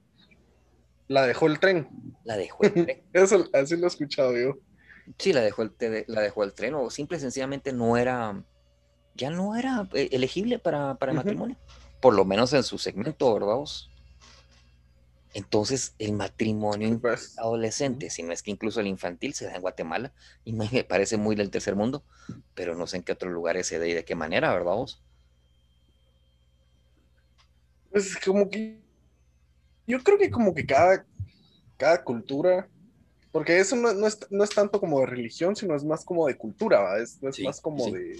la 1.07 1.25
dejó 1.27 1.47
el 1.47 1.59
tren. 1.59 1.89
La 2.23 2.37
dejó 2.37 2.63
el 2.63 2.73
tren. 2.73 3.03
Eso, 3.13 3.45
así 3.53 3.75
lo 3.75 3.85
he 3.85 3.87
escuchado 3.87 4.37
yo. 4.37 4.57
Sí, 5.17 5.33
la 5.33 5.41
dejó 5.41 5.63
el, 5.63 5.73
la 6.07 6.21
dejó 6.21 6.43
el 6.43 6.53
tren 6.53 6.75
o 6.75 6.89
simple 6.89 7.17
y 7.17 7.21
sencillamente 7.21 7.73
no 7.73 7.97
era, 7.97 8.43
ya 9.15 9.29
no 9.29 9.55
era 9.55 9.87
eh, 9.93 10.09
elegible 10.11 10.59
para, 10.59 10.95
para 10.95 11.11
el 11.11 11.17
matrimonio, 11.17 11.57
por 11.99 12.13
lo 12.13 12.25
menos 12.25 12.53
en 12.53 12.63
su 12.63 12.77
segmento, 12.77 13.33
¿verdad? 13.33 13.57
Entonces, 15.33 15.95
el 15.97 16.13
matrimonio 16.13 16.99
pues, 16.99 17.37
adolescente, 17.39 18.09
si 18.09 18.21
no 18.21 18.33
es 18.33 18.43
que 18.43 18.51
incluso 18.51 18.81
el 18.81 18.87
infantil, 18.87 19.33
se 19.33 19.45
da 19.45 19.55
en 19.55 19.61
Guatemala 19.61 20.13
y 20.43 20.53
me 20.53 20.67
parece 20.89 21.17
muy 21.17 21.35
del 21.35 21.49
tercer 21.49 21.75
mundo, 21.75 22.03
pero 22.53 22.75
no 22.75 22.87
sé 22.87 22.97
en 22.97 23.03
qué 23.03 23.13
otros 23.13 23.31
lugares 23.31 23.67
se 23.67 23.79
da 23.79 23.87
y 23.87 23.93
de 23.93 24.03
qué 24.03 24.15
manera, 24.15 24.53
¿verdad 24.53 24.73
vos? 24.73 25.01
Pues 27.91 28.17
como 28.17 28.49
que 28.49 28.81
yo 29.87 30.01
creo 30.03 30.17
que 30.17 30.29
como 30.29 30.53
que 30.53 30.65
cada, 30.65 31.05
cada 31.77 32.03
cultura 32.03 32.69
porque 33.31 33.59
eso 33.59 33.75
no, 33.75 33.93
no, 33.93 34.07
es, 34.07 34.19
no, 34.29 34.43
es, 34.43 34.49
tanto 34.49 34.79
como 34.79 34.99
de 34.99 35.05
religión, 35.05 35.55
sino 35.55 35.75
es 35.75 35.83
más 35.83 36.03
como 36.03 36.27
de 36.27 36.35
cultura, 36.37 36.81
¿va? 36.81 36.99
Es, 36.99 37.17
es 37.23 37.39
más 37.41 37.61
como 37.61 37.89
de, 37.91 38.17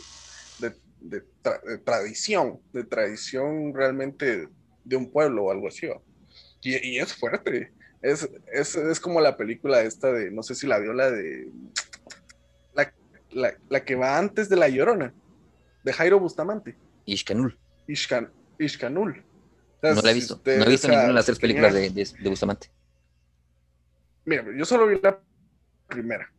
de, 1.02 1.78
tradición, 1.84 2.60
de 2.72 2.84
tradición 2.84 3.74
realmente 3.74 4.48
de 4.84 4.96
un 4.96 5.12
pueblo 5.12 5.46
o 5.46 5.52
algo 5.52 5.68
así. 5.68 5.88
Y, 6.62 6.98
es 7.00 7.14
fuerte. 7.14 7.72
Es, 8.02 8.30
es, 8.52 8.76
es, 8.76 9.00
como 9.00 9.20
la 9.22 9.38
película 9.38 9.82
esta 9.82 10.12
de, 10.12 10.32
no 10.32 10.44
sé 10.44 10.56
si 10.56 10.68
la 10.68 10.80
vio, 10.80 10.94
la 10.94 11.12
de. 11.12 11.50
La, 13.34 13.56
la, 13.70 13.86
que 13.86 13.96
va 13.96 14.18
antes 14.18 14.50
de 14.50 14.58
La 14.58 14.68
Llorona, 14.68 15.14
de 15.84 15.94
Jairo 15.94 16.20
Bustamante. 16.20 16.76
Ishkanul. 17.06 17.58
Ishkan, 17.88 18.30
Ishkanul. 18.60 19.24
no 19.82 20.02
la 20.02 20.12
he 20.12 20.14
visto. 20.14 20.42
no 20.46 20.52
he 20.52 20.70
visto 20.70 20.90
ninguna 20.90 21.08
de 21.08 21.14
las 21.14 21.26
tres 21.26 21.40
películas 21.40 21.74
de, 21.74 21.90
de, 21.90 22.30
Bustamante. 22.30 22.70
Mira, 24.32 24.46
yo 24.58 24.64
solo 24.64 24.88
vi 24.88 24.98
la 25.02 25.20
primera. 25.88 26.32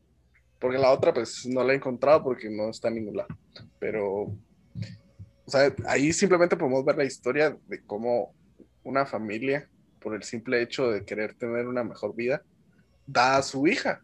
Porque 0.59 0.79
la 0.79 0.91
otra, 0.91 1.13
pues, 1.13 1.45
no 1.45 1.63
la 1.63 1.75
he 1.75 1.77
encontrado 1.77 2.25
porque 2.25 2.49
no 2.49 2.71
está 2.71 2.89
en 2.89 2.95
ningún 2.95 3.19
lado. 3.19 3.29
Pero, 3.79 4.35
o 5.45 5.49
sea, 5.49 5.75
ahí 5.87 6.11
simplemente 6.13 6.57
podemos 6.57 6.85
ver 6.87 6.97
la 6.97 7.05
historia 7.05 7.55
de 7.67 7.83
cómo 7.83 8.35
una 8.83 9.05
familia, 9.05 9.69
por 10.01 10.15
el 10.15 10.23
simple 10.23 10.63
hecho 10.63 10.91
de 10.91 11.05
querer 11.05 11.35
tener 11.35 11.67
una 11.67 11.85
mejor 11.85 12.15
vida, 12.15 12.43
da 13.07 13.37
a 13.37 13.43
su 13.43 13.67
hija 13.67 14.03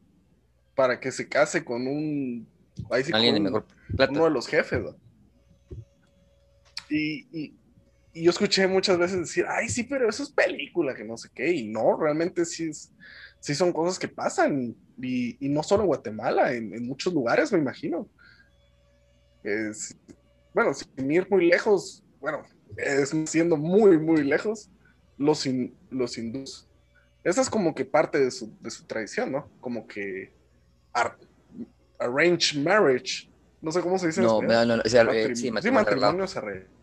para 0.74 1.00
que 1.00 1.10
se 1.10 1.26
case 1.26 1.64
con 1.64 1.86
un... 1.86 2.46
Alguien 2.90 3.34
de 3.34 3.40
mejor 3.40 3.64
Uno 4.10 4.24
de 4.24 4.30
los 4.30 4.46
jefes. 4.46 4.82
Y, 6.90 7.26
y, 7.32 7.54
yo 8.14 8.30
escuché 8.30 8.66
muchas 8.66 8.98
veces 8.98 9.20
decir, 9.20 9.46
ay, 9.48 9.68
sí, 9.70 9.84
pero 9.84 10.08
eso 10.08 10.24
es 10.24 10.30
película, 10.30 10.94
que 10.94 11.04
no 11.04 11.16
sé 11.16 11.30
qué. 11.34 11.52
Y 11.52 11.68
no, 11.68 11.96
realmente 11.96 12.44
sí, 12.44 12.68
es, 12.68 12.92
sí 13.40 13.54
son 13.54 13.72
cosas 13.72 13.98
que 13.98 14.08
pasan 14.08 14.76
y, 15.00 15.36
no 15.40 15.62
solo 15.62 15.82
en 15.82 15.88
Guatemala, 15.88 16.52
en, 16.52 16.86
muchos 16.86 17.12
lugares, 17.12 17.52
me 17.52 17.58
imagino. 17.58 18.08
Es, 19.42 19.96
bueno, 20.52 20.72
sin 20.74 21.10
ir 21.10 21.28
muy 21.30 21.48
lejos, 21.48 22.02
bueno, 22.20 22.42
es 22.76 23.14
siendo 23.26 23.56
muy, 23.56 23.98
muy 23.98 24.24
lejos, 24.24 24.70
los, 25.16 25.48
los 25.90 26.18
hindús. 26.18 26.68
Esa 27.24 27.40
es 27.40 27.50
como 27.50 27.74
que 27.74 27.84
parte 27.84 28.18
de 28.18 28.30
su, 28.30 28.52
de 28.60 28.70
su 28.70 28.84
tradición, 28.84 29.32
¿no? 29.32 29.50
Como 29.60 29.86
que 29.86 30.32
arrange 31.98 32.58
marriage. 32.58 33.28
No 33.60 33.72
sé 33.72 33.80
cómo 33.80 33.98
se 33.98 34.06
dice. 34.08 34.22
No, 34.22 34.40
no, 34.40 34.64
no, 34.64 34.82
o 34.84 34.88
sea, 34.88 35.02
eh, 35.12 35.34
sí, 35.34 35.50
matrimonio, 35.50 36.26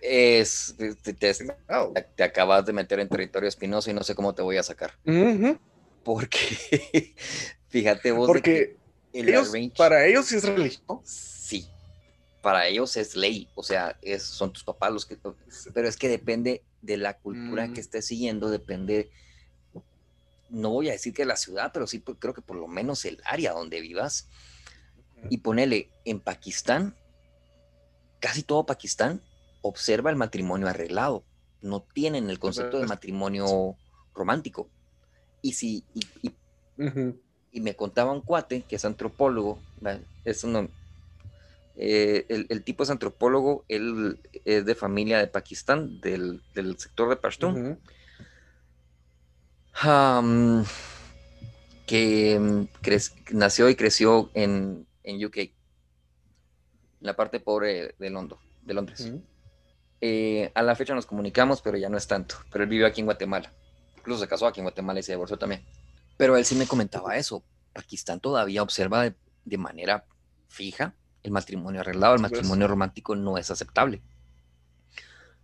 es, 0.01 0.75
te, 1.01 1.13
te, 1.13 2.23
acabas 2.23 2.65
de 2.65 2.73
meter 2.73 2.99
en 2.99 3.07
territorio 3.07 3.47
espinoso 3.47 3.89
y 3.89 3.93
no 3.93 4.03
sé 4.03 4.13
cómo 4.13 4.35
te 4.35 4.41
voy 4.41 4.57
a 4.57 4.63
sacar. 4.63 4.91
Porque, 6.05 7.15
fíjate 7.67 8.11
vos. 8.11 8.27
Porque 8.27 8.77
para 9.75 10.05
ellos 10.05 10.27
sí 10.27 10.35
es 10.35 10.43
religión. 10.43 11.01
Sí, 11.03 11.67
para 12.41 12.67
ellos 12.67 12.95
es 12.95 13.15
ley, 13.15 13.49
o 13.55 13.63
sea, 13.63 13.97
es, 14.01 14.23
son 14.23 14.53
tus 14.53 14.63
papás 14.63 14.93
los 14.93 15.05
que... 15.05 15.17
Pero 15.73 15.87
es 15.87 15.97
que 15.97 16.07
depende 16.07 16.63
de 16.81 16.97
la 16.97 17.17
cultura 17.17 17.65
que 17.65 17.79
mm. 17.79 17.79
estés 17.79 18.05
siguiendo, 18.05 18.49
depende, 18.51 19.09
no 20.49 20.69
voy 20.69 20.89
a 20.89 20.91
decir 20.91 21.11
que 21.11 21.25
la 21.25 21.37
ciudad, 21.37 21.71
pero 21.73 21.87
sí 21.87 22.01
creo 22.01 22.35
que 22.35 22.43
por 22.43 22.57
lo 22.57 22.67
menos 22.67 23.03
el 23.05 23.19
área 23.25 23.53
donde 23.53 23.81
vivas. 23.81 24.29
Y 25.31 25.39
ponele, 25.39 25.89
en 26.05 26.19
Pakistán, 26.19 26.95
casi 28.19 28.43
todo 28.43 28.67
Pakistán 28.67 29.23
observa 29.63 30.11
el 30.11 30.17
matrimonio 30.17 30.67
arreglado, 30.67 31.23
no 31.61 31.81
tienen 31.81 32.29
el 32.29 32.37
concepto 32.37 32.79
de 32.79 32.85
matrimonio 32.85 33.75
romántico. 34.13 34.69
Y 35.45 35.53
si, 35.53 35.83
y, 36.23 37.61
me 37.61 37.75
contaba 37.75 38.11
un 38.11 38.21
cuate 38.21 38.63
que 38.63 38.77
es 38.77 38.83
antropólogo, 38.83 39.59
es 40.23 40.43
eh, 41.75 42.25
el, 42.49 42.63
tipo 42.63 42.81
es 42.81 42.89
antropólogo, 42.89 43.63
él 43.67 44.19
es 44.43 44.65
de 44.65 44.73
familia 44.73 45.19
de 45.19 45.27
Pakistán, 45.27 46.01
del, 46.01 46.41
sector 46.79 47.09
de 47.09 47.15
Pashtun, 47.17 47.79
que 51.85 52.67
nació 53.31 53.69
y 53.69 53.75
creció 53.75 54.31
en, 54.33 54.87
en, 55.03 55.23
UK, 55.23 55.37
en 55.37 55.51
la 57.01 57.15
parte 57.15 57.39
pobre 57.39 57.93
de, 57.99 58.09
Londres. 58.09 58.39
De 58.63 58.73
Londres. 58.73 59.11
Eh, 60.01 60.51
a 60.55 60.63
la 60.63 60.75
fecha 60.75 60.95
nos 60.95 61.05
comunicamos, 61.05 61.61
pero 61.61 61.77
ya 61.77 61.89
no 61.89 61.97
es 61.97 62.07
tanto. 62.07 62.37
Pero 62.51 62.63
él 62.63 62.69
vive 62.71 62.87
aquí 62.87 63.01
en 63.01 63.05
Guatemala 63.05 63.53
incluso 64.05 64.21
se 64.21 64.27
casó 64.27 64.45
aquí 64.45 64.59
en 64.59 64.65
Guatemala 64.65 64.99
y 64.99 65.03
se 65.03 65.13
divorció 65.13 65.37
también. 65.37 65.63
Pero 66.15 66.37
él 66.37 66.45
sí 66.45 66.55
me 66.55 66.67
comentaba 66.67 67.17
eso. 67.17 67.43
Pakistán 67.73 68.19
todavía 68.19 68.61
observa 68.61 69.03
de, 69.03 69.57
manera 69.57 70.05
fija 70.47 70.93
el 71.23 71.31
matrimonio 71.31 71.81
arreglado, 71.81 72.13
el 72.13 72.21
matrimonio 72.21 72.67
romántico 72.67 73.15
no 73.15 73.39
es 73.39 73.49
aceptable. 73.49 74.01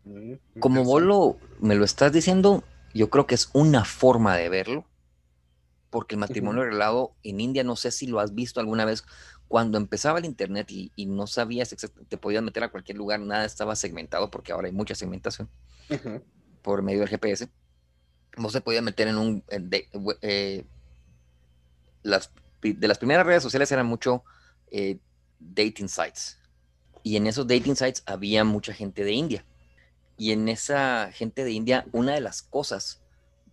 Mm, 0.03 0.33
Como 0.59 0.83
vos 0.83 1.01
lo, 1.01 1.37
me 1.59 1.73
lo 1.73 1.83
estás 1.83 2.11
diciendo, 2.11 2.63
yo 2.93 3.09
creo 3.09 3.25
que 3.25 3.33
es 3.33 3.49
una 3.53 3.83
forma 3.83 4.37
de 4.37 4.49
verlo, 4.49 4.85
porque 5.89 6.13
el 6.13 6.19
matrimonio 6.19 6.61
arreglado 6.61 7.15
en 7.23 7.41
India, 7.41 7.63
no 7.63 7.75
sé 7.75 7.89
si 7.89 8.05
lo 8.05 8.19
has 8.19 8.35
visto 8.35 8.59
alguna 8.59 8.85
vez, 8.85 9.03
cuando 9.47 9.79
empezaba 9.79 10.19
el 10.19 10.25
Internet 10.25 10.69
y, 10.69 10.91
no 11.07 11.25
sabías, 11.25 11.75
te 12.07 12.17
podías 12.17 12.43
meter 12.43 12.63
a 12.63 12.69
cualquier 12.69 12.97
lugar, 12.97 13.19
nada 13.19 13.43
estaba 13.43 13.75
segmentado, 13.75 14.29
porque 14.29 14.51
ahora 14.51 14.67
hay 14.67 14.73
mucha 14.73 14.93
segmentación 14.93 15.49
por 16.61 16.83
medio 16.83 16.99
del 16.99 17.09
GPS 17.09 17.49
no 18.37 18.49
se 18.49 18.61
podía 18.61 18.81
meter 18.81 19.07
en 19.07 19.17
un... 19.17 19.43
Eh, 20.21 20.65
las, 22.03 22.31
de 22.61 22.87
las 22.87 22.97
primeras 22.97 23.25
redes 23.25 23.43
sociales 23.43 23.71
eran 23.71 23.85
mucho 23.85 24.23
eh, 24.71 24.97
dating 25.39 25.89
sites. 25.89 26.39
Y 27.03 27.15
en 27.15 27.27
esos 27.27 27.47
dating 27.47 27.75
sites 27.75 28.03
había 28.05 28.43
mucha 28.43 28.73
gente 28.73 29.03
de 29.03 29.11
India. 29.11 29.45
Y 30.17 30.31
en 30.31 30.49
esa 30.49 31.11
gente 31.11 31.43
de 31.43 31.51
India, 31.51 31.85
una 31.91 32.13
de 32.13 32.21
las 32.21 32.41
cosas 32.43 33.01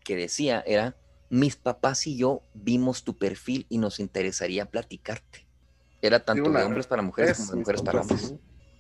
que 0.05 0.17
decía 0.17 0.63
era, 0.67 0.97
mis 1.31 1.57
papás 1.57 2.07
y 2.07 2.17
yo 2.17 2.43
vimos 2.55 3.05
tu 3.05 3.17
perfil 3.17 3.67
y 3.69 3.79
nos 3.79 4.01
interesaría 4.01 4.67
platicarte. 4.67 5.47
Era 6.01 6.25
tanto 6.25 6.51
de 6.51 6.63
hombres 6.63 6.87
para 6.87 7.03
mujeres 7.03 7.39
como 7.39 7.51
de 7.53 7.57
mujeres 7.57 7.83
para 7.83 8.01
hombres. 8.03 8.35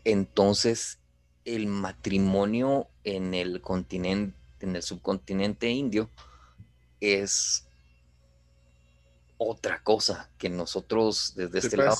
Entonces, 0.04 0.98
el 1.44 1.66
matrimonio 1.66 2.88
en 3.04 3.34
el 3.34 3.60
continente 3.60 4.36
en 4.60 4.76
el 4.76 4.82
subcontinente 4.82 5.68
indio 5.68 6.10
es 7.00 7.68
otra 9.38 9.82
cosa 9.82 10.28
que 10.36 10.48
nosotros 10.48 11.34
desde 11.36 11.58
este 11.60 11.76
lado. 11.76 11.96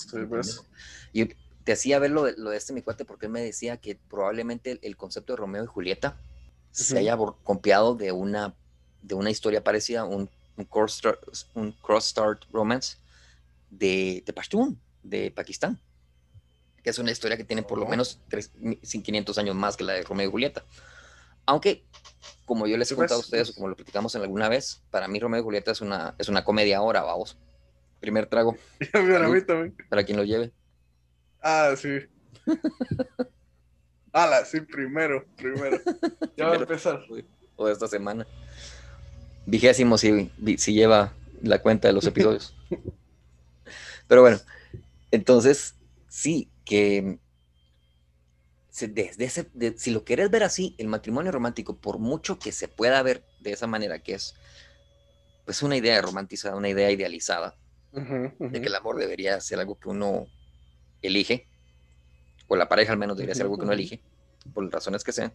Y 1.12 1.26
te 1.64 1.72
hacía 1.72 1.98
ver 1.98 2.10
lo 2.10 2.24
de, 2.24 2.34
lo 2.36 2.50
de, 2.50 2.56
este 2.56 2.72
mi 2.72 2.82
cuate 2.82 3.04
porque 3.04 3.26
él 3.26 3.32
me 3.32 3.40
decía 3.40 3.76
que 3.76 3.96
probablemente 4.08 4.78
el, 4.82 4.96
concepto 4.96 5.32
de 5.32 5.36
Romeo 5.38 5.64
y 5.64 5.66
Julieta 5.66 6.18
se 6.72 6.98
haya 6.98 7.16
copiado 7.44 7.94
de 7.94 8.12
una, 8.12 8.54
de 9.02 9.14
una 9.14 9.30
historia 9.30 9.62
parecida, 9.62 10.04
un, 10.04 10.28
un 10.56 10.64
cross-start 10.64 12.44
romance 12.52 12.96
de, 13.70 14.22
de 14.26 14.32
Pashtun, 14.32 14.80
de 15.02 15.30
Pakistán, 15.30 15.80
que 16.82 16.90
es 16.90 16.98
una 16.98 17.10
historia 17.10 17.36
que 17.36 17.44
tiene 17.44 17.62
por 17.62 17.78
lo 17.78 17.84
oh. 17.84 17.88
menos 17.88 18.20
500 18.82 19.38
años 19.38 19.54
más 19.54 19.76
que 19.76 19.84
la 19.84 19.94
de 19.94 20.02
Romeo 20.02 20.28
y 20.28 20.30
Julieta. 20.30 20.64
Aunque 21.46 21.84
como 22.48 22.66
yo 22.66 22.76
les 22.76 22.90
he 22.90 22.96
contado 22.96 23.20
a 23.20 23.22
ustedes, 23.22 23.50
o 23.50 23.54
como 23.54 23.68
lo 23.68 23.76
platicamos 23.76 24.14
en 24.16 24.22
alguna 24.22 24.48
vez, 24.48 24.82
para 24.90 25.06
mí 25.06 25.20
Romeo 25.20 25.40
y 25.40 25.44
Julieta 25.44 25.70
es 25.70 25.80
una, 25.80 26.14
es 26.18 26.28
una 26.28 26.42
comedia 26.42 26.78
ahora, 26.78 27.02
vamos. 27.02 27.38
Primer 28.00 28.26
trago. 28.26 28.56
para 28.92 29.28
mí 29.28 29.40
también. 29.42 29.76
Para 29.88 30.02
quien 30.04 30.16
lo 30.16 30.24
lleve. 30.24 30.50
Ah, 31.40 31.74
sí. 31.76 31.98
Ala, 34.12 34.44
sí, 34.44 34.60
primero, 34.62 35.24
primero. 35.36 35.78
Ya 36.36 36.46
va 36.46 36.54
a 36.54 36.56
empezar. 36.56 37.04
O 37.56 37.66
de 37.66 37.72
esta 37.72 37.86
semana. 37.86 38.26
Vigésimo 39.46 39.98
si, 39.98 40.30
si 40.56 40.72
lleva 40.72 41.12
la 41.42 41.60
cuenta 41.60 41.88
de 41.88 41.94
los 41.94 42.06
episodios. 42.06 42.54
Pero 44.08 44.22
bueno, 44.22 44.38
entonces, 45.10 45.74
sí, 46.08 46.48
que 46.64 47.18
desde 48.86 49.24
ese, 49.24 49.50
si 49.76 49.90
lo 49.90 50.04
quieres 50.04 50.30
ver 50.30 50.44
así, 50.44 50.74
el 50.78 50.86
matrimonio 50.88 51.32
romántico, 51.32 51.76
por 51.76 51.98
mucho 51.98 52.38
que 52.38 52.52
se 52.52 52.68
pueda 52.68 53.02
ver 53.02 53.24
de 53.40 53.52
esa 53.52 53.66
manera, 53.66 53.98
que 53.98 54.14
es 54.14 54.34
pues 55.44 55.62
una 55.62 55.76
idea 55.76 56.00
romantizada, 56.02 56.56
una 56.56 56.68
idea 56.68 56.90
idealizada, 56.90 57.56
de 57.92 58.60
que 58.60 58.66
el 58.66 58.74
amor 58.74 58.98
debería 58.98 59.40
ser 59.40 59.58
algo 59.58 59.78
que 59.78 59.88
uno 59.88 60.26
elige, 61.02 61.48
o 62.46 62.56
la 62.56 62.68
pareja 62.68 62.92
al 62.92 62.98
menos 62.98 63.16
debería 63.16 63.34
ser 63.34 63.44
algo 63.44 63.56
que 63.56 63.64
uno 63.64 63.72
elige, 63.72 64.00
por 64.52 64.70
razones 64.70 65.02
que 65.02 65.12
sean. 65.12 65.32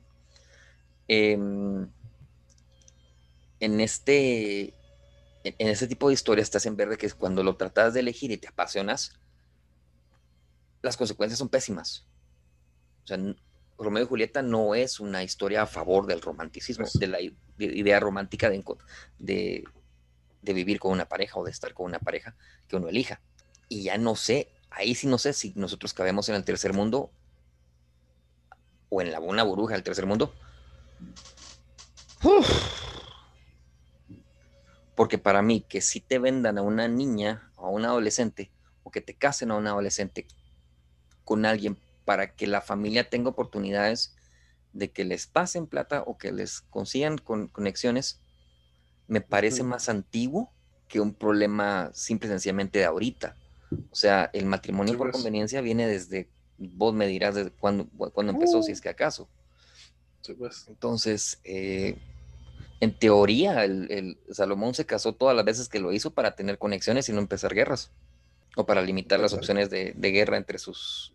Em, 1.08 1.90
en 3.60 3.80
este 3.82 4.74
en 5.44 5.68
este 5.68 5.88
tipo 5.88 6.08
de 6.08 6.14
historias 6.14 6.50
te 6.50 6.58
hacen 6.58 6.78
ver 6.78 6.90
de 6.90 6.98
que 6.98 7.12
cuando 7.12 7.44
lo 7.44 7.58
tratas 7.58 7.94
de 7.94 8.00
elegir 8.00 8.32
y 8.32 8.38
te 8.38 8.48
apasionas, 8.48 9.12
las 10.82 10.96
consecuencias 10.96 11.40
son 11.40 11.50
pésimas. 11.50 12.06
O 13.04 13.08
sea, 13.08 13.18
Romeo 13.78 14.04
y 14.04 14.08
Julieta 14.08 14.42
no 14.42 14.76
es 14.76 15.00
una 15.00 15.24
historia 15.24 15.64
a 15.64 15.68
favor 15.68 16.06
del 16.08 16.22
romanticismo, 16.22 16.86
de 16.94 17.08
la 17.08 17.20
idea 17.58 18.00
romántica 18.00 18.50
de, 18.50 19.64
de, 20.42 20.54
vivir 20.54 20.80
con 20.80 20.92
una 20.92 21.06
pareja 21.06 21.40
o 21.40 21.44
de 21.44 21.52
estar 21.52 21.74
con 21.74 21.88
una 21.88 22.00
pareja 22.00 22.36
que 22.68 22.76
uno 22.76 22.88
elija. 22.88 23.22
Y 23.68 23.84
ya 23.84 23.98
no 23.98 24.16
sé, 24.16 24.50
ahí 24.70 24.96
sí 24.96 25.08
no 25.08 25.18
sé 25.18 25.34
si 25.34 25.54
nosotros 25.56 25.94
cabemos 25.94 26.30
en 26.30 26.36
el 26.36 26.44
tercer 26.44 26.74
mundo 26.74 27.12
o 28.90 29.02
en 29.02 29.12
la 29.12 29.20
una 29.20 29.44
burbuja 29.44 29.74
del 29.74 29.84
tercer 29.84 30.06
mundo. 30.06 30.34
Porque 34.96 35.18
para 35.18 35.42
mí, 35.42 35.62
que 35.62 35.82
si 35.82 36.00
te 36.00 36.20
vendan 36.20 36.58
a 36.58 36.62
una 36.62 36.88
niña 36.88 37.52
o 37.56 37.66
a 37.66 37.70
un 37.70 37.84
adolescente, 37.86 38.52
o 38.84 38.92
que 38.92 39.02
te 39.02 39.16
casen 39.16 39.52
a 39.52 39.56
un 39.56 39.68
adolescente 39.68 40.28
con 41.26 41.46
alguien 41.46 41.78
para 42.06 42.36
que 42.36 42.48
la 42.48 42.62
familia 42.62 43.10
tenga 43.10 43.30
oportunidades 43.30 44.16
de 44.74 44.92
que 44.92 45.06
les 45.06 45.28
pasen 45.28 45.68
plata 45.68 46.04
o 46.06 46.18
que 46.18 46.32
les 46.32 46.62
consigan 46.62 47.18
con 47.18 47.48
conexiones, 47.48 48.22
me 49.08 49.22
parece 49.22 49.64
más 49.64 49.90
antiguo 49.90 50.52
que 50.88 51.00
un 51.00 51.14
problema 51.14 51.92
simple 51.94 52.28
y 52.28 52.32
sencillamente 52.32 52.80
de 52.80 52.86
ahorita. 52.86 53.36
O 53.92 53.96
sea, 53.96 54.30
el 54.34 54.46
matrimonio 54.46 54.98
por 54.98 55.12
conveniencia 55.12 55.62
viene 55.62 55.88
desde, 55.88 56.30
vos 56.58 56.94
me 56.94 57.08
dirás 57.08 57.36
desde 57.36 57.52
cuándo, 57.52 57.90
empezó, 58.18 58.62
si 58.64 58.72
uh. 58.72 58.74
es 58.74 58.82
que 58.82 58.90
acaso. 58.90 59.30
Pues. 60.38 60.66
Entonces, 60.68 61.40
eh, 61.44 61.98
en 62.80 62.98
teoría, 62.98 63.64
el, 63.64 64.18
Salomón 64.30 64.74
se 64.74 64.86
casó 64.86 65.14
todas 65.14 65.36
las 65.36 65.46
veces 65.46 65.70
que 65.70 65.80
lo 65.80 65.92
hizo 65.92 66.12
para 66.12 66.36
tener 66.36 66.58
conexiones 66.58 67.08
y 67.10 67.14
no 67.14 67.20
empezar 67.20 67.54
guerras. 67.54 67.92
O 68.56 68.66
para 68.66 68.82
limitar 68.82 69.20
las 69.20 69.34
opciones 69.34 69.70
de, 69.70 69.94
guerra 69.94 70.38
entre 70.38 70.60
sus 70.60 71.14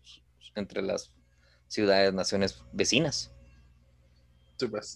entre 0.59 0.81
las 0.81 1.11
ciudades, 1.67 2.13
naciones 2.13 2.63
vecinas. 2.73 3.31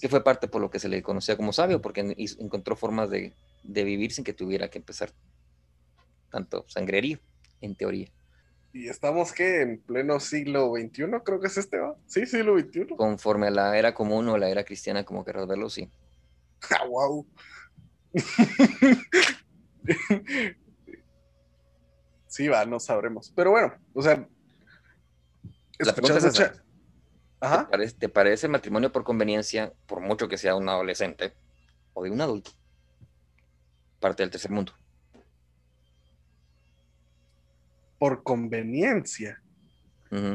Que 0.02 0.10
fue 0.10 0.24
parte 0.24 0.50
por 0.50 0.62
lo 0.62 0.70
que 0.70 0.80
se 0.80 0.90
le 0.90 1.02
conocía 1.02 1.38
como 1.38 1.54
sabio, 1.54 1.82
porque 1.82 2.16
encontró 2.40 2.76
formas 2.76 3.10
de, 3.10 3.34
vivir 3.64 4.12
sin 4.12 4.26
que 4.26 4.34
tuviera 4.34 4.70
que 4.70 4.80
empezar 4.80 5.14
tanto 6.30 6.66
sangrerío, 6.68 7.20
en 7.62 7.76
teoría. 7.76 8.12
Y 8.74 8.90
estamos 8.90 9.32
que 9.32 9.62
en 9.62 9.80
pleno 9.80 10.20
siglo 10.20 10.74
XXI, 10.76 11.06
creo 11.24 11.40
que 11.40 11.48
es 11.48 11.58
este, 11.58 11.78
¿va? 11.78 11.96
Sí, 12.08 12.26
siglo 12.26 12.60
XXI. 12.60 12.88
Conforme 12.98 13.48
a 13.48 13.52
la 13.52 13.78
era 13.78 13.94
común 13.94 14.28
o 14.28 14.38
la 14.38 14.50
era 14.50 14.66
cristiana, 14.66 15.06
como 15.06 15.24
querrás 15.24 15.48
verlo, 15.48 15.70
sí. 15.70 15.90
¡Ah, 16.72 16.86
wow! 16.88 17.26
sí, 22.28 22.48
va, 22.48 22.66
no 22.66 22.80
sabremos. 22.80 23.32
Pero 23.36 23.52
bueno, 23.52 23.74
o 23.94 24.02
sea, 24.02 24.28
la 25.80 25.94
pregunta 25.94 26.28
es 26.28 26.64
Ajá. 27.44 27.68
¿Te, 28.00 28.08
parece, 28.08 28.48
matrimonio 28.48 28.94
por 28.94 29.04
conveniencia, 29.04 29.74
por 29.86 30.00
mucho 30.00 30.30
que 30.30 30.38
sea 30.38 30.56
un 30.56 30.70
adolescente 30.70 31.34
o 31.94 32.04
de 32.04 32.10
un 32.10 32.22
adulto? 32.22 32.52
Parte 34.00 34.24
del 34.24 34.30
tercer 34.30 34.50
mundo. 34.50 34.72
Por 38.00 38.24
conveniencia. 38.24 39.42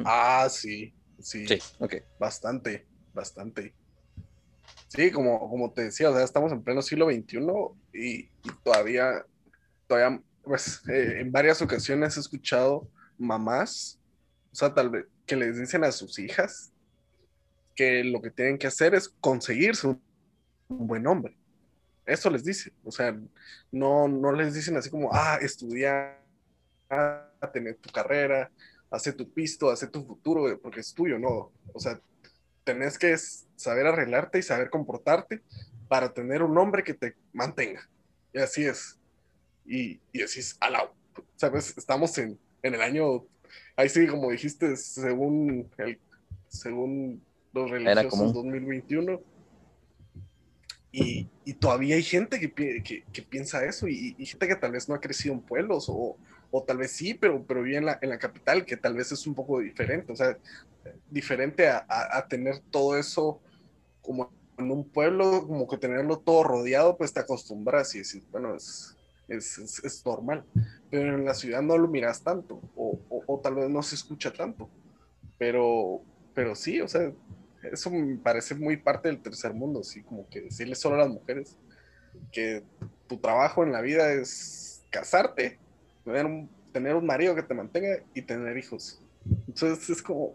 Ah, 0.04 0.48
sí, 0.50 0.94
sí. 1.18 1.48
Sí, 1.48 1.58
ok. 1.78 1.94
Bastante, 2.18 2.86
bastante. 3.14 3.74
Sí, 4.88 5.10
como, 5.10 5.48
como 5.48 5.72
te 5.72 5.84
decía, 5.84 6.10
o 6.10 6.14
sea, 6.14 6.24
estamos 6.24 6.52
en 6.52 6.62
pleno 6.62 6.82
siglo 6.82 7.06
XXI 7.06 7.38
y, 7.94 8.28
todavía, 8.62 9.24
todavía, 9.86 10.22
pues, 10.42 10.86
eh, 10.88 11.20
en 11.20 11.32
varias 11.32 11.62
ocasiones 11.62 12.18
he 12.18 12.20
escuchado 12.20 12.86
mamás, 13.16 13.98
o 14.52 14.56
sea, 14.56 14.74
tal 14.74 14.90
vez, 14.90 15.06
que 15.28 15.36
les 15.36 15.58
dicen 15.58 15.84
a 15.84 15.92
sus 15.92 16.18
hijas 16.18 16.72
que 17.76 18.02
lo 18.02 18.20
que 18.20 18.30
tienen 18.30 18.58
que 18.58 18.66
hacer 18.66 18.94
es 18.94 19.08
conseguirse 19.20 19.86
un, 19.86 20.02
buen 20.68 21.06
hombre. 21.06 21.36
Eso 22.04 22.28
les 22.30 22.44
dice. 22.44 22.72
O 22.82 22.90
sea, 22.90 23.16
no, 23.70 24.08
no 24.08 24.32
les 24.32 24.54
dicen 24.54 24.76
así 24.76 24.90
como, 24.90 25.10
ah, 25.12 25.38
estudia, 25.40 26.18
tener 27.52 27.76
tu 27.76 27.90
carrera, 27.90 28.50
hace 28.90 29.12
tu 29.12 29.30
pisto, 29.30 29.70
hace 29.70 29.86
tu 29.86 30.04
futuro, 30.04 30.60
porque 30.60 30.80
es 30.80 30.92
tuyo, 30.92 31.18
no. 31.18 31.52
O 31.72 31.78
sea, 31.78 32.00
tenés 32.64 32.98
que 32.98 33.16
saber 33.56 33.86
arreglarte 33.86 34.38
y 34.38 34.42
saber 34.42 34.70
comportarte 34.70 35.42
para 35.88 36.12
tener 36.12 36.42
un 36.42 36.56
hombre 36.58 36.82
que 36.82 36.94
te 36.94 37.16
mantenga. 37.32 37.88
Y 38.32 38.38
así 38.38 38.64
es. 38.64 38.98
Y, 39.64 40.00
y 40.12 40.22
así 40.22 40.40
es, 40.40 40.56
alao. 40.60 40.94
¿Sabes? 41.36 41.76
Estamos 41.76 42.16
en, 42.18 42.38
en 42.62 42.74
el 42.74 42.80
año 42.80 43.26
ahí 43.76 43.88
sí, 43.88 44.06
como 44.06 44.30
dijiste, 44.30 44.76
según 44.76 45.68
el, 45.78 45.98
según 46.48 47.22
los 47.52 47.70
religiosos 47.70 48.32
2021. 48.32 49.20
Y, 50.90 51.28
y, 51.44 51.52
todavía 51.52 51.96
hay 51.96 52.02
gente 52.02 52.40
que, 52.40 52.50
que, 52.82 53.04
que 53.12 53.22
piensa 53.22 53.62
eso 53.64 53.86
y, 53.86 54.14
gente 54.24 54.48
que 54.48 54.56
tal 54.56 54.72
vez 54.72 54.88
no 54.88 54.94
ha 54.94 55.00
crecido 55.00 55.34
en 55.34 55.40
pueblos 55.40 55.86
o, 55.88 56.16
o 56.50 56.62
tal 56.62 56.78
vez 56.78 56.92
sí, 56.92 57.12
pero, 57.12 57.44
pero 57.46 57.62
vive 57.62 57.76
en 57.76 57.84
la, 57.84 57.98
en 58.00 58.08
la, 58.08 58.18
capital, 58.18 58.64
que 58.64 58.76
tal 58.76 58.94
vez 58.94 59.12
es 59.12 59.26
un 59.26 59.34
poco 59.34 59.60
diferente, 59.60 60.10
o 60.10 60.16
sea, 60.16 60.38
diferente 61.10 61.68
a, 61.68 61.84
a, 61.88 62.26
tener 62.26 62.60
todo 62.70 62.96
eso 62.96 63.38
como 64.00 64.32
en 64.56 64.70
un 64.70 64.88
pueblo, 64.88 65.46
como 65.46 65.68
que 65.68 65.76
tenerlo 65.76 66.18
todo 66.20 66.42
rodeado, 66.42 66.96
pues 66.96 67.12
te 67.12 67.20
acostumbras 67.20 67.94
y 67.94 67.98
decís, 67.98 68.22
bueno, 68.30 68.54
es, 68.54 68.96
es, 69.28 69.58
es, 69.84 70.06
normal 70.06 70.44
pero 70.90 71.16
en 71.16 71.24
la 71.24 71.34
ciudad 71.34 71.62
no 71.62 71.76
lo 71.76 71.88
miras 71.88 72.22
tanto, 72.22 72.60
o, 72.74 72.98
o, 73.08 73.40
tal 73.40 73.56
vez 73.56 73.68
no 73.68 73.82
se 73.82 73.94
escucha 73.94 74.32
tanto. 74.32 74.68
Pero, 75.36 76.00
pero 76.34 76.54
sí, 76.54 76.80
o 76.80 76.88
sea, 76.88 77.12
eso 77.62 77.90
me 77.90 78.16
parece 78.16 78.54
muy 78.54 78.76
parte 78.76 79.08
del 79.08 79.20
tercer 79.20 79.52
mundo, 79.52 79.82
sí, 79.84 80.02
como 80.02 80.28
que 80.28 80.42
decirle 80.42 80.74
solo 80.74 80.96
a 80.96 81.00
las 81.00 81.08
mujeres 81.08 81.56
que 82.32 82.62
tu 83.06 83.18
trabajo 83.18 83.62
en 83.62 83.72
la 83.72 83.80
vida 83.80 84.12
es 84.12 84.82
casarte, 84.90 85.58
tener 86.04 86.26
un, 86.26 86.48
tener 86.72 86.94
un 86.94 87.06
marido 87.06 87.34
que 87.34 87.42
te 87.42 87.54
mantenga 87.54 88.02
y 88.14 88.22
tener 88.22 88.56
hijos. 88.56 89.00
Entonces 89.46 89.90
es 89.90 90.02
como, 90.02 90.34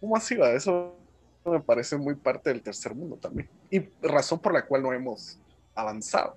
¿cómo 0.00 0.16
así 0.16 0.36
va? 0.36 0.50
Eso 0.52 0.96
me 1.44 1.60
parece 1.60 1.96
muy 1.96 2.14
parte 2.14 2.50
del 2.50 2.62
tercer 2.62 2.94
mundo 2.94 3.16
también. 3.16 3.48
Y 3.70 3.80
razón 4.02 4.38
por 4.38 4.52
la 4.52 4.64
cual 4.64 4.82
no 4.82 4.92
hemos 4.92 5.38
avanzado. 5.74 6.36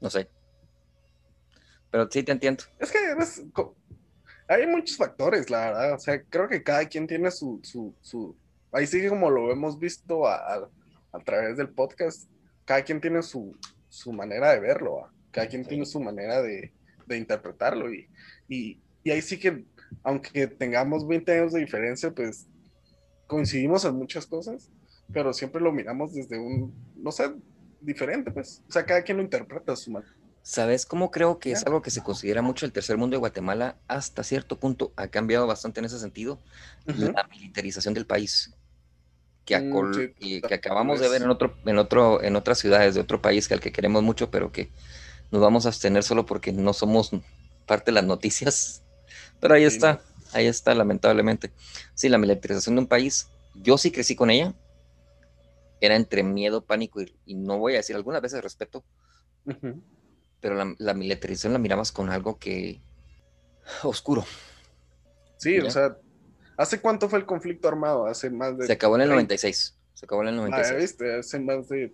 No 0.00 0.10
sé. 0.10 0.28
Pero 1.90 2.10
sí 2.10 2.22
te 2.22 2.32
entiendo. 2.32 2.64
Es 2.78 2.92
que 2.92 2.98
hay 4.48 4.66
muchos 4.66 4.96
factores, 4.96 5.48
la 5.50 5.60
verdad. 5.60 5.94
O 5.94 5.98
sea, 5.98 6.22
creo 6.22 6.48
que 6.48 6.62
cada 6.62 6.86
quien 6.86 7.06
tiene 7.06 7.30
su. 7.30 7.60
su, 7.62 7.94
su... 8.00 8.36
Ahí 8.72 8.86
sí, 8.86 9.06
como 9.08 9.30
lo 9.30 9.50
hemos 9.50 9.78
visto 9.78 10.26
a, 10.26 10.68
través 11.24 11.56
del 11.56 11.70
podcast, 11.70 12.28
cada 12.64 12.82
quien 12.82 13.00
tiene 13.00 13.22
su, 13.22 13.56
su 13.88 14.12
manera 14.12 14.52
de 14.52 14.60
verlo, 14.60 15.08
cada 15.30 15.48
quien 15.48 15.66
tiene 15.66 15.86
su 15.86 16.00
manera 16.00 16.42
de, 16.42 16.72
de 17.06 17.16
interpretarlo. 17.16 17.92
Y, 17.92 18.06
y, 18.48 18.78
y, 19.02 19.10
ahí 19.10 19.22
sí 19.22 19.38
que, 19.38 19.64
aunque 20.02 20.46
tengamos 20.46 21.08
20 21.08 21.32
años 21.32 21.52
de 21.54 21.60
diferencia, 21.60 22.10
pues 22.10 22.46
coincidimos 23.26 23.86
en 23.86 23.94
muchas 23.94 24.26
cosas, 24.26 24.70
pero 25.12 25.32
siempre 25.32 25.60
lo 25.60 25.72
miramos 25.72 26.14
desde 26.14 26.38
un, 26.38 26.74
no 26.96 27.12
sé, 27.12 27.32
diferente, 27.80 28.30
pues. 28.30 28.62
O 28.68 28.72
sea, 28.72 28.84
cada 28.84 29.02
quien 29.02 29.16
lo 29.16 29.22
interpreta 29.22 29.72
a 29.72 29.76
su 29.76 29.90
manera. 29.90 30.12
¿Sabes 30.42 30.86
cómo 30.86 31.10
creo 31.10 31.38
que 31.38 31.52
es 31.52 31.66
algo 31.66 31.82
que 31.82 31.90
se 31.90 32.02
considera 32.02 32.40
mucho 32.40 32.64
el 32.64 32.72
tercer 32.72 32.96
mundo 32.96 33.14
de 33.14 33.18
Guatemala? 33.18 33.76
Hasta 33.86 34.22
cierto 34.22 34.58
punto 34.58 34.92
ha 34.96 35.08
cambiado 35.08 35.46
bastante 35.46 35.80
en 35.80 35.86
ese 35.86 35.98
sentido. 35.98 36.40
La 36.86 37.28
militarización 37.30 37.92
del 37.92 38.06
país. 38.06 38.54
Que, 39.44 39.58
mm, 39.58 40.14
y 40.20 40.40
que 40.40 40.54
acabamos 40.54 41.00
de 41.00 41.08
ver 41.08 41.22
en 41.22 41.30
otro, 41.30 41.54
en 41.66 41.78
otro, 41.78 42.22
en 42.22 42.36
otras 42.36 42.58
ciudades 42.58 42.94
de 42.94 43.00
otro 43.00 43.20
país 43.20 43.46
que 43.46 43.54
al 43.54 43.60
que 43.60 43.72
queremos 43.72 44.02
mucho, 44.02 44.30
pero 44.30 44.50
que 44.50 44.70
nos 45.30 45.42
vamos 45.42 45.66
a 45.66 45.68
abstener 45.68 46.02
solo 46.02 46.24
porque 46.24 46.52
no 46.52 46.72
somos 46.72 47.10
parte 47.66 47.90
de 47.90 47.96
las 47.96 48.04
noticias. 48.04 48.82
Pero 49.40 49.54
ahí 49.54 49.64
está, 49.64 50.00
ahí 50.32 50.46
está, 50.46 50.74
lamentablemente. 50.74 51.52
Sí, 51.94 52.08
la 52.08 52.18
militarización 52.18 52.76
de 52.76 52.80
un 52.80 52.86
país, 52.86 53.28
yo 53.54 53.76
sí 53.76 53.90
crecí 53.90 54.16
con 54.16 54.30
ella, 54.30 54.54
era 55.80 55.96
entre 55.96 56.22
miedo, 56.22 56.64
pánico 56.64 57.00
y, 57.24 57.34
no 57.34 57.58
voy 57.58 57.74
a 57.74 57.78
decir 57.78 57.96
algunas 57.96 58.22
veces 58.22 58.42
respeto, 58.42 58.84
pero 60.40 60.54
la, 60.54 60.74
la, 60.78 60.94
militarización 60.94 61.52
la 61.52 61.58
miramos 61.58 61.92
con 61.92 62.10
algo 62.10 62.38
que 62.38 62.80
oscuro. 63.82 64.24
Sí, 65.36 65.58
o 65.60 65.70
sea, 65.70 65.96
¿hace 66.56 66.80
cuánto 66.80 67.08
fue 67.08 67.20
el 67.20 67.26
conflicto 67.26 67.68
armado? 67.68 68.06
Hace 68.06 68.30
más 68.30 68.58
de... 68.58 68.66
Se 68.66 68.72
acabó 68.72 68.96
en 68.96 69.02
el 69.02 69.08
96. 69.08 69.76
Se 69.94 70.04
acabó 70.04 70.22
en 70.22 70.28
el 70.28 70.36
96. 70.36 70.72
Ah, 70.72 70.80
¿viste? 70.80 71.14
Hace 71.18 71.38
más 71.40 71.68
de... 71.68 71.92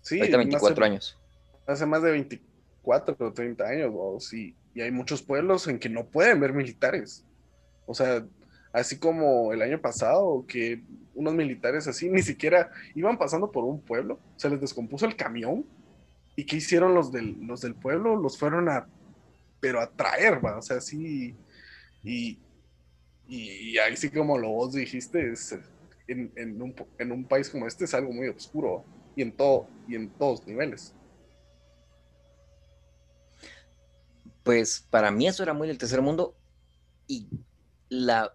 Sí, 0.00 0.18
Ahorita 0.18 0.36
24 0.38 0.84
años. 0.84 1.18
Hace 1.66 1.86
más 1.86 2.02
de 2.02 2.10
24 2.12 3.16
o 3.18 3.32
30 3.32 3.64
años, 3.64 4.24
sí. 4.24 4.56
Y 4.74 4.80
hay 4.80 4.90
muchos 4.90 5.22
pueblos 5.22 5.68
en 5.68 5.78
que 5.78 5.88
no 5.88 6.06
pueden 6.06 6.40
ver 6.40 6.52
militares. 6.52 7.24
O 7.86 7.94
sea, 7.94 8.24
así 8.72 8.98
como 8.98 9.52
el 9.52 9.62
año 9.62 9.80
pasado, 9.80 10.44
que 10.46 10.82
unos 11.14 11.34
militares 11.34 11.86
así 11.86 12.08
ni 12.08 12.22
siquiera 12.22 12.70
iban 12.94 13.18
pasando 13.18 13.50
por 13.50 13.64
un 13.64 13.80
pueblo, 13.80 14.18
se 14.36 14.48
les 14.48 14.60
descompuso 14.60 15.06
el 15.06 15.16
camión. 15.16 15.64
¿Y 16.34 16.46
qué 16.46 16.56
hicieron 16.56 16.94
los 16.94 17.12
del, 17.12 17.36
los 17.46 17.60
del 17.60 17.74
pueblo? 17.74 18.16
Los 18.16 18.38
fueron 18.38 18.68
a, 18.70 18.86
pero 19.60 19.80
a 19.80 19.90
traer, 19.90 20.44
¿va? 20.44 20.56
O 20.56 20.62
sea, 20.62 20.80
sí, 20.80 21.36
y, 22.02 22.38
y, 23.28 23.78
ahí 23.78 23.96
sí 23.96 24.08
como 24.08 24.38
lo 24.38 24.48
vos 24.48 24.72
dijiste, 24.72 25.30
es, 25.30 25.54
en, 26.08 26.32
en, 26.36 26.60
un, 26.60 26.74
en 26.98 27.12
un 27.12 27.24
país 27.24 27.50
como 27.50 27.66
este 27.66 27.84
es 27.84 27.94
algo 27.94 28.12
muy 28.12 28.28
oscuro 28.28 28.84
y 29.14 29.22
en 29.22 29.32
todo, 29.32 29.68
y 29.86 29.94
en 29.94 30.08
todos 30.08 30.46
niveles. 30.46 30.94
Pues 34.42 34.86
para 34.90 35.10
mí 35.10 35.28
eso 35.28 35.42
era 35.42 35.52
muy 35.52 35.68
del 35.68 35.78
tercer 35.78 36.02
mundo 36.02 36.34
y 37.06 37.28
la 37.88 38.34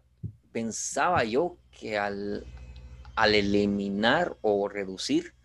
pensaba 0.58 1.24
yo 1.24 1.56
que 1.70 2.00
al, 2.00 2.43
al 3.15 3.36
eliminar 3.36 4.38
o 4.41 4.67
reducir 4.67 5.36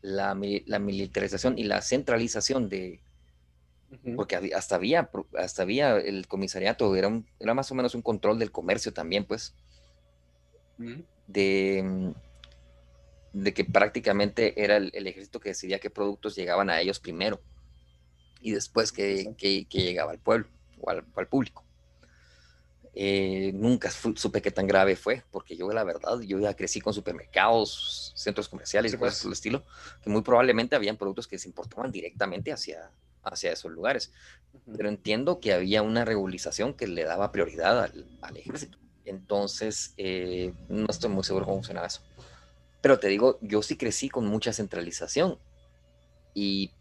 la, 0.00 0.34
militarización 0.34 1.58
y 1.58 1.64
la 1.64 1.82
centralización 1.82 2.70
de, 2.70 3.02
porque 4.16 4.36
hasta 4.56 4.76
había, 4.76 5.10
hasta 5.36 5.60
había 5.60 5.98
el 5.98 6.26
comisariato, 6.26 6.96
era, 6.96 7.22
era 7.38 7.52
más 7.52 7.70
o 7.70 7.74
menos 7.74 7.94
un 7.94 8.00
control 8.00 8.38
del 8.38 8.50
comercio 8.50 8.94
también, 8.94 9.26
pues, 9.26 9.54
de, 11.26 12.14
de 13.34 13.52
que 13.52 13.66
prácticamente 13.66 14.64
era 14.64 14.78
el, 14.78 15.06
ejército 15.06 15.38
que 15.38 15.50
decidía 15.50 15.80
qué 15.80 15.90
productos 15.90 16.34
llegaban 16.34 16.70
a 16.70 16.80
ellos 16.80 16.98
primero 16.98 17.42
y 18.40 18.52
después 18.52 18.90
que, 18.90 19.34
llegaba 19.68 20.12
al 20.12 20.18
pueblo 20.18 20.46
o 20.80 20.88
al, 20.88 21.04
público. 21.28 21.62
Eh, 22.92 23.52
nunca 23.54 23.88
supe 23.90 24.42
qué 24.42 24.50
tan 24.50 24.66
grave 24.66 24.96
fue, 24.96 25.22
porque 25.30 25.56
yo 25.56 25.70
la 25.70 25.84
verdad, 25.84 26.20
yo 26.20 26.40
ya 26.40 26.54
crecí 26.54 26.80
con 26.80 26.92
supermercados, 26.92 28.12
centros 28.16 28.48
comerciales 28.48 28.92
y 28.92 28.96
cosas 28.96 29.14
pues. 29.14 29.22
del 29.22 29.32
estilo, 29.32 29.64
que 30.02 30.10
muy 30.10 30.22
probablemente 30.22 30.74
habían 30.74 30.96
productos 30.96 31.28
que 31.28 31.38
se 31.38 31.48
importaban 31.48 31.92
directamente 31.92 32.52
hacia, 32.52 32.90
hacia 33.22 33.52
esos 33.52 33.70
lugares. 33.70 34.12
Pero 34.76 34.88
entiendo 34.88 35.40
que 35.40 35.52
había 35.52 35.82
una 35.82 36.04
regularización 36.04 36.74
que 36.74 36.88
le 36.88 37.04
daba 37.04 37.30
prioridad 37.30 37.80
al, 37.80 38.36
ejército. 38.36 38.78
Entonces, 39.04 39.94
eh, 39.96 40.52
no 40.68 40.86
estoy 40.88 41.10
muy 41.10 41.24
seguro 41.24 41.44
cómo 41.44 41.58
funcionaba 41.58 41.86
eso. 41.86 42.02
Pero 42.80 42.98
te 42.98 43.08
digo, 43.08 43.38
yo 43.40 43.62
sí 43.62 43.76
crecí 43.76 44.08
con 44.08 44.26
mucha 44.26 44.52
centralización. 44.52 45.38
Y 46.34 46.72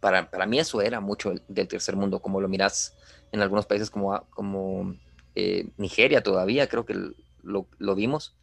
para, 0.00 0.30
para 0.30 0.46
mí 0.46 0.58
eso 0.58 0.80
era 0.80 1.00
mucho 1.00 1.34
del 1.48 1.68
tercer 1.68 1.96
mundo, 1.96 2.20
como 2.20 2.40
lo 2.40 2.48
miras 2.48 2.94
en 3.32 3.42
algunos 3.42 3.66
países 3.66 3.90
como, 3.90 4.24
como 4.30 4.96
eh, 5.34 5.68
Nigeria 5.76 6.22
todavía, 6.22 6.68
creo 6.68 6.84
que 6.84 6.94
lo, 7.42 7.66
lo, 7.78 7.94
vimos, 7.94 8.34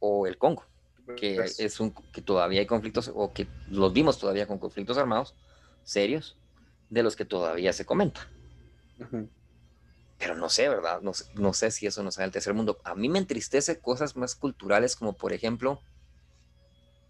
o 0.00 0.26
el 0.26 0.38
Congo, 0.38 0.64
que, 1.16 1.36
es 1.36 1.80
un, 1.80 1.92
que 2.12 2.22
todavía 2.22 2.60
hay 2.60 2.66
conflictos, 2.66 3.10
o 3.14 3.32
que 3.32 3.46
los 3.70 3.92
vimos 3.92 4.18
todavía 4.18 4.46
con 4.46 4.58
conflictos 4.58 4.98
armados 4.98 5.34
serios, 5.84 6.36
de 6.90 7.02
los 7.02 7.16
que 7.16 7.24
todavía 7.24 7.72
se 7.72 7.84
comenta. 7.84 8.28
Pero 10.18 10.34
no 10.34 10.48
sé, 10.48 10.68
¿verdad? 10.68 11.00
No, 11.00 11.12
no 11.34 11.52
sé 11.52 11.70
si 11.70 11.86
eso 11.86 12.02
nos 12.02 12.14
sale 12.14 12.24
al 12.24 12.32
tercer 12.32 12.52
mundo. 12.52 12.80
A 12.84 12.94
mí 12.94 13.08
me 13.08 13.18
entristece 13.18 13.80
cosas 13.80 14.16
más 14.16 14.34
culturales 14.34 14.96
como, 14.96 15.12
por 15.12 15.32
ejemplo, 15.32 15.80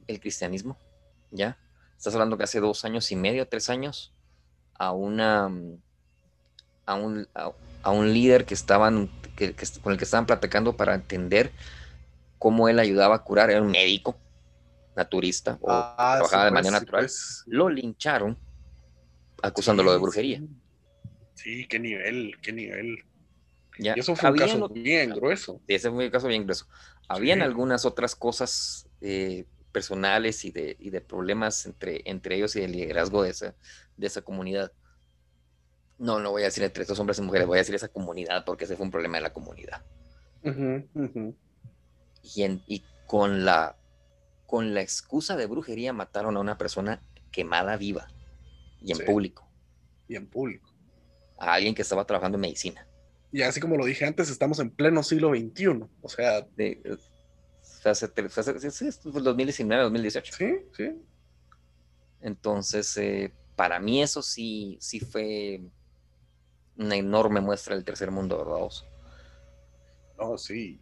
el 0.06 0.20
cristianismo, 0.20 0.78
¿ya? 1.30 1.58
Estás 1.96 2.14
hablando 2.14 2.36
que 2.36 2.44
hace 2.44 2.60
dos 2.60 2.84
años 2.84 3.10
y 3.10 3.16
medio, 3.16 3.48
tres 3.48 3.70
años, 3.70 4.12
a 4.74 4.92
una 4.92 5.50
a 6.88 6.94
un, 6.94 7.28
a, 7.34 7.90
un 7.90 8.12
líder 8.14 8.46
que 8.46 8.54
estaban, 8.54 9.10
que, 9.36 9.54
con 9.82 9.92
el 9.92 9.98
que 9.98 10.04
estaban 10.04 10.24
platicando 10.24 10.74
para 10.74 10.94
entender 10.94 11.52
cómo 12.38 12.68
él 12.70 12.78
ayudaba 12.78 13.16
a 13.16 13.22
curar, 13.22 13.50
era 13.50 13.60
un 13.60 13.70
médico, 13.70 14.16
naturista, 14.96 15.58
o 15.60 15.70
ah, 15.70 16.14
trabajaba 16.16 16.46
de 16.46 16.50
manera 16.50 16.78
pues, 16.78 16.82
natural, 16.82 17.04
pues. 17.04 17.44
lo 17.46 17.68
lincharon 17.68 18.38
acusándolo 19.42 19.92
de 19.92 19.98
brujería. 19.98 20.42
Sí, 21.34 21.66
qué 21.68 21.78
nivel, 21.78 22.36
qué 22.40 22.52
nivel. 22.52 23.04
Ya, 23.78 23.92
y 23.94 24.00
eso 24.00 24.16
fue 24.16 24.30
un 24.30 24.38
caso 24.38 24.68
bien 24.70 25.10
grueso. 25.10 25.60
Ese 25.68 25.90
fue 25.90 26.06
un 26.06 26.10
caso 26.10 26.26
bien 26.26 26.44
grueso. 26.44 26.66
Habían 27.06 27.42
algunas 27.42 27.84
otras 27.84 28.16
cosas 28.16 28.88
eh, 29.02 29.44
personales 29.72 30.44
y 30.46 30.50
de, 30.50 30.76
y 30.80 30.88
de, 30.88 31.02
problemas 31.02 31.66
entre, 31.66 32.02
entre 32.06 32.36
ellos 32.36 32.56
y 32.56 32.62
el 32.62 32.72
liderazgo 32.72 33.22
de 33.22 33.30
esa, 33.30 33.54
de 33.96 34.06
esa 34.06 34.22
comunidad. 34.22 34.72
No, 35.98 36.20
no 36.20 36.30
voy 36.30 36.42
a 36.42 36.46
decir 36.46 36.62
entre 36.62 36.82
estos 36.82 36.98
hombres 37.00 37.18
y 37.18 37.22
mujeres, 37.22 37.46
voy 37.46 37.58
a 37.58 37.60
decir 37.60 37.74
esa 37.74 37.88
comunidad 37.88 38.44
porque 38.44 38.64
ese 38.64 38.76
fue 38.76 38.84
un 38.84 38.92
problema 38.92 39.18
de 39.18 39.22
la 39.22 39.32
comunidad. 39.32 39.82
Y, 42.22 42.44
y 42.66 42.84
con, 43.06 43.44
la, 43.44 43.76
con 44.46 44.74
la 44.74 44.80
excusa 44.80 45.36
de 45.36 45.46
brujería 45.46 45.92
mataron 45.92 46.36
a 46.36 46.40
una 46.40 46.56
persona 46.56 47.02
quemada 47.32 47.76
viva. 47.76 48.08
Y 48.80 48.92
en 48.92 49.04
público. 49.04 49.48
Y 50.06 50.16
en 50.16 50.26
público. 50.26 50.72
A 51.38 51.54
alguien 51.54 51.74
que 51.74 51.82
estaba 51.82 52.04
trabajando 52.04 52.36
en 52.36 52.42
medicina. 52.42 52.86
Y 53.32 53.42
así 53.42 53.60
como 53.60 53.76
lo 53.76 53.84
dije 53.84 54.06
antes, 54.06 54.30
estamos 54.30 54.58
en 54.60 54.70
pleno 54.70 55.02
siglo 55.02 55.30
XXI. 55.30 55.84
O 56.00 56.08
sea. 56.08 56.42
De, 56.56 56.80
hace, 57.84 58.06
hace, 58.06 58.90
2019, 59.04 59.82
2018. 59.82 60.32
Sí, 60.32 60.54
sí. 60.76 61.02
Entonces, 62.20 62.96
eh, 62.96 63.32
para 63.56 63.78
mí 63.80 64.02
eso 64.02 64.22
sí, 64.22 64.76
sí 64.80 65.00
fue 65.00 65.60
una 66.78 66.96
enorme 66.96 67.40
muestra 67.40 67.74
del 67.74 67.84
tercer 67.84 68.10
mundo, 68.10 68.38
¿verdad? 68.38 68.68
No, 70.18 70.38
sí. 70.38 70.80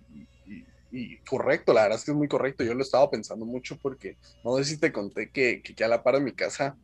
Y, 0.92 1.18
correcto, 1.18 1.74
la 1.74 1.82
verdad 1.82 1.98
es 1.98 2.04
que 2.04 2.12
es 2.12 2.16
muy 2.16 2.28
correcto. 2.28 2.64
Yo 2.64 2.72
lo 2.72 2.82
estaba 2.82 3.10
pensando 3.10 3.44
mucho 3.44 3.76
porque 3.76 4.16
no 4.44 4.56
sé 4.56 4.64
si 4.64 4.78
te 4.78 4.92
conté 4.92 5.30
que, 5.30 5.60
que, 5.62 5.74
que 5.74 5.84
a 5.84 5.88
la 5.88 6.02
par 6.02 6.14
de 6.14 6.20
mi 6.20 6.32
casa 6.32 6.76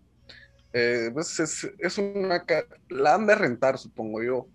eh, 0.72 1.10
pues 1.12 1.38
es, 1.38 1.98
una, 1.98 2.44
la 2.88 3.14
han 3.14 3.26
de 3.26 3.34
rentar, 3.34 3.78
supongo 3.78 4.22
yo. 4.22 4.46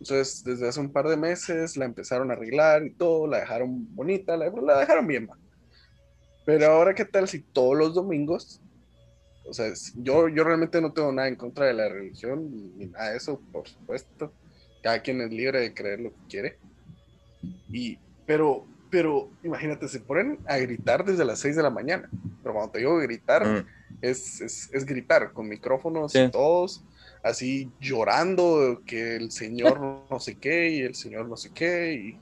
Entonces, 0.00 0.42
desde 0.44 0.68
hace 0.68 0.80
un 0.80 0.92
par 0.92 1.08
de 1.08 1.16
meses 1.16 1.76
la 1.76 1.84
empezaron 1.84 2.30
a 2.30 2.34
arreglar 2.34 2.84
y 2.84 2.90
todo, 2.90 3.26
la 3.26 3.40
dejaron 3.40 3.94
bonita, 3.94 4.36
la, 4.36 4.50
dejaron 4.78 5.06
bien. 5.06 5.28
Pero 6.44 6.66
ahora, 6.66 6.94
¿qué 6.94 7.04
tal 7.04 7.28
si 7.28 7.40
todos 7.40 7.76
los 7.76 7.94
domingos, 7.94 8.60
o 9.48 9.54
sea, 9.54 9.72
yo, 9.96 10.28
yo 10.28 10.44
realmente 10.44 10.80
no 10.80 10.92
tengo 10.92 11.12
nada 11.12 11.28
en 11.28 11.36
contra 11.36 11.66
de 11.66 11.74
la 11.74 11.88
religión 11.88 12.76
ni 12.76 12.86
nada 12.86 13.10
de 13.10 13.16
eso, 13.16 13.40
por 13.52 13.68
supuesto. 13.68 14.32
Cada 14.82 15.00
quien 15.02 15.20
es 15.20 15.30
libre 15.30 15.60
de 15.60 15.74
creer 15.74 16.00
lo 16.00 16.10
que 16.10 16.20
quiere. 16.28 16.58
Y, 17.70 17.98
pero, 18.26 18.66
pero 18.90 19.30
imagínate, 19.42 19.88
se 19.88 20.00
ponen 20.00 20.38
a 20.46 20.58
gritar 20.58 21.04
desde 21.04 21.24
las 21.24 21.40
6 21.40 21.56
de 21.56 21.62
la 21.62 21.70
mañana. 21.70 22.08
Pero 22.42 22.54
cuando 22.54 22.72
te 22.72 22.78
digo 22.78 22.96
gritar, 22.98 23.46
mm 23.46 23.66
es, 24.00 24.84
gritar 24.86 25.32
con 25.32 25.48
micrófonos 25.48 26.14
y 26.14 26.30
todos, 26.30 26.82
así 27.22 27.70
llorando 27.80 28.82
que 28.86 29.16
el 29.16 29.30
señor 29.30 29.80
no 30.10 30.20
sé 30.20 30.36
qué 30.36 30.70
y 30.70 30.80
el 30.80 30.94
señor 30.94 31.28
no 31.28 31.36
sé 31.36 31.50
qué 31.52 31.94
y 31.94 32.20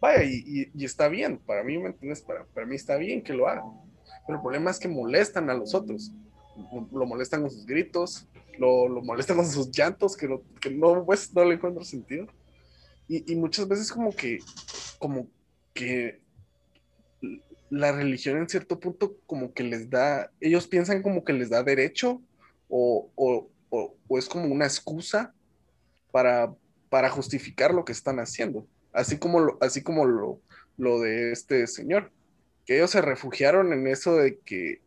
vaya, 0.00 0.24
y, 0.24 0.70
está 0.82 1.08
bien, 1.08 1.38
para 1.38 1.62
mí, 1.62 1.76
¿me 1.76 1.88
entiendes? 1.88 2.22
Para, 2.22 2.44
para, 2.44 2.66
mí 2.66 2.74
está 2.74 2.96
bien 2.96 3.22
que 3.22 3.34
lo 3.34 3.46
hagan, 3.46 3.66
pero 4.30 4.38
el 4.38 4.42
problema 4.42 4.70
es 4.70 4.78
que 4.78 4.86
molestan 4.86 5.50
a 5.50 5.54
los 5.54 5.74
otros, 5.74 6.12
lo 6.92 7.04
molestan 7.04 7.40
con 7.40 7.50
sus 7.50 7.66
gritos, 7.66 8.28
lo, 8.58 8.88
molestan 9.02 9.36
con 9.36 9.46
sus 9.46 9.72
llantos, 9.72 10.16
que, 10.16 10.28
que 10.60 10.70
no, 10.70 11.04
pues, 11.04 11.34
no 11.34 11.44
le 11.44 11.54
encuentro 11.54 11.82
sentido. 11.82 12.28
Y, 13.08 13.32
y 13.32 13.34
muchas 13.34 13.66
veces 13.66 13.90
como 13.90 14.12
que, 14.12 14.38
como 15.00 15.26
que 15.74 16.20
la 17.70 17.90
religión 17.90 18.38
en 18.38 18.48
cierto 18.48 18.78
punto 18.78 19.16
como 19.26 19.52
que 19.52 19.64
les 19.64 19.90
da, 19.90 20.30
ellos 20.40 20.68
piensan 20.68 21.02
como 21.02 21.24
que 21.24 21.32
les 21.32 21.50
da 21.50 21.64
derecho 21.64 22.22
o, 22.68 23.10
es 24.10 24.28
como 24.28 24.46
una 24.46 24.66
excusa 24.66 25.34
para, 26.12 26.54
para 26.88 27.10
justificar 27.10 27.74
lo 27.74 27.84
que 27.84 27.92
están 27.92 28.20
haciendo, 28.20 28.64
así 28.92 29.18
como, 29.18 29.40
lo, 29.40 29.58
así 29.60 29.82
como 29.82 30.06
lo, 30.06 30.40
lo 30.76 31.00
de 31.00 31.32
este 31.32 31.66
señor, 31.66 32.12
que 32.70 32.76
ellos 32.76 32.92
se 32.92 33.02
refugiaron 33.02 33.72
en 33.72 33.88
eso 33.88 34.14
de 34.14 34.38
que, 34.38 34.80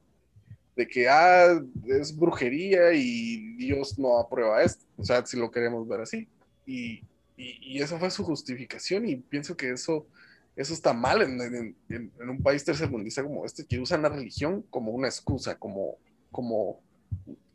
de 0.78 0.88
que 0.88 1.10
ah, 1.10 1.62
es 1.86 2.16
brujería 2.16 2.94
y 2.94 3.58
Dios 3.58 4.00
no 4.00 4.20
aprueba 4.20 4.64
esto, 4.64 4.86
o 4.96 5.04
sea, 5.04 5.26
si 5.26 5.36
lo 5.36 5.52
queremos 5.52 5.86
ver 5.86 6.00
así. 6.00 6.30
Y, 6.66 7.04
y, 7.36 7.82
y 7.82 7.86
fue 7.86 8.10
su 8.10 8.24
justificación 8.24 9.06
y 9.06 9.18
pienso 9.18 9.58
que 9.58 9.72
eso 9.72 10.08
eso 10.56 10.74
está 10.74 10.94
mal 10.94 11.24
en, 11.24 11.76
un 12.22 12.42
país 12.42 12.64
tercermundista 12.64 13.22
como 13.22 13.46
este, 13.46 13.66
que 13.66 13.82
usan 13.82 14.04
la 14.04 14.08
religión 14.08 14.64
como 14.70 14.94
una 14.94 15.10
excusa, 15.10 15.60
como, 15.60 15.98
como, 16.32 16.80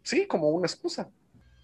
sí, 0.02 0.26
como 0.26 0.50
una 0.50 0.66
excusa. 0.66 1.08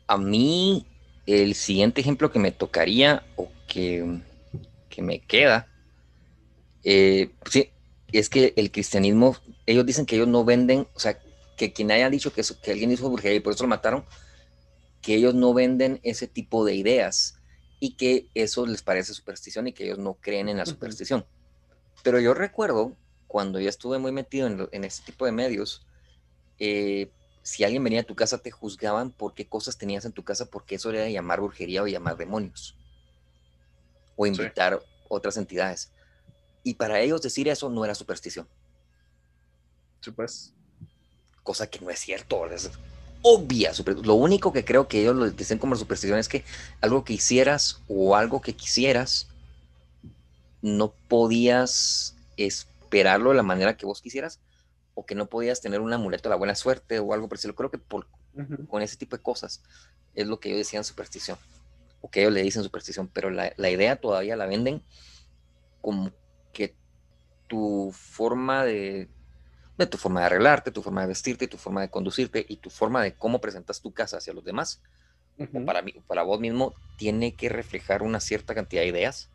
A 0.07 0.17
mí, 0.17 0.87
el 1.27 1.55
siguiente 1.55 2.01
ejemplo 2.01 2.33
que 2.33 2.39
me 2.39 2.51
tocaría 2.51 3.27
o 3.37 3.51
que, 3.69 4.23
que 4.89 5.03
me 5.03 5.21
queda, 5.21 5.69
eh, 6.83 7.29
sí, 7.45 7.69
es 8.19 8.29
que 8.29 8.53
el 8.57 8.71
cristianismo, 8.71 9.37
ellos 9.67 9.87
dicen 9.87 10.07
que 10.07 10.17
ellos 10.17 10.29
no 10.29 10.45
venden, 10.45 10.87
o 10.95 11.01
sea, 11.01 11.19
que 11.57 11.73
quien 11.73 11.91
haya 11.91 12.11
dicho 12.11 12.33
que, 12.33 12.43
que 12.63 12.71
alguien 12.71 12.93
hizo 12.93 13.09
brujería 13.09 13.37
y 13.37 13.41
por 13.41 13.53
eso 13.53 13.65
lo 13.65 13.69
mataron, 13.69 14.05
que 15.03 15.15
ellos 15.17 15.35
no 15.35 15.53
venden 15.55 16.01
ese 16.03 16.27
tipo 16.27 16.65
de 16.65 16.75
ideas 16.75 17.37
y 17.81 17.97
que 17.97 18.29
eso 18.35 18.67
les 18.67 18.83
parece 18.83 19.15
superstición 19.15 19.67
y 19.69 19.73
que 19.73 19.85
ellos 19.85 19.99
no 19.99 20.15
creen 20.15 20.49
en 20.49 20.57
la 20.57 20.67
superstición. 20.67 21.27
Pero 22.03 22.21
yo 22.21 22.35
recuerdo 22.35 22.97
cuando 23.27 23.61
yo 23.61 23.69
estuve 23.69 23.99
muy 23.99 24.13
metido 24.13 24.47
en, 24.47 24.69
en 24.71 24.85
este 24.85 25.05
tipo 25.05 25.27
de 25.27 25.33
medios, 25.33 25.87
eh, 26.59 27.11
si 27.43 27.63
alguien 27.63 27.85
venía 27.85 28.01
a 28.01 28.05
tu 28.05 28.15
casa 28.15 28.39
te 28.39 28.51
juzgaban 28.51 29.11
por 29.11 29.35
qué 29.35 29.47
cosas 29.47 29.77
tenías 29.77 30.05
en 30.05 30.13
tu 30.13 30.25
casa, 30.25 30.47
porque 30.47 30.77
eso 30.77 30.91
era 30.91 31.09
llamar 31.09 31.41
brujería 31.41 31.83
o 31.83 31.87
llamar 31.87 32.17
demonios 32.17 32.77
o 34.17 34.27
invitar 34.27 34.81
otras 35.09 35.37
entidades. 35.37 35.93
Y 36.65 36.75
para 36.75 36.99
ellos 37.01 37.23
decir 37.23 37.47
eso 37.47 37.69
no 37.69 37.85
era 37.85 37.95
superstición. 37.95 38.49
Sí, 40.01 40.11
pues. 40.11 40.53
Cosa 41.45 41.69
que 41.69 41.79
no 41.81 41.91
es 41.91 42.01
cierto 42.01 42.43
obvia. 43.27 43.73
Lo 44.03 44.15
único 44.15 44.53
que 44.53 44.67
creo 44.67 44.87
que 44.87 45.01
ellos 45.01 45.17
lo 45.17 45.31
dicen 45.31 45.59
como 45.59 45.77
superstición 45.77 46.19
es 46.19 46.29
que 46.29 46.45
algo 46.83 47.05
que 47.05 47.15
hicieras 47.15 47.81
o 47.89 48.17
algo 48.17 48.43
que 48.43 48.55
quisieras 48.55 49.29
no 50.61 50.93
podías 51.09 52.15
esperarlo 52.37 53.31
de 53.31 53.37
la 53.37 53.43
manera 53.43 53.79
que 53.79 53.87
vos 53.87 54.03
quisieras 54.03 54.41
o 54.95 55.07
que 55.07 55.15
no 55.15 55.27
podías 55.27 55.63
tener 55.63 55.81
un 55.81 55.93
amuleto 55.93 56.29
de 56.29 56.35
la 56.35 56.37
buena 56.37 56.55
suerte 56.55 56.99
o 56.99 57.15
algo 57.15 57.27
por 57.27 57.39
eso 57.39 57.55
Creo 57.55 57.71
que 57.71 57.79
por, 57.79 58.07
con 58.69 58.83
ese 58.83 58.97
tipo 58.97 59.17
de 59.17 59.23
cosas 59.23 59.63
es 60.15 60.27
lo 60.27 60.39
que 60.39 60.51
ellos 60.51 60.59
decían 60.59 60.85
superstición 60.85 61.39
o 62.03 62.11
que 62.11 62.21
ellos 62.21 62.33
le 62.35 62.43
dicen 62.43 62.63
superstición, 62.63 63.09
pero 63.09 63.31
la, 63.31 63.55
la 63.57 63.71
idea 63.71 63.97
todavía 63.97 64.37
la 64.37 64.45
venden 64.45 64.83
como 65.81 66.13
tu 67.47 67.93
forma 67.93 68.65
de, 68.65 69.09
de 69.77 69.87
tu 69.87 69.99
forma 69.99 70.21
de 70.21 70.27
arreglarte, 70.27 70.71
tu 70.71 70.83
forma 70.83 71.03
de 71.03 71.09
vestirte, 71.09 71.49
tu 71.49 71.59
forma 71.59 71.81
de 71.81 71.91
conducirte 71.91 72.45
y 72.49 72.57
tu 72.57 72.71
forma 72.71 73.03
de 73.03 73.15
cómo 73.15 73.41
presentas 73.41 73.81
tu 73.81 73.93
casa 73.93 74.19
hacia 74.19 74.33
los 74.33 74.45
demás, 74.45 74.83
para, 75.67 75.83
mí, 75.83 75.93
para 76.07 76.23
vos 76.23 76.39
mismo, 76.41 76.75
tiene 76.97 77.35
que 77.35 77.49
reflejar 77.49 78.03
una 78.03 78.21
cierta 78.21 78.55
cantidad 78.55 78.83
de 78.83 78.89
ideas 78.89 79.31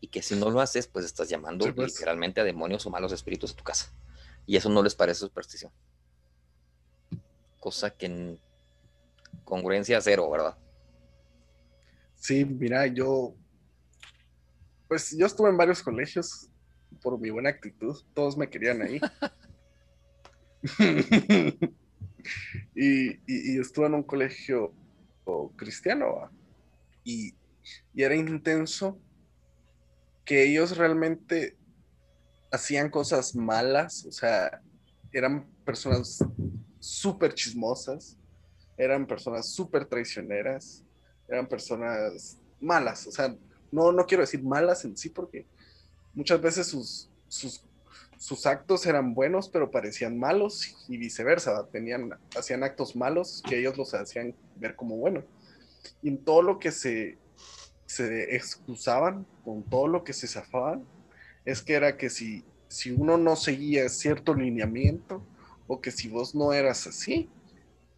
y 0.00 0.08
que 0.08 0.20
si 0.20 0.36
no 0.36 0.50
lo 0.50 0.60
haces, 0.60 0.86
pues 0.86 1.04
estás 1.04 1.28
llamando 1.28 1.72
pues. 1.74 1.94
literalmente 1.94 2.40
a 2.40 2.44
demonios 2.44 2.84
o 2.84 2.90
malos 2.90 3.12
espíritus 3.12 3.52
a 3.52 3.56
tu 3.56 3.64
casa. 3.64 3.92
Y 4.46 4.56
eso 4.56 4.68
no 4.68 4.82
les 4.82 4.94
parece 4.94 5.20
superstición. 5.20 5.72
Cosa 7.60 7.90
que 7.90 8.06
en 8.06 8.40
congruencia 9.44 10.00
cero, 10.00 10.28
¿verdad? 10.30 10.58
Sí, 12.16 12.44
mira, 12.44 12.86
yo, 12.88 13.34
pues 14.88 15.16
yo 15.16 15.24
estuve 15.24 15.48
en 15.48 15.56
varios 15.56 15.82
colegios 15.82 16.51
por 17.00 17.18
mi 17.18 17.30
buena 17.30 17.50
actitud, 17.50 17.96
todos 18.14 18.36
me 18.36 18.50
querían 18.50 18.82
ahí. 18.82 19.00
y, 22.74 23.60
estuve 23.60 23.86
en 23.86 23.94
un 23.94 24.02
colegio 24.02 24.72
cristiano 25.56 26.30
y, 27.04 27.34
y 27.94 28.02
era 28.02 28.14
intenso 28.14 28.98
que 30.24 30.44
ellos 30.44 30.76
realmente 30.76 31.56
hacían 32.50 32.90
cosas 32.90 33.34
malas, 33.34 34.04
o 34.06 34.12
sea, 34.12 34.60
eran 35.12 35.46
personas 35.64 36.24
súper 36.78 37.34
chismosas, 37.34 38.18
eran 38.76 39.06
personas 39.06 39.52
súper 39.52 39.86
traicioneras, 39.86 40.84
eran 41.28 41.48
personas 41.48 42.38
malas, 42.60 43.06
o 43.06 43.12
sea, 43.12 43.34
no, 43.70 43.90
no 43.90 44.06
quiero 44.06 44.22
decir 44.22 44.42
malas 44.42 44.84
en 44.84 44.96
sí 44.96 45.08
porque 45.08 45.46
muchas 46.14 46.40
veces 46.40 46.66
sus, 46.66 47.10
sus, 47.28 47.64
sus 48.18 48.46
actos 48.46 48.86
eran 48.86 49.14
buenos 49.14 49.48
pero 49.48 49.70
parecían 49.70 50.18
malos 50.18 50.76
y 50.88 50.96
viceversa, 50.96 51.66
tenían, 51.70 52.10
hacían 52.36 52.62
actos 52.62 52.94
malos 52.96 53.42
que 53.48 53.58
ellos 53.58 53.76
los 53.76 53.94
hacían 53.94 54.34
ver 54.56 54.76
como 54.76 54.96
buenos. 54.96 55.24
Y 56.02 56.08
en 56.08 56.18
todo 56.18 56.42
lo 56.42 56.58
que 56.58 56.70
se, 56.70 57.18
se 57.86 58.34
excusaban, 58.34 59.26
con 59.44 59.62
todo 59.64 59.88
lo 59.88 60.04
que 60.04 60.12
se 60.12 60.28
zafaban, 60.28 60.84
es 61.44 61.62
que 61.62 61.74
era 61.74 61.96
que 61.96 62.10
si, 62.10 62.44
si 62.68 62.92
uno 62.92 63.18
no 63.18 63.36
seguía 63.36 63.88
cierto 63.88 64.34
lineamiento 64.34 65.24
o 65.66 65.80
que 65.80 65.90
si 65.90 66.08
vos 66.08 66.34
no 66.34 66.52
eras 66.52 66.86
así, 66.86 67.28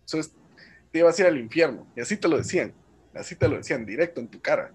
entonces 0.00 0.32
te 0.90 0.98
ibas 1.00 1.18
a 1.18 1.22
ir 1.22 1.28
al 1.28 1.38
infierno. 1.38 1.86
Y 1.96 2.00
así 2.00 2.16
te 2.16 2.28
lo 2.28 2.38
decían, 2.38 2.72
así 3.14 3.36
te 3.36 3.48
lo 3.48 3.56
decían 3.56 3.84
directo 3.84 4.20
en 4.20 4.28
tu 4.28 4.40
cara. 4.40 4.72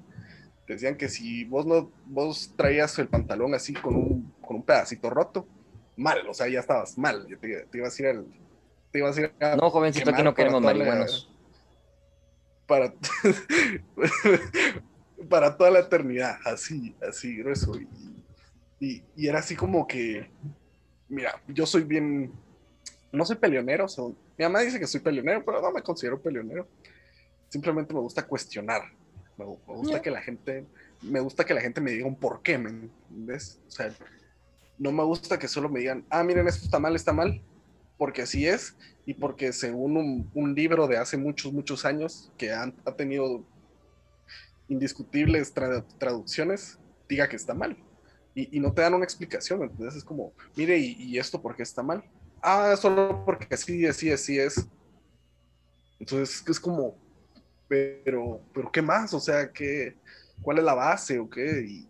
Te 0.70 0.74
decían 0.74 0.98
que 0.98 1.10
si 1.10 1.46
vos 1.46 1.66
no, 1.66 1.92
vos 2.06 2.54
traías 2.56 3.00
el 3.00 3.08
pantalón 3.08 3.56
así 3.56 3.74
con 3.74 3.96
un, 3.96 4.36
con 4.40 4.58
un 4.58 4.62
pedacito 4.62 5.10
roto, 5.10 5.48
mal, 5.98 6.20
o 6.30 6.34
sea, 6.36 6.48
ya 6.48 6.60
estabas 6.60 6.96
mal, 6.96 7.26
te, 7.42 7.68
ibas 7.74 7.98
a 7.98 8.02
ir 8.04 8.08
al... 8.10 8.28
Te 8.92 9.00
ibas 9.00 9.18
a 9.18 9.22
ir 9.22 9.34
a 9.40 9.56
no, 9.56 9.72
jovencito, 9.72 10.12
aquí 10.12 10.22
no 10.22 10.36
queremos 10.36 10.62
marihuanos. 10.62 11.34
Para, 12.68 12.94
para 15.28 15.58
toda 15.58 15.72
la 15.72 15.80
eternidad, 15.80 16.38
así, 16.46 16.96
así 17.02 17.38
grueso. 17.38 17.72
Y, 18.80 19.02
era 19.18 19.40
así 19.40 19.56
como 19.56 19.88
que, 19.88 20.30
mira, 21.08 21.42
yo 21.48 21.66
soy 21.66 21.82
bien, 21.82 22.32
no 23.12 23.26
soy 23.26 23.38
peleonero, 23.38 23.88
mi 24.38 24.44
mamá 24.44 24.60
dice 24.60 24.80
que 24.80 24.86
soy 24.86 25.02
peleonero, 25.02 25.44
pero 25.44 25.64
no 25.64 25.72
me 25.72 25.82
considero 25.82 26.22
peleonero. 26.22 26.68
Simplemente 27.48 27.92
me 27.92 28.02
gusta 28.02 28.28
cuestionar, 28.28 28.84
me, 29.46 29.76
gusta 29.76 30.02
que 30.02 30.12
la 30.12 30.22
gente, 30.22 30.66
me 31.02 31.20
gusta 31.20 31.46
que 31.46 31.54
la 31.54 31.62
gente 31.62 31.82
me 31.82 31.92
diga 31.92 32.06
un 32.06 32.16
por 32.16 32.42
qué, 32.42 32.58
¿me 32.58 32.70
entiendes? 32.70 33.60
O 33.68 33.72
sea, 33.72 33.94
no 34.78 34.92
me 34.92 35.04
gusta 35.04 35.40
que 35.40 35.48
solo 35.48 35.70
me 35.70 35.80
digan, 35.80 36.06
ah, 36.10 36.24
miren, 36.24 36.48
esto 36.48 36.66
está 36.66 36.80
mal, 36.80 36.96
está 36.96 37.14
mal, 37.14 37.42
porque 37.98 38.22
así 38.22 38.48
es, 38.48 38.76
y 39.06 39.14
porque 39.14 39.54
según 39.54 40.30
un, 40.34 40.56
libro 40.56 40.88
de 40.88 40.98
hace 40.98 41.18
muchos, 41.18 41.54
muchos 41.54 41.86
años 41.86 42.32
que 42.38 42.52
ha 42.52 42.72
tenido 42.96 43.46
indiscutibles 44.68 45.54
traducciones, 45.98 46.80
diga 47.08 47.28
que 47.28 47.36
está 47.36 47.54
mal. 47.54 47.78
Y, 48.36 48.60
no 48.60 48.72
te 48.72 48.82
dan 48.82 48.94
una 48.94 49.04
explicación, 49.04 49.64
entonces 49.64 49.98
es 49.98 50.04
como, 50.04 50.32
mire, 50.56 50.78
¿y, 50.78 51.18
esto 51.18 51.42
por 51.42 51.56
qué 51.56 51.64
está 51.64 51.84
mal? 51.84 52.04
Ah, 52.42 52.76
solo 52.78 53.24
porque 53.26 53.54
así, 53.54 53.86
así, 53.86 54.12
así 54.12 54.40
es. 54.40 54.66
Entonces 56.00 56.42
es 56.48 56.60
como, 56.60 56.96
pero, 57.70 58.42
pero 58.54 58.72
¿qué 58.72 58.82
más? 58.82 59.14
O 59.14 59.20
sea, 59.20 59.54
¿qué, 59.54 59.96
¿cuál 60.42 60.58
es 60.58 60.64
la 60.66 60.74
base 60.74 61.20
o 61.20 61.30
qué? 61.30 61.66
Y, 61.66 61.88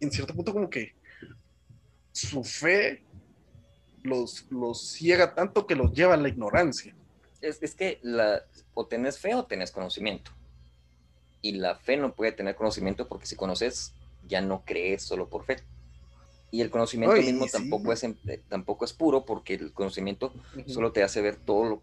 en 0.00 0.10
cierto 0.10 0.34
punto 0.34 0.52
como 0.52 0.70
que 0.70 0.94
su 2.12 2.42
fe 2.42 3.04
los, 4.02 4.46
los 4.50 4.80
ciega 4.92 5.34
tanto 5.34 5.66
que 5.66 5.74
los 5.74 5.92
lleva 5.92 6.14
a 6.14 6.16
la 6.16 6.28
ignorancia. 6.28 6.96
Es, 7.42 7.62
es 7.62 7.74
que 7.74 7.98
la, 8.02 8.42
o 8.72 8.86
tenés 8.86 9.18
fe 9.18 9.34
o 9.34 9.44
tenés 9.44 9.70
conocimiento 9.70 10.32
y 11.42 11.52
la 11.52 11.76
fe 11.76 11.96
no 11.96 12.14
puede 12.14 12.32
tener 12.32 12.54
conocimiento 12.54 13.08
porque 13.08 13.26
si 13.26 13.36
conoces 13.36 13.94
ya 14.26 14.40
no 14.40 14.64
crees 14.64 15.02
solo 15.02 15.28
por 15.28 15.44
fe. 15.44 15.56
Y 16.52 16.62
el 16.62 16.70
conocimiento 16.70 17.16
mismo 17.16 17.46
tampoco, 17.46 17.92
es, 17.92 18.04
tampoco 18.48 18.84
es 18.84 18.92
puro 18.92 19.24
porque 19.24 19.54
el 19.54 19.72
conocimiento 19.72 20.32
solo 20.66 20.92
te 20.92 21.02
hace 21.02 21.20
ver 21.20 21.36
todo 21.36 21.64
lo, 21.64 21.82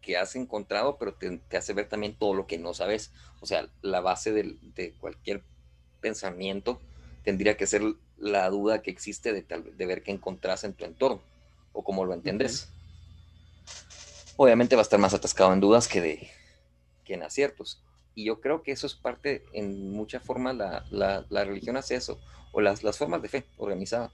que 0.00 0.16
has 0.16 0.36
encontrado, 0.36 0.96
pero 0.98 1.14
te, 1.14 1.40
hace 1.56 1.72
ver 1.72 1.88
también 1.88 2.14
todo 2.14 2.34
lo 2.34 2.46
que 2.46 2.58
no 2.58 2.74
sabes. 2.74 3.12
O 3.40 3.46
sea, 3.46 3.68
la 3.82 4.00
base 4.00 4.32
de, 4.32 4.94
cualquier 5.00 5.42
pensamiento 6.00 6.80
tendría 7.24 7.56
que 7.56 7.66
ser 7.66 7.82
la 8.16 8.48
duda 8.50 8.82
que 8.82 8.90
existe 8.90 9.32
de, 9.32 9.42
de 9.42 9.86
ver 9.86 10.02
qué 10.02 10.12
encontrás 10.12 10.64
en 10.64 10.72
tu 10.72 10.84
entorno 10.84 11.20
o 11.72 11.82
cómo 11.84 12.04
lo 12.04 12.14
entiendes. 12.14 12.70
Obviamente 14.36 14.76
va 14.76 14.82
a 14.82 14.84
estar 14.84 15.00
más 15.00 15.14
atascado 15.14 15.52
en 15.52 15.60
dudas 15.60 15.88
que, 15.88 16.00
de, 16.00 16.30
que 17.04 17.14
en 17.14 17.22
aciertos. 17.22 17.82
Y 18.14 18.24
yo 18.24 18.40
creo 18.40 18.62
que 18.62 18.72
eso 18.72 18.86
es 18.86 18.94
parte, 18.94 19.44
en 19.52 19.92
mucha 19.92 20.20
forma, 20.20 20.52
la, 20.52 20.84
la, 20.90 21.24
la 21.28 21.44
religión 21.44 21.76
hace 21.76 21.94
eso, 21.94 22.20
o 22.52 22.60
las, 22.60 22.82
las 22.82 22.98
formas 22.98 23.22
de 23.22 23.28
fe 23.28 23.46
organizada 23.56 24.12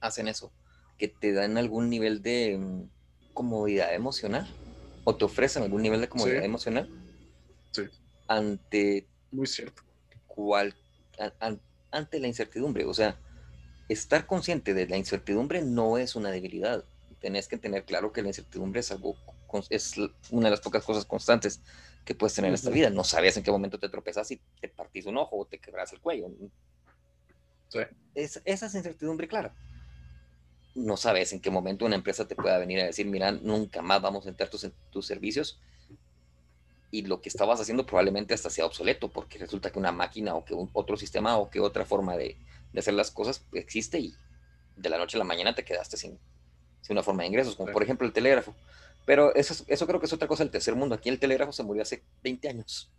hacen 0.00 0.28
eso, 0.28 0.52
que 0.98 1.08
te 1.08 1.32
dan 1.32 1.58
algún 1.58 1.90
nivel 1.90 2.22
de 2.22 2.56
mm, 2.56 2.88
comodidad 3.34 3.92
emocional, 3.94 4.48
o 5.04 5.14
te 5.14 5.24
ofrecen 5.24 5.62
algún 5.62 5.82
nivel 5.82 6.00
de 6.00 6.08
comodidad 6.08 6.44
emocional. 6.44 6.88
Sí. 7.72 7.82
Ante. 8.26 9.06
Muy 9.30 9.46
cierto. 9.46 9.82
Cual, 10.26 10.74
ante 11.90 12.18
la 12.20 12.26
incertidumbre. 12.26 12.84
O 12.86 12.94
sea, 12.94 13.18
estar 13.88 14.26
consciente 14.26 14.72
de 14.72 14.86
la 14.86 14.96
incertidumbre 14.96 15.62
no 15.62 15.98
es 15.98 16.16
una 16.16 16.30
debilidad. 16.30 16.84
Tenés 17.20 17.48
que 17.48 17.58
tener 17.58 17.84
claro 17.84 18.12
que 18.12 18.22
la 18.22 18.28
incertidumbre 18.28 18.80
es 18.80 18.90
algo, 18.90 19.16
es 19.70 19.94
una 20.30 20.46
de 20.46 20.50
las 20.50 20.60
pocas 20.60 20.84
cosas 20.84 21.04
constantes 21.04 21.60
que 22.04 22.14
puedes 22.14 22.34
tener 22.34 22.48
en 22.48 22.54
esta 22.54 22.70
vida. 22.70 22.90
No 22.90 23.04
sabías 23.04 23.36
en 23.36 23.42
qué 23.42 23.50
momento 23.50 23.78
te 23.78 23.88
tropezas 23.88 24.30
y 24.30 24.40
te 24.60 24.68
partís 24.68 25.06
un 25.06 25.16
ojo 25.16 25.38
o 25.38 25.44
te 25.46 25.58
quebras 25.58 25.92
el 25.92 26.00
cuello. 26.00 26.28
Sí. 27.68 27.80
Es, 28.14 28.40
esa 28.44 28.66
es 28.66 28.74
incertidumbre 28.74 29.26
clara. 29.26 29.54
No 30.74 30.96
sabes 30.96 31.32
en 31.32 31.40
qué 31.40 31.50
momento 31.50 31.84
una 31.84 31.94
empresa 31.94 32.26
te 32.26 32.34
pueda 32.34 32.58
venir 32.58 32.80
a 32.80 32.86
decir, 32.86 33.06
mira, 33.06 33.30
nunca 33.30 33.82
más 33.82 34.02
vamos 34.02 34.26
a 34.26 34.28
entrar 34.28 34.48
tus, 34.48 34.68
tus 34.90 35.06
servicios 35.06 35.60
y 36.90 37.02
lo 37.02 37.20
que 37.20 37.28
estabas 37.28 37.60
haciendo 37.60 37.86
probablemente 37.86 38.34
hasta 38.34 38.50
sea 38.50 38.66
obsoleto 38.66 39.08
porque 39.08 39.38
resulta 39.38 39.70
que 39.70 39.80
una 39.80 39.90
máquina 39.90 40.36
o 40.36 40.44
que 40.44 40.54
un, 40.54 40.70
otro 40.72 40.96
sistema 40.96 41.38
o 41.38 41.50
que 41.50 41.58
otra 41.58 41.84
forma 41.84 42.16
de, 42.16 42.36
de, 42.72 42.78
hacer 42.78 42.94
las 42.94 43.10
cosas 43.10 43.44
existe 43.52 43.98
y 43.98 44.14
de 44.76 44.88
la 44.88 44.98
noche 44.98 45.16
a 45.16 45.18
la 45.18 45.24
mañana 45.24 45.54
te 45.56 45.64
quedaste 45.64 45.96
sin, 45.96 46.18
sin 46.82 46.92
una 46.92 47.02
forma 47.02 47.22
de 47.22 47.28
ingresos, 47.28 47.56
como 47.56 47.72
por 47.72 47.82
ejemplo 47.82 48.06
el 48.06 48.12
telégrafo. 48.12 48.54
Pero 49.06 49.34
eso, 49.34 49.64
eso 49.66 49.86
creo 49.86 50.00
que 50.00 50.06
es 50.06 50.12
otra 50.12 50.28
cosa 50.28 50.44
del 50.44 50.50
tercer 50.50 50.76
mundo. 50.76 50.94
Aquí 50.94 51.08
el 51.08 51.18
telégrafo 51.18 51.52
se 51.52 51.62
murió 51.62 51.82
hace 51.82 52.02
20 52.22 52.48
años. 52.48 52.90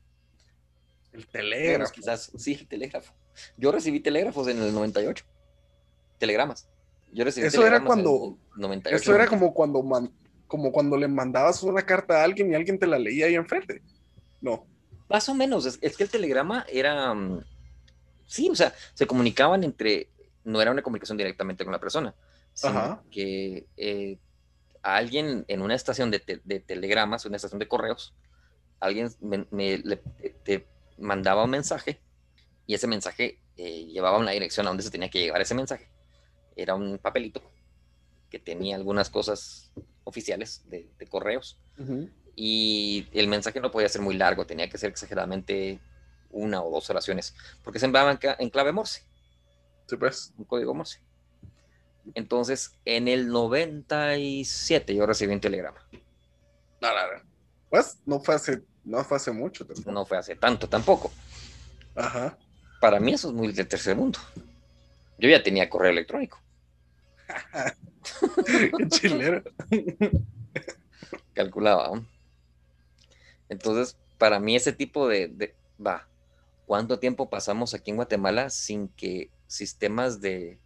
El 1.13 1.25
telégrafo. 1.27 1.93
quizás, 1.93 2.31
sí, 2.37 2.53
el 2.53 2.67
telégrafo. 2.67 3.13
Yo 3.57 3.71
recibí 3.71 3.99
telégrafos 4.01 4.47
en 4.49 4.61
el 4.61 4.73
98. 4.73 5.23
Telegramas. 6.19 6.67
Yo 7.15 7.23
recibí 7.23 7.47
eso 7.47 7.65
era 7.65 7.81
cuando. 7.81 8.37
Eso 8.91 9.15
era 9.15 9.25
como 9.27 9.53
cuando, 9.53 9.81
como 10.47 10.71
cuando 10.73 10.97
le 10.97 11.07
mandabas 11.07 11.63
una 11.63 11.81
carta 11.81 12.19
a 12.19 12.23
alguien 12.25 12.51
y 12.51 12.55
alguien 12.55 12.77
te 12.77 12.85
la 12.85 12.99
leía 12.99 13.27
ahí 13.27 13.35
enfrente. 13.35 13.81
No. 14.41 14.67
Más 15.07 15.29
o 15.29 15.33
menos. 15.33 15.65
Es, 15.81 15.95
que 15.95 16.03
el 16.03 16.09
telegrama 16.09 16.65
era. 16.69 17.13
Mm, 17.13 17.41
sí, 18.25 18.49
o 18.49 18.55
sea, 18.55 18.73
se 18.93 19.07
comunicaban 19.07 19.63
entre. 19.63 20.09
No 20.43 20.61
era 20.61 20.71
una 20.71 20.81
comunicación 20.81 21.17
directamente 21.17 21.63
con 21.63 21.71
la 21.71 21.79
persona. 21.79 22.13
Sino 22.53 23.01
que 23.09 23.65
eh, 23.77 24.17
a 24.83 24.97
alguien 24.97 25.45
en 25.47 25.61
una 25.61 25.73
estación 25.73 26.11
de, 26.11 26.19
telegramas, 26.19 27.25
una 27.25 27.37
estación 27.37 27.59
de 27.59 27.67
correos, 27.67 28.13
alguien 28.81 29.09
me, 29.21 29.45
te 30.43 30.67
mandaba 30.97 31.45
un 31.45 31.49
mensaje 31.49 31.99
y 32.67 32.73
ese 32.75 32.87
mensaje 32.87 33.39
eh, 33.57 33.85
llevaba 33.85 34.17
una 34.17 34.31
dirección 34.31 34.65
a 34.67 34.69
donde 34.69 34.83
se 34.83 34.91
tenía 34.91 35.09
que 35.09 35.19
llevar 35.19 35.41
ese 35.41 35.55
mensaje. 35.55 35.89
Era 36.55 36.75
un 36.75 36.97
papelito 36.97 37.41
que 38.29 38.39
tenía 38.39 38.75
algunas 38.75 39.09
cosas 39.09 39.71
oficiales 40.03 40.63
de, 40.69 40.89
correos 41.09 41.59
y 42.35 43.07
el 43.13 43.27
mensaje 43.27 43.59
no 43.59 43.71
podía 43.71 43.89
ser 43.89 44.01
muy 44.01 44.15
largo, 44.15 44.45
tenía 44.45 44.69
que 44.69 44.77
ser 44.77 44.89
exageradamente 44.89 45.79
una 46.31 46.61
o 46.61 46.69
dos 46.69 46.89
oraciones, 46.89 47.33
porque 47.63 47.79
se 47.79 47.85
enviaba 47.85 48.19
en, 48.39 48.49
clave 48.49 48.71
Morse. 48.71 49.03
Sí, 49.87 49.95
pues. 49.95 50.33
Un 50.37 50.45
código 50.45 50.73
Morse. 50.73 50.99
Entonces, 52.13 52.73
en 52.83 53.07
el 53.07 53.29
97 53.29 54.93
yo 54.93 55.05
recibí 55.05 55.33
un 55.33 55.39
telegrama. 55.39 55.79
No, 56.81 56.89
no, 56.89 57.13
no. 57.13 57.23
Pues 57.69 57.97
no 58.05 58.19
fue 58.19 58.35
hace, 58.35 58.61
no 58.83 59.03
fue 59.03 59.17
hace 59.17 59.31
mucho 59.31 59.65
tampoco. 59.65 59.91
No 59.91 60.05
fue 60.05 60.17
hace 60.17 60.35
tanto 60.35 60.67
tampoco. 60.67 61.11
Ajá. 61.95 62.37
Para 62.81 62.99
mí 62.99 63.13
eso 63.13 63.29
es 63.29 63.33
muy 63.33 63.51
del 63.51 63.67
tercer 63.67 63.95
mundo. 63.95 64.19
Yo 65.17 65.29
ya 65.29 65.41
tenía 65.41 65.69
correo 65.69 65.91
electrónico. 65.91 66.39
Qué 68.77 68.87
chilero. 68.89 69.43
Calculaba. 71.33 72.01
Entonces, 73.49 73.97
para 74.17 74.39
mí 74.39 74.55
ese 74.55 74.73
tipo 74.73 75.07
de, 75.07 75.53
va, 75.85 76.07
¿cuánto 76.65 76.99
tiempo 76.99 77.29
pasamos 77.29 77.73
aquí 77.73 77.91
en 77.91 77.97
Guatemala 77.97 78.49
sin 78.49 78.87
que 78.89 79.29
sistemas 79.47 80.21
de, 80.21 80.59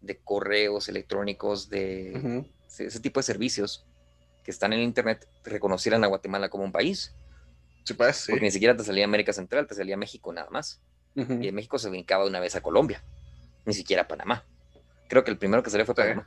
de 0.00 0.18
correos 0.18 0.88
electrónicos, 0.88 1.68
de 1.68 2.44
ese 2.78 3.00
tipo 3.00 3.20
de 3.20 3.24
servicios 3.24 3.84
que 4.44 4.50
están 4.50 4.72
en 4.72 4.80
Internet, 4.80 5.28
reconocieran 5.44 6.04
a 6.04 6.08
Guatemala 6.08 6.48
como 6.48 6.64
un 6.64 6.72
país? 6.72 7.14
Sí, 7.84 7.94
pues, 7.94 8.26
Porque 8.28 8.44
ni 8.44 8.50
siquiera 8.50 8.76
te 8.76 8.84
salía 8.84 9.04
América 9.04 9.32
Central, 9.32 9.66
te 9.66 9.74
salía 9.74 9.96
México 9.96 10.32
nada 10.32 10.50
más. 10.50 10.80
Y 11.14 11.48
en 11.48 11.54
México 11.54 11.78
se 11.78 11.90
brincaba 11.90 12.26
una 12.26 12.40
vez 12.40 12.56
a 12.56 12.62
Colombia, 12.62 13.04
ni 13.66 13.74
siquiera 13.74 14.08
Panamá. 14.08 14.46
Creo 15.12 15.24
que 15.24 15.30
el 15.30 15.36
primero 15.36 15.62
que 15.62 15.68
salió 15.68 15.84
fue 15.84 15.94
Panamá. 15.94 16.26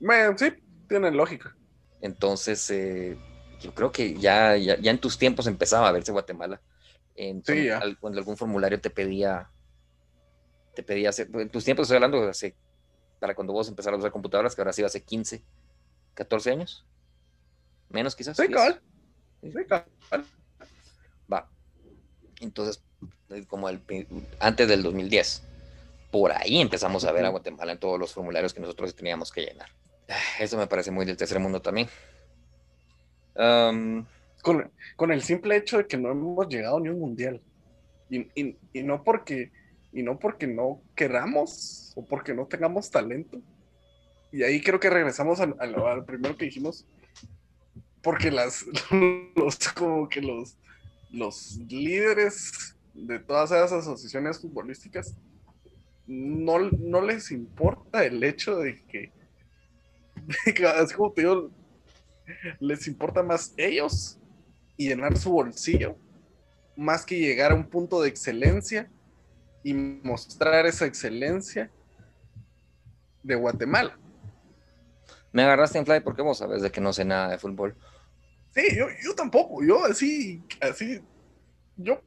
Bueno, 0.00 0.36
sí, 0.36 0.52
tiene 0.88 1.12
lógica. 1.12 1.56
Entonces, 2.00 2.68
eh, 2.68 3.16
yo 3.60 3.72
creo 3.72 3.92
que 3.92 4.14
ya, 4.14 4.56
ya, 4.56 4.90
en 4.90 4.98
tus 4.98 5.16
tiempos 5.18 5.46
empezaba 5.46 5.88
a 5.88 5.92
verse 5.92 6.10
Guatemala. 6.10 6.60
En, 7.14 7.44
cuando 8.00 8.18
algún 8.18 8.36
formulario 8.36 8.80
te 8.80 8.90
pedía, 8.90 9.48
te 10.74 10.82
pedía 10.82 11.10
hacer, 11.10 11.30
en 11.32 11.48
tus 11.48 11.64
tiempos 11.64 11.84
estoy 11.84 11.94
hablando 11.94 12.28
hace, 12.28 12.56
para 13.20 13.36
cuando 13.36 13.52
vos 13.52 13.68
empezaras 13.68 13.98
a 13.98 14.00
usar 14.00 14.10
computadoras, 14.10 14.56
que 14.56 14.62
ahora 14.62 14.72
sí 14.72 14.82
hace 14.82 15.04
15, 15.04 15.44
14 16.14 16.50
años. 16.50 16.84
Menos 17.88 18.16
quizás. 18.16 18.36
Sí, 18.36 18.46
Sí, 19.42 19.58
Va. 21.32 21.48
Entonces, 22.40 22.82
como 23.46 23.68
el, 23.68 23.80
antes 24.40 24.66
del 24.66 24.82
2010, 24.82 25.53
por 26.14 26.30
ahí 26.30 26.60
empezamos 26.60 27.04
a 27.04 27.10
ver 27.10 27.24
a 27.24 27.30
Guatemala 27.30 27.72
en 27.72 27.78
todos 27.80 27.98
los 27.98 28.14
formularios 28.14 28.54
que 28.54 28.60
nosotros 28.60 28.94
teníamos 28.94 29.32
que 29.32 29.46
llenar. 29.46 29.68
Eso 30.38 30.56
me 30.56 30.68
parece 30.68 30.92
muy 30.92 31.04
del 31.04 31.16
tercer 31.16 31.40
mundo 31.40 31.60
también. 31.60 31.88
con, 33.34 35.10
el 35.10 35.22
simple 35.22 35.56
hecho 35.56 35.78
de 35.78 35.88
que 35.88 35.96
no 35.96 36.12
hemos 36.12 36.46
llegado 36.46 36.78
ni 36.78 36.88
un 36.88 37.00
mundial. 37.00 37.40
Y, 38.08 38.28
no 38.84 39.02
porque 39.02 39.50
y 39.92 40.04
no 40.04 40.16
porque 40.20 40.46
no 40.46 40.80
queramos 40.94 41.92
o 41.96 42.04
porque 42.04 42.32
no 42.32 42.46
tengamos 42.46 42.92
talento. 42.92 43.40
Y 44.30 44.44
ahí 44.44 44.62
creo 44.62 44.78
que 44.78 44.90
regresamos 44.90 45.40
al, 45.40 45.56
al, 45.58 46.04
primero 46.04 46.36
que 46.36 46.44
dijimos. 46.44 46.86
Porque 48.04 48.30
las 48.30 48.64
los 49.34 49.58
como 49.70 50.08
que 50.08 50.20
los 50.20 50.56
los 51.10 51.56
líderes 51.68 52.76
de 52.94 53.18
todas 53.18 53.50
esas 53.50 53.72
asociaciones 53.72 54.40
futbolísticas 54.40 55.16
no, 56.06 56.58
no 56.58 57.02
les 57.02 57.30
importa 57.30 58.04
el 58.04 58.22
hecho 58.22 58.56
de 58.56 58.84
que, 58.86 59.12
así 60.66 60.94
como 60.94 61.12
te 61.12 61.22
digo, 61.22 61.50
les 62.60 62.86
importa 62.86 63.22
más 63.22 63.54
ellos 63.56 64.18
y 64.76 64.88
llenar 64.88 65.16
su 65.16 65.30
bolsillo, 65.30 65.96
más 66.76 67.04
que 67.04 67.18
llegar 67.18 67.52
a 67.52 67.54
un 67.54 67.68
punto 67.68 68.02
de 68.02 68.08
excelencia 68.08 68.90
y 69.62 69.72
mostrar 69.74 70.66
esa 70.66 70.86
excelencia 70.86 71.70
de 73.22 73.34
Guatemala. 73.34 73.98
Me 75.32 75.42
agarraste 75.42 75.78
en 75.78 75.86
fly 75.86 76.00
porque 76.00 76.22
vos 76.22 76.38
sabes 76.38 76.62
de 76.62 76.70
que 76.70 76.80
no 76.80 76.92
sé 76.92 77.04
nada 77.04 77.30
de 77.30 77.38
fútbol. 77.38 77.76
Sí, 78.54 78.62
yo, 78.76 78.86
yo 79.02 79.14
tampoco, 79.14 79.64
yo 79.64 79.84
así, 79.84 80.42
así, 80.60 81.00
yo 81.76 82.00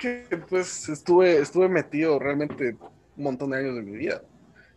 porque 0.00 0.38
pues 0.48 0.88
estuve, 0.88 1.38
estuve 1.38 1.68
metido 1.68 2.18
realmente 2.18 2.76
un 3.16 3.24
montón 3.24 3.50
de 3.50 3.58
años 3.58 3.74
de 3.76 3.82
mi 3.82 3.96
vida. 3.96 4.22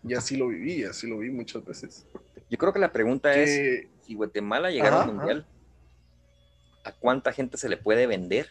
Y 0.06 0.16
así 0.16 0.36
lo 0.36 0.50
viví, 0.50 0.84
así 0.84 1.08
lo 1.08 1.20
vi 1.20 1.30
muchas 1.30 1.64
veces. 1.64 2.06
Yo 2.50 2.58
creo 2.58 2.74
que 2.74 2.80
la 2.80 2.92
pregunta 2.92 3.34
es, 3.34 3.88
si 4.02 4.16
Guatemala 4.16 4.70
llegara 4.70 5.04
al 5.04 5.14
Mundial, 5.14 5.48
¿a 6.84 6.92
cuánta 6.92 7.32
gente 7.32 7.58
se 7.58 7.70
le 7.70 7.78
puede 7.78 8.06
vender 8.06 8.50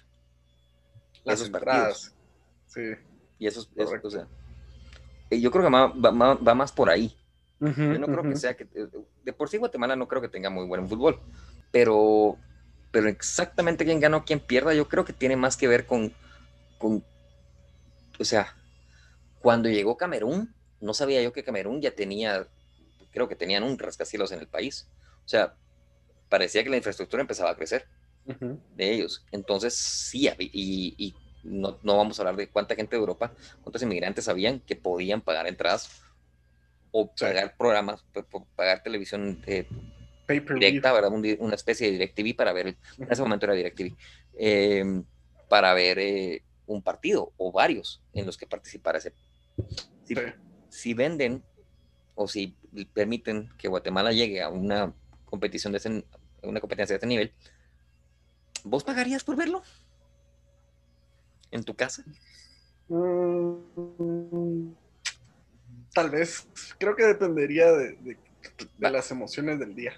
Las 1.24 1.40
esos 1.40 1.50
partidos? 1.50 2.14
Sí. 2.66 2.80
Y 3.38 3.46
esos, 3.46 3.70
o 4.02 4.10
sea, 4.10 4.26
eh, 5.28 5.40
yo 5.40 5.50
creo 5.50 5.64
que 5.64 5.70
va, 5.70 5.88
va, 5.88 6.54
más 6.54 6.72
por 6.72 6.88
ahí. 6.88 7.14
yo 7.60 7.98
no 7.98 8.06
creo 8.06 8.22
que 8.22 8.36
sea 8.36 8.56
que, 8.56 8.64
eh, 8.74 8.86
de 9.22 9.32
por 9.34 9.50
sí 9.50 9.58
Guatemala 9.58 9.94
no 9.94 10.08
creo 10.08 10.22
que 10.22 10.28
tenga 10.28 10.48
muy 10.48 10.66
buen 10.66 10.88
fútbol, 10.88 11.20
pero, 11.70 12.38
pero 12.90 13.08
exactamente 13.08 13.84
quién 13.84 14.00
ganó, 14.00 14.24
quién 14.24 14.40
pierda, 14.40 14.72
yo 14.72 14.88
creo 14.88 15.04
que 15.04 15.12
tiene 15.12 15.36
más 15.36 15.56
que 15.58 15.68
ver 15.68 15.84
con, 15.84 16.14
con, 16.82 17.04
o 18.18 18.24
sea, 18.24 18.54
cuando 19.40 19.68
llegó 19.68 19.96
Camerún, 19.96 20.52
no 20.80 20.92
sabía 20.92 21.22
yo 21.22 21.32
que 21.32 21.44
Camerún 21.44 21.80
ya 21.80 21.92
tenía, 21.92 22.48
creo 23.12 23.28
que 23.28 23.36
tenían 23.36 23.62
un 23.62 23.78
rascacielos 23.78 24.32
en 24.32 24.40
el 24.40 24.48
país. 24.48 24.88
O 25.24 25.28
sea, 25.28 25.54
parecía 26.28 26.64
que 26.64 26.70
la 26.70 26.76
infraestructura 26.76 27.20
empezaba 27.20 27.50
a 27.50 27.56
crecer 27.56 27.86
de 28.76 28.92
ellos. 28.92 29.24
Entonces, 29.30 29.74
sí, 29.74 30.28
y, 30.38 30.94
y 30.98 31.14
no, 31.44 31.78
no, 31.82 31.96
vamos 31.96 32.18
a 32.18 32.22
hablar 32.22 32.36
de 32.36 32.48
cuánta 32.48 32.74
gente 32.74 32.96
de 32.96 33.00
Europa, 33.00 33.32
cuántos 33.62 33.82
inmigrantes 33.82 34.24
sabían 34.24 34.60
que 34.60 34.76
podían 34.76 35.20
pagar 35.20 35.46
entradas 35.46 36.02
o 36.90 37.12
pagar 37.14 37.56
programas, 37.56 38.04
pagar 38.56 38.82
televisión 38.82 39.42
eh, 39.46 39.66
directa, 40.28 40.92
¿verdad? 40.92 41.12
una 41.12 41.54
especie 41.54 41.86
de 41.86 41.92
DirecTV 41.92 42.36
para 42.36 42.52
ver, 42.52 42.68
en 42.68 42.76
ese 43.10 43.22
momento 43.22 43.46
era 43.46 43.54
DirecTV, 43.54 43.96
eh, 44.38 45.02
para 45.48 45.74
ver 45.74 45.98
eh, 45.98 46.42
un 46.66 46.82
partido 46.82 47.32
o 47.36 47.52
varios 47.52 48.02
en 48.12 48.26
los 48.26 48.36
que 48.36 48.46
participara 48.46 48.98
ese 48.98 49.12
si, 50.68 50.94
venden 50.94 51.42
o 52.14 52.28
si 52.28 52.56
permiten 52.94 53.50
que 53.58 53.68
Guatemala 53.68 54.12
llegue 54.12 54.42
a 54.42 54.48
una 54.48 54.94
competición 55.24 55.72
de 55.72 56.04
una 56.42 56.60
competencia 56.60 56.94
de 56.94 56.98
este 56.98 57.06
nivel, 57.06 57.32
¿vos 58.64 58.84
pagarías 58.84 59.24
por 59.24 59.36
verlo? 59.36 59.62
¿En 61.50 61.64
tu 61.64 61.74
casa? 61.74 62.04
Mm, 62.88 64.72
tal 65.94 66.10
vez. 66.10 66.46
Creo 66.78 66.96
que 66.96 67.04
dependería 67.04 67.70
de, 67.72 68.18
las 68.78 69.10
emociones 69.10 69.58
del 69.58 69.74
día. 69.74 69.92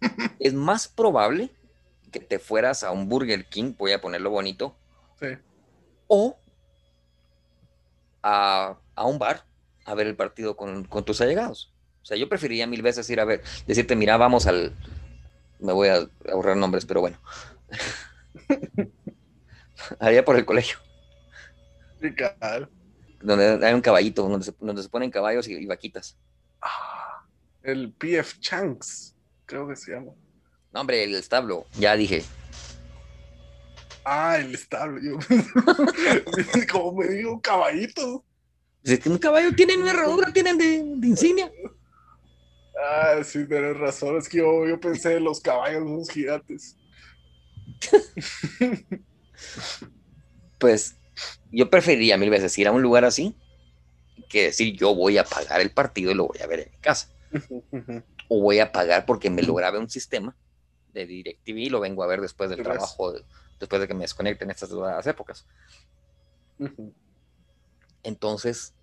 es 0.38 0.54
más 0.54 0.88
probable 0.88 1.50
que 2.12 2.20
te 2.20 2.38
fueras 2.38 2.82
a 2.84 2.90
un 2.90 3.08
Burger 3.08 3.46
King, 3.46 3.74
voy 3.76 3.92
a 3.92 4.00
ponerlo 4.00 4.30
bonito. 4.30 4.76
O 6.08 6.38
a, 8.22 8.76
un 9.04 9.18
bar 9.18 9.44
a 9.84 9.94
ver 9.94 10.06
el 10.06 10.16
partido 10.16 10.56
con, 10.56 10.86
tus 11.04 11.20
allegados. 11.20 11.72
O 12.02 12.06
sea, 12.06 12.16
yo 12.16 12.28
preferiría 12.28 12.66
mil 12.66 12.82
veces 12.82 13.08
ir 13.10 13.20
a 13.20 13.24
ver, 13.24 13.42
decirte, 13.66 13.94
mira, 13.96 14.16
vamos 14.16 14.46
al. 14.46 14.72
Me 15.60 15.72
voy 15.72 15.88
a 15.88 16.08
ahorrar 16.30 16.56
nombres, 16.56 16.84
pero 16.86 17.00
bueno. 17.00 17.18
Allá 19.98 20.24
por 20.24 20.36
el 20.36 20.44
colegio. 20.44 20.78
Donde 23.20 23.66
hay 23.66 23.74
un 23.74 23.80
caballito, 23.80 24.28
donde 24.28 24.44
se, 24.44 24.54
donde 24.60 24.82
se 24.82 24.88
ponen 24.88 25.10
caballos 25.10 25.48
y, 25.48 25.66
vaquitas. 25.66 26.16
Ah, 26.62 27.26
el 27.62 27.92
PF 27.92 28.38
Chanks, 28.40 29.14
creo 29.46 29.68
que 29.68 29.76
se 29.76 29.92
llama. 29.92 30.12
No, 30.72 30.80
hombre, 30.80 31.04
el 31.04 31.14
establo, 31.14 31.66
ya 31.78 31.96
dije. 31.96 32.24
Ah, 34.10 34.38
el 34.38 34.54
establo. 34.54 34.98
Yo, 35.02 35.18
como 36.72 37.02
me 37.02 37.08
digo, 37.08 37.38
caballito. 37.42 38.24
Es 38.82 39.00
que 39.00 39.10
un 39.10 39.18
caballo 39.18 39.54
tiene 39.54 39.76
una 39.76 39.90
herradura, 39.90 40.32
tienen 40.32 40.56
de, 40.56 40.76
insignia. 41.06 41.52
Ah, 42.82 43.22
sí, 43.22 43.46
tienes 43.46 43.76
razón. 43.76 44.16
Es 44.16 44.26
que 44.26 44.38
yo, 44.38 44.66
yo 44.66 44.80
pensé 44.80 45.16
en 45.16 45.24
los 45.24 45.40
caballos, 45.40 45.82
los 45.82 46.08
gigantes. 46.08 46.74
pues 50.58 50.96
yo 51.52 51.68
preferiría 51.68 52.16
mil 52.16 52.30
veces 52.30 52.56
ir 52.56 52.66
a 52.66 52.72
un 52.72 52.80
lugar 52.80 53.04
así 53.04 53.36
que 54.30 54.44
decir 54.44 54.74
yo 54.74 54.94
voy 54.94 55.18
a 55.18 55.24
pagar 55.24 55.60
el 55.60 55.70
partido 55.70 56.10
y 56.10 56.14
lo 56.14 56.28
voy 56.28 56.38
a 56.40 56.46
ver 56.46 56.60
en 56.60 56.70
mi 56.70 56.78
casa. 56.78 57.10
o 58.28 58.40
voy 58.40 58.58
a 58.60 58.72
pagar 58.72 59.04
porque 59.04 59.28
me 59.28 59.42
lo 59.42 59.52
grabe 59.54 59.78
un 59.78 59.90
sistema 59.90 60.34
de 60.94 61.04
DirecTV 61.04 61.58
y 61.58 61.68
lo 61.68 61.80
vengo 61.80 62.02
a 62.02 62.06
ver 62.06 62.22
después 62.22 62.48
del 62.48 62.62
trabajo, 62.62 63.12
después 63.58 63.80
de 63.80 63.88
que 63.88 63.94
me 63.94 64.04
desconecten 64.04 64.50
estas 64.50 64.70
dos 64.70 65.06
épocas. 65.06 65.46
Entonces, 68.02 68.74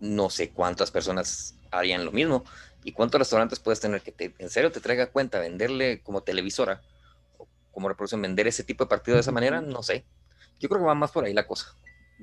no 0.00 0.30
sé 0.30 0.50
cuántas 0.50 0.90
personas 0.90 1.56
harían 1.70 2.04
lo 2.04 2.12
mismo 2.12 2.44
y 2.84 2.92
cuántos 2.92 3.18
restaurantes 3.18 3.58
puedes 3.58 3.80
tener 3.80 4.02
que 4.02 4.12
te, 4.12 4.34
en 4.38 4.50
serio 4.50 4.72
te 4.72 4.80
traiga 4.80 5.10
cuenta 5.10 5.40
venderle 5.40 6.00
como 6.02 6.22
televisora 6.22 6.80
o 7.36 7.46
como 7.72 7.88
reproducción, 7.88 8.22
vender 8.22 8.46
ese 8.46 8.64
tipo 8.64 8.84
de 8.84 8.88
partido 8.88 9.16
de 9.16 9.20
esa 9.20 9.32
manera, 9.32 9.60
no 9.60 9.82
sé. 9.82 10.04
Yo 10.60 10.68
creo 10.68 10.80
que 10.80 10.86
va 10.86 10.94
más 10.94 11.12
por 11.12 11.24
ahí 11.24 11.34
la 11.34 11.46
cosa. 11.46 11.74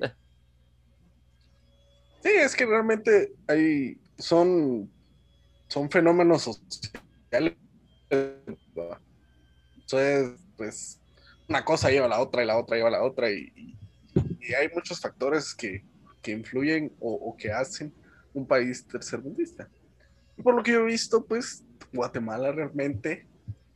Eh. 0.02 0.12
Sí, 2.24 2.30
es 2.30 2.56
que 2.56 2.66
realmente 2.66 3.34
hay, 3.48 4.00
son, 4.18 4.92
son 5.68 5.90
fenómenos 5.90 6.44
sociales. 6.44 7.56
Entonces, 9.76 10.40
pues, 10.58 11.00
una 11.48 11.64
cosa 11.64 11.90
lleva 11.90 12.06
a 12.06 12.10
la 12.10 12.22
otra 12.22 12.44
y 12.44 12.48
la 12.48 12.58
otra 12.58 12.78
lleva 12.78 12.90
a 12.90 12.92
la 12.92 13.04
otra 13.04 13.32
y, 13.32 13.78
hay 14.58 14.70
muchos 14.74 15.02
factores 15.02 15.54
que, 15.54 15.84
influyen 16.28 16.92
o, 17.00 17.36
que 17.38 17.52
hacen 17.52 17.94
un 18.34 18.48
país 18.48 18.86
tercermundista. 18.88 19.70
Por 20.42 20.56
lo 20.56 20.64
que 20.64 20.72
yo 20.72 20.82
he 20.82 20.86
visto, 20.86 21.24
pues, 21.24 21.64
Guatemala 21.94 22.52
realmente 22.52 23.28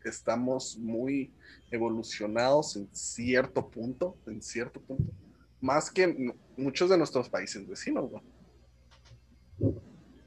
estamos 0.03 0.77
muy 0.77 1.31
evolucionados 1.71 2.75
en 2.75 2.89
cierto 2.93 3.69
punto, 3.69 4.17
en 4.25 4.41
cierto 4.41 4.81
punto, 4.81 5.11
más 5.61 5.91
que 5.91 6.33
muchos 6.57 6.89
de 6.89 6.97
nuestros 6.97 7.29
países 7.29 7.67
vecinos, 7.67 8.09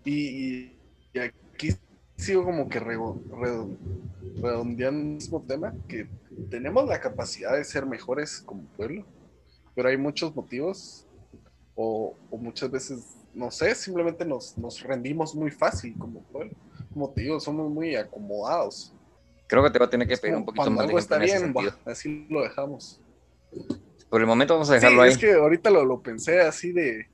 Y, 0.04 0.72
aquí 1.18 1.70
sigo 2.22 2.44
como 2.44 2.68
que 2.68 2.80
redondeando 2.80 5.00
el 5.00 5.14
mismo 5.14 5.42
tema, 5.42 5.74
que 5.88 6.08
tenemos 6.50 6.88
la 6.88 7.00
capacidad 7.00 7.56
de 7.56 7.64
ser 7.64 7.84
mejores 7.84 8.40
como 8.40 8.62
pueblo, 8.76 9.04
pero 9.74 9.88
hay 9.88 9.96
muchos 9.96 10.34
motivos 10.34 11.06
o, 11.74 12.16
muchas 12.30 12.70
veces, 12.70 13.16
no 13.34 13.50
sé, 13.50 13.74
simplemente 13.74 14.24
nos, 14.24 14.56
nos 14.56 14.82
rendimos 14.82 15.34
muy 15.34 15.50
fácil 15.50 15.96
como 15.98 16.22
pueblo. 16.24 16.52
Como 16.92 17.10
te 17.10 17.22
digo, 17.22 17.40
somos 17.40 17.70
muy 17.70 17.96
acomodados. 17.96 18.94
Creo 19.48 19.62
que 19.62 19.70
te 19.70 19.78
va 19.78 19.86
a 19.86 19.90
tener 19.90 20.06
que 20.06 20.16
pedir 20.16 20.36
un 20.36 20.44
poquito 20.44 20.70
más 20.70 20.86
algo 20.86 20.98
está 20.98 21.18
bien, 21.18 21.54
así 21.84 22.26
lo 22.28 22.42
dejamos. 22.42 23.00
Por 24.08 24.20
el 24.20 24.26
momento 24.26 24.54
vamos 24.54 24.70
a 24.70 24.74
dejarlo 24.74 25.02
ahí. 25.02 25.10
Es 25.10 25.18
que 25.18 25.32
ahorita 25.32 25.70
lo, 25.70 26.02
pensé 26.02 26.40
así 26.40 26.72
de. 26.72 27.08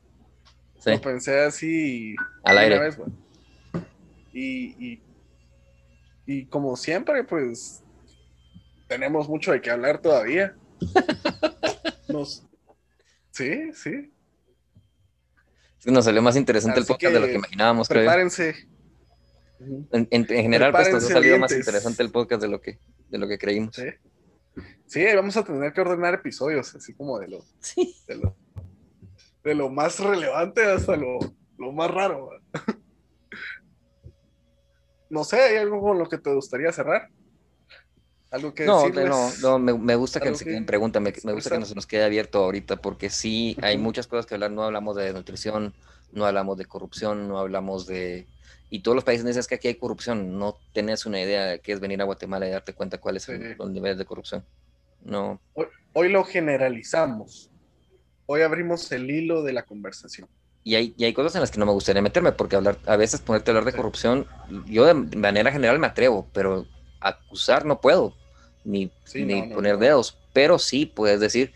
Lo 0.84 1.00
pensé 1.00 1.40
así. 1.40 2.14
Al 2.42 2.58
aire. 2.58 2.90
Y, 4.32 5.02
y, 6.26 6.46
como 6.46 6.76
siempre, 6.76 7.24
pues. 7.24 7.82
Tenemos 8.88 9.28
mucho 9.28 9.52
de 9.52 9.60
qué 9.60 9.70
hablar 9.70 10.00
todavía. 10.00 10.56
Nos... 12.08 12.46
Sí, 13.30 13.72
sí. 13.74 14.10
Nos 15.84 16.04
salió 16.04 16.22
más 16.22 16.36
interesante 16.36 16.80
el 16.80 16.86
podcast 16.86 17.14
de 17.14 17.20
lo 17.20 17.26
que 17.26 17.34
imaginábamos, 17.34 17.88
prepárense. 17.88 18.68
En, 19.90 20.26
general, 20.26 20.72
pues 20.72 20.92
nos 20.92 21.04
ha 21.04 21.08
salido 21.08 21.38
más 21.38 21.52
interesante 21.52 22.02
el 22.02 22.10
podcast 22.10 22.42
de 22.42 22.48
lo 22.48 22.60
que, 22.60 22.78
de 23.08 23.18
lo 23.18 23.26
que 23.26 23.38
creímos. 23.38 23.74
Sí. 23.74 23.86
sí, 24.86 25.04
vamos 25.14 25.36
a 25.36 25.44
tener 25.44 25.72
que 25.72 25.80
ordenar 25.80 26.14
episodios, 26.14 26.74
así 26.74 26.94
como 26.94 27.18
de 27.18 27.28
lo, 27.28 27.44
de 29.44 29.54
lo, 29.54 29.68
más 29.68 29.98
relevante 29.98 30.64
hasta 30.64 30.96
lo, 30.96 31.18
más 31.72 31.90
raro. 31.90 32.30
No 35.10 35.24
sé, 35.24 35.40
¿hay 35.40 35.56
algo 35.56 35.80
con 35.80 35.98
lo 35.98 36.08
que 36.08 36.18
te 36.18 36.32
gustaría 36.32 36.72
cerrar? 36.72 37.08
¿Algo 38.30 38.52
que 38.52 38.66
no, 38.66 38.88
no, 38.88 39.58
no, 39.58 39.78
me, 39.78 39.94
gusta 39.94 40.20
que, 40.20 40.34
se 40.34 40.44
queden 40.44 40.66
preguntas, 40.66 41.00
me, 41.00 41.32
gusta 41.32 41.50
que 41.50 41.58
nos, 41.58 41.74
nos 41.74 41.86
quede 41.86 42.04
abierto 42.04 42.44
ahorita, 42.44 42.76
porque 42.76 43.08
sí, 43.08 43.56
hay 43.62 43.78
muchas 43.78 44.06
cosas 44.06 44.26
que 44.26 44.34
hablar, 44.34 44.50
no 44.50 44.64
hablamos 44.64 44.96
de 44.96 45.12
nutrición, 45.14 45.72
no 46.12 46.26
hablamos 46.26 46.58
de 46.58 46.66
corrupción, 46.66 47.26
no 47.26 47.38
hablamos 47.38 47.86
de 47.86 48.26
y 48.70 48.80
todos 48.80 48.94
los 48.94 49.04
países 49.04 49.24
dicen 49.24 49.42
que 49.48 49.54
aquí 49.54 49.68
hay 49.68 49.74
corrupción, 49.76 50.38
no 50.38 50.58
tenés 50.72 51.06
una 51.06 51.20
idea 51.20 51.46
de 51.46 51.60
qué 51.60 51.72
es 51.72 51.80
venir 51.80 52.00
a 52.02 52.04
Guatemala 52.04 52.46
y 52.46 52.50
darte 52.50 52.74
cuenta 52.74 52.98
cuáles 52.98 53.22
son 53.22 53.56
los 53.56 53.70
niveles 53.70 53.96
de 53.96 54.04
corrupción. 54.04 54.44
No. 55.02 55.40
Hoy, 55.94 56.10
lo 56.10 56.24
generalizamos. 56.24 57.50
Hoy 58.26 58.42
abrimos 58.42 58.92
el 58.92 59.10
hilo 59.10 59.42
de 59.42 59.54
la 59.54 59.64
conversación. 59.64 60.28
Y 60.68 60.74
hay, 60.74 60.94
hay 61.00 61.14
cosas 61.14 61.34
en 61.34 61.40
las 61.40 61.50
que 61.50 61.58
no 61.58 61.64
me 61.64 61.72
gustaría 61.72 62.02
meterme, 62.02 62.30
porque 62.32 62.54
hablar, 62.54 62.78
a 62.84 62.98
veces 62.98 63.22
ponerte 63.22 63.50
a 63.50 63.52
hablar 63.52 63.64
de 63.64 63.74
corrupción, 63.74 64.26
yo 64.66 64.84
de 64.84 65.16
manera 65.16 65.50
general 65.50 65.78
me 65.78 65.86
atrevo, 65.86 66.28
pero 66.34 66.66
acusar 67.00 67.64
no 67.64 67.80
puedo, 67.80 68.14
ni, 68.64 68.92
ni 69.14 69.44
poner 69.44 69.78
dedos, 69.78 70.18
pero 70.34 70.58
sí 70.58 70.84
puedes 70.84 71.20
decir, 71.20 71.54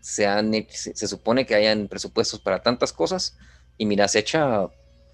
se, 0.00 0.26
han, 0.26 0.50
se, 0.70 1.06
supone 1.06 1.44
que 1.44 1.56
hayan 1.56 1.88
presupuestos 1.88 2.40
para 2.40 2.62
tantas 2.62 2.90
cosas 2.90 3.36
y 3.76 3.84
mira, 3.84 4.08
se 4.08 4.20
echa 4.20 4.66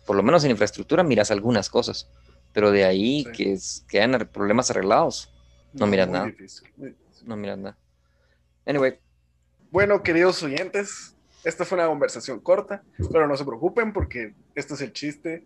por 0.07 0.14
lo 0.14 0.22
menos 0.22 0.45
en 0.45 0.53
infraestructura 0.53 1.03
miras 1.03 1.32
algunas 1.32 1.68
cosas, 1.68 2.09
pero 2.53 2.70
de 2.70 2.85
ahí 2.85 3.24
que, 3.37 3.55
es, 3.55 3.85
que 3.89 4.01
hayan 4.01 4.28
problemas 4.32 4.70
arreglados, 4.70 5.28
no, 5.72 5.89
miras 5.89 6.09
nada. 6.09 6.32
No 7.24 7.37
miras 7.37 7.59
nada. 7.59 7.76
Anyway. 8.64 9.01
Bueno, 9.72 10.05
queridos 10.05 10.41
oyentes, 10.45 11.13
esta 11.45 11.64
fue 11.64 11.78
una 11.78 11.88
conversación 11.88 12.40
corta, 12.40 12.82
pero 13.12 13.26
no 13.26 13.36
se 13.36 13.45
preocupen 13.45 13.92
porque 13.92 14.34
este 14.55 14.74
es 14.74 14.80
el 14.80 14.92
chiste. 14.92 15.45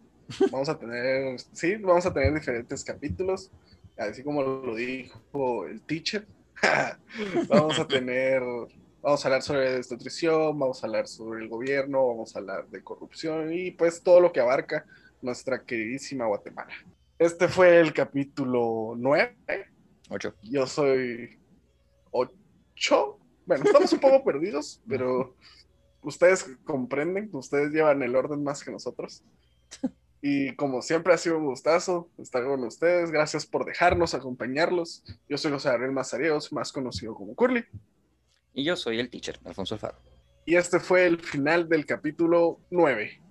Vamos 0.51 0.68
a 0.68 0.78
tener, 0.78 1.38
sí, 1.53 1.76
vamos 1.76 2.07
a 2.07 2.12
tener 2.12 2.34
diferentes 2.34 2.84
capítulos, 2.84 3.51
así 3.96 4.22
como 4.22 4.42
lo 4.42 4.74
dijo 4.74 5.66
el 5.66 5.80
teacher. 5.82 6.26
vamos 7.49 7.78
a 7.78 7.86
tener 7.86 8.42
Vamos 9.01 9.24
a 9.24 9.28
hablar 9.28 9.42
sobre 9.42 9.72
desnutrición, 9.72 10.59
vamos 10.59 10.82
a 10.82 10.86
hablar 10.86 11.07
sobre 11.07 11.40
el 11.40 11.49
gobierno, 11.49 12.09
vamos 12.09 12.34
a 12.34 12.40
hablar 12.40 12.68
de 12.68 12.82
corrupción 12.82 13.53
y 13.53 13.70
pues 13.70 14.03
todo 14.03 14.20
lo 14.20 14.32
que 14.32 14.40
abarca 14.40 14.84
nuestra 15.22 15.64
queridísima 15.64 16.26
Guatemala. 16.26 16.72
Este 17.16 17.46
fue 17.46 17.78
el 17.80 17.92
capítulo 17.92 18.94
9. 18.96 19.36
8. 20.11 20.34
Yo 20.42 20.66
soy 20.66 21.38
8. 22.11 23.18
Bueno, 23.46 23.64
estamos 23.64 23.92
un 23.92 24.01
poco 24.01 24.24
perdidos, 24.24 24.82
pero 24.88 25.36
ustedes 26.03 26.44
comprenden, 26.64 27.30
ustedes 27.32 27.72
llevan 27.72 28.03
el 28.03 28.16
orden 28.16 28.42
más 28.42 28.64
que 28.64 28.70
nosotros. 28.70 29.22
Y 30.20 30.57
como 30.57 30.82
siempre 30.82 31.14
ha 31.14 31.16
sido 31.18 31.38
un 31.38 31.46
gustazo 31.46 32.11
estar 32.18 32.44
con 32.44 32.64
ustedes. 32.64 33.11
Gracias 33.11 33.46
por 33.46 33.64
dejarnos 33.64 34.14
acompañarlos. 34.14 35.05
Yo 35.28 35.38
soy 35.38 35.53
José 35.53 35.68
Gabriel 35.68 35.92
Mazareos, 35.92 36.53
más 36.53 36.72
conocido 36.72 37.14
como 37.14 37.36
Curly. 37.36 37.64
Y 38.53 38.64
yo 38.64 38.74
soy 38.74 38.99
el 38.99 39.11
teacher, 39.11 39.38
Alfonso 39.44 39.74
Alfaro. 39.74 39.99
Y 40.44 40.57
este 40.57 40.80
fue 40.80 41.07
el 41.07 41.20
final 41.20 41.68
del 41.68 41.86
capítulo 41.86 42.59
9. 42.70 43.20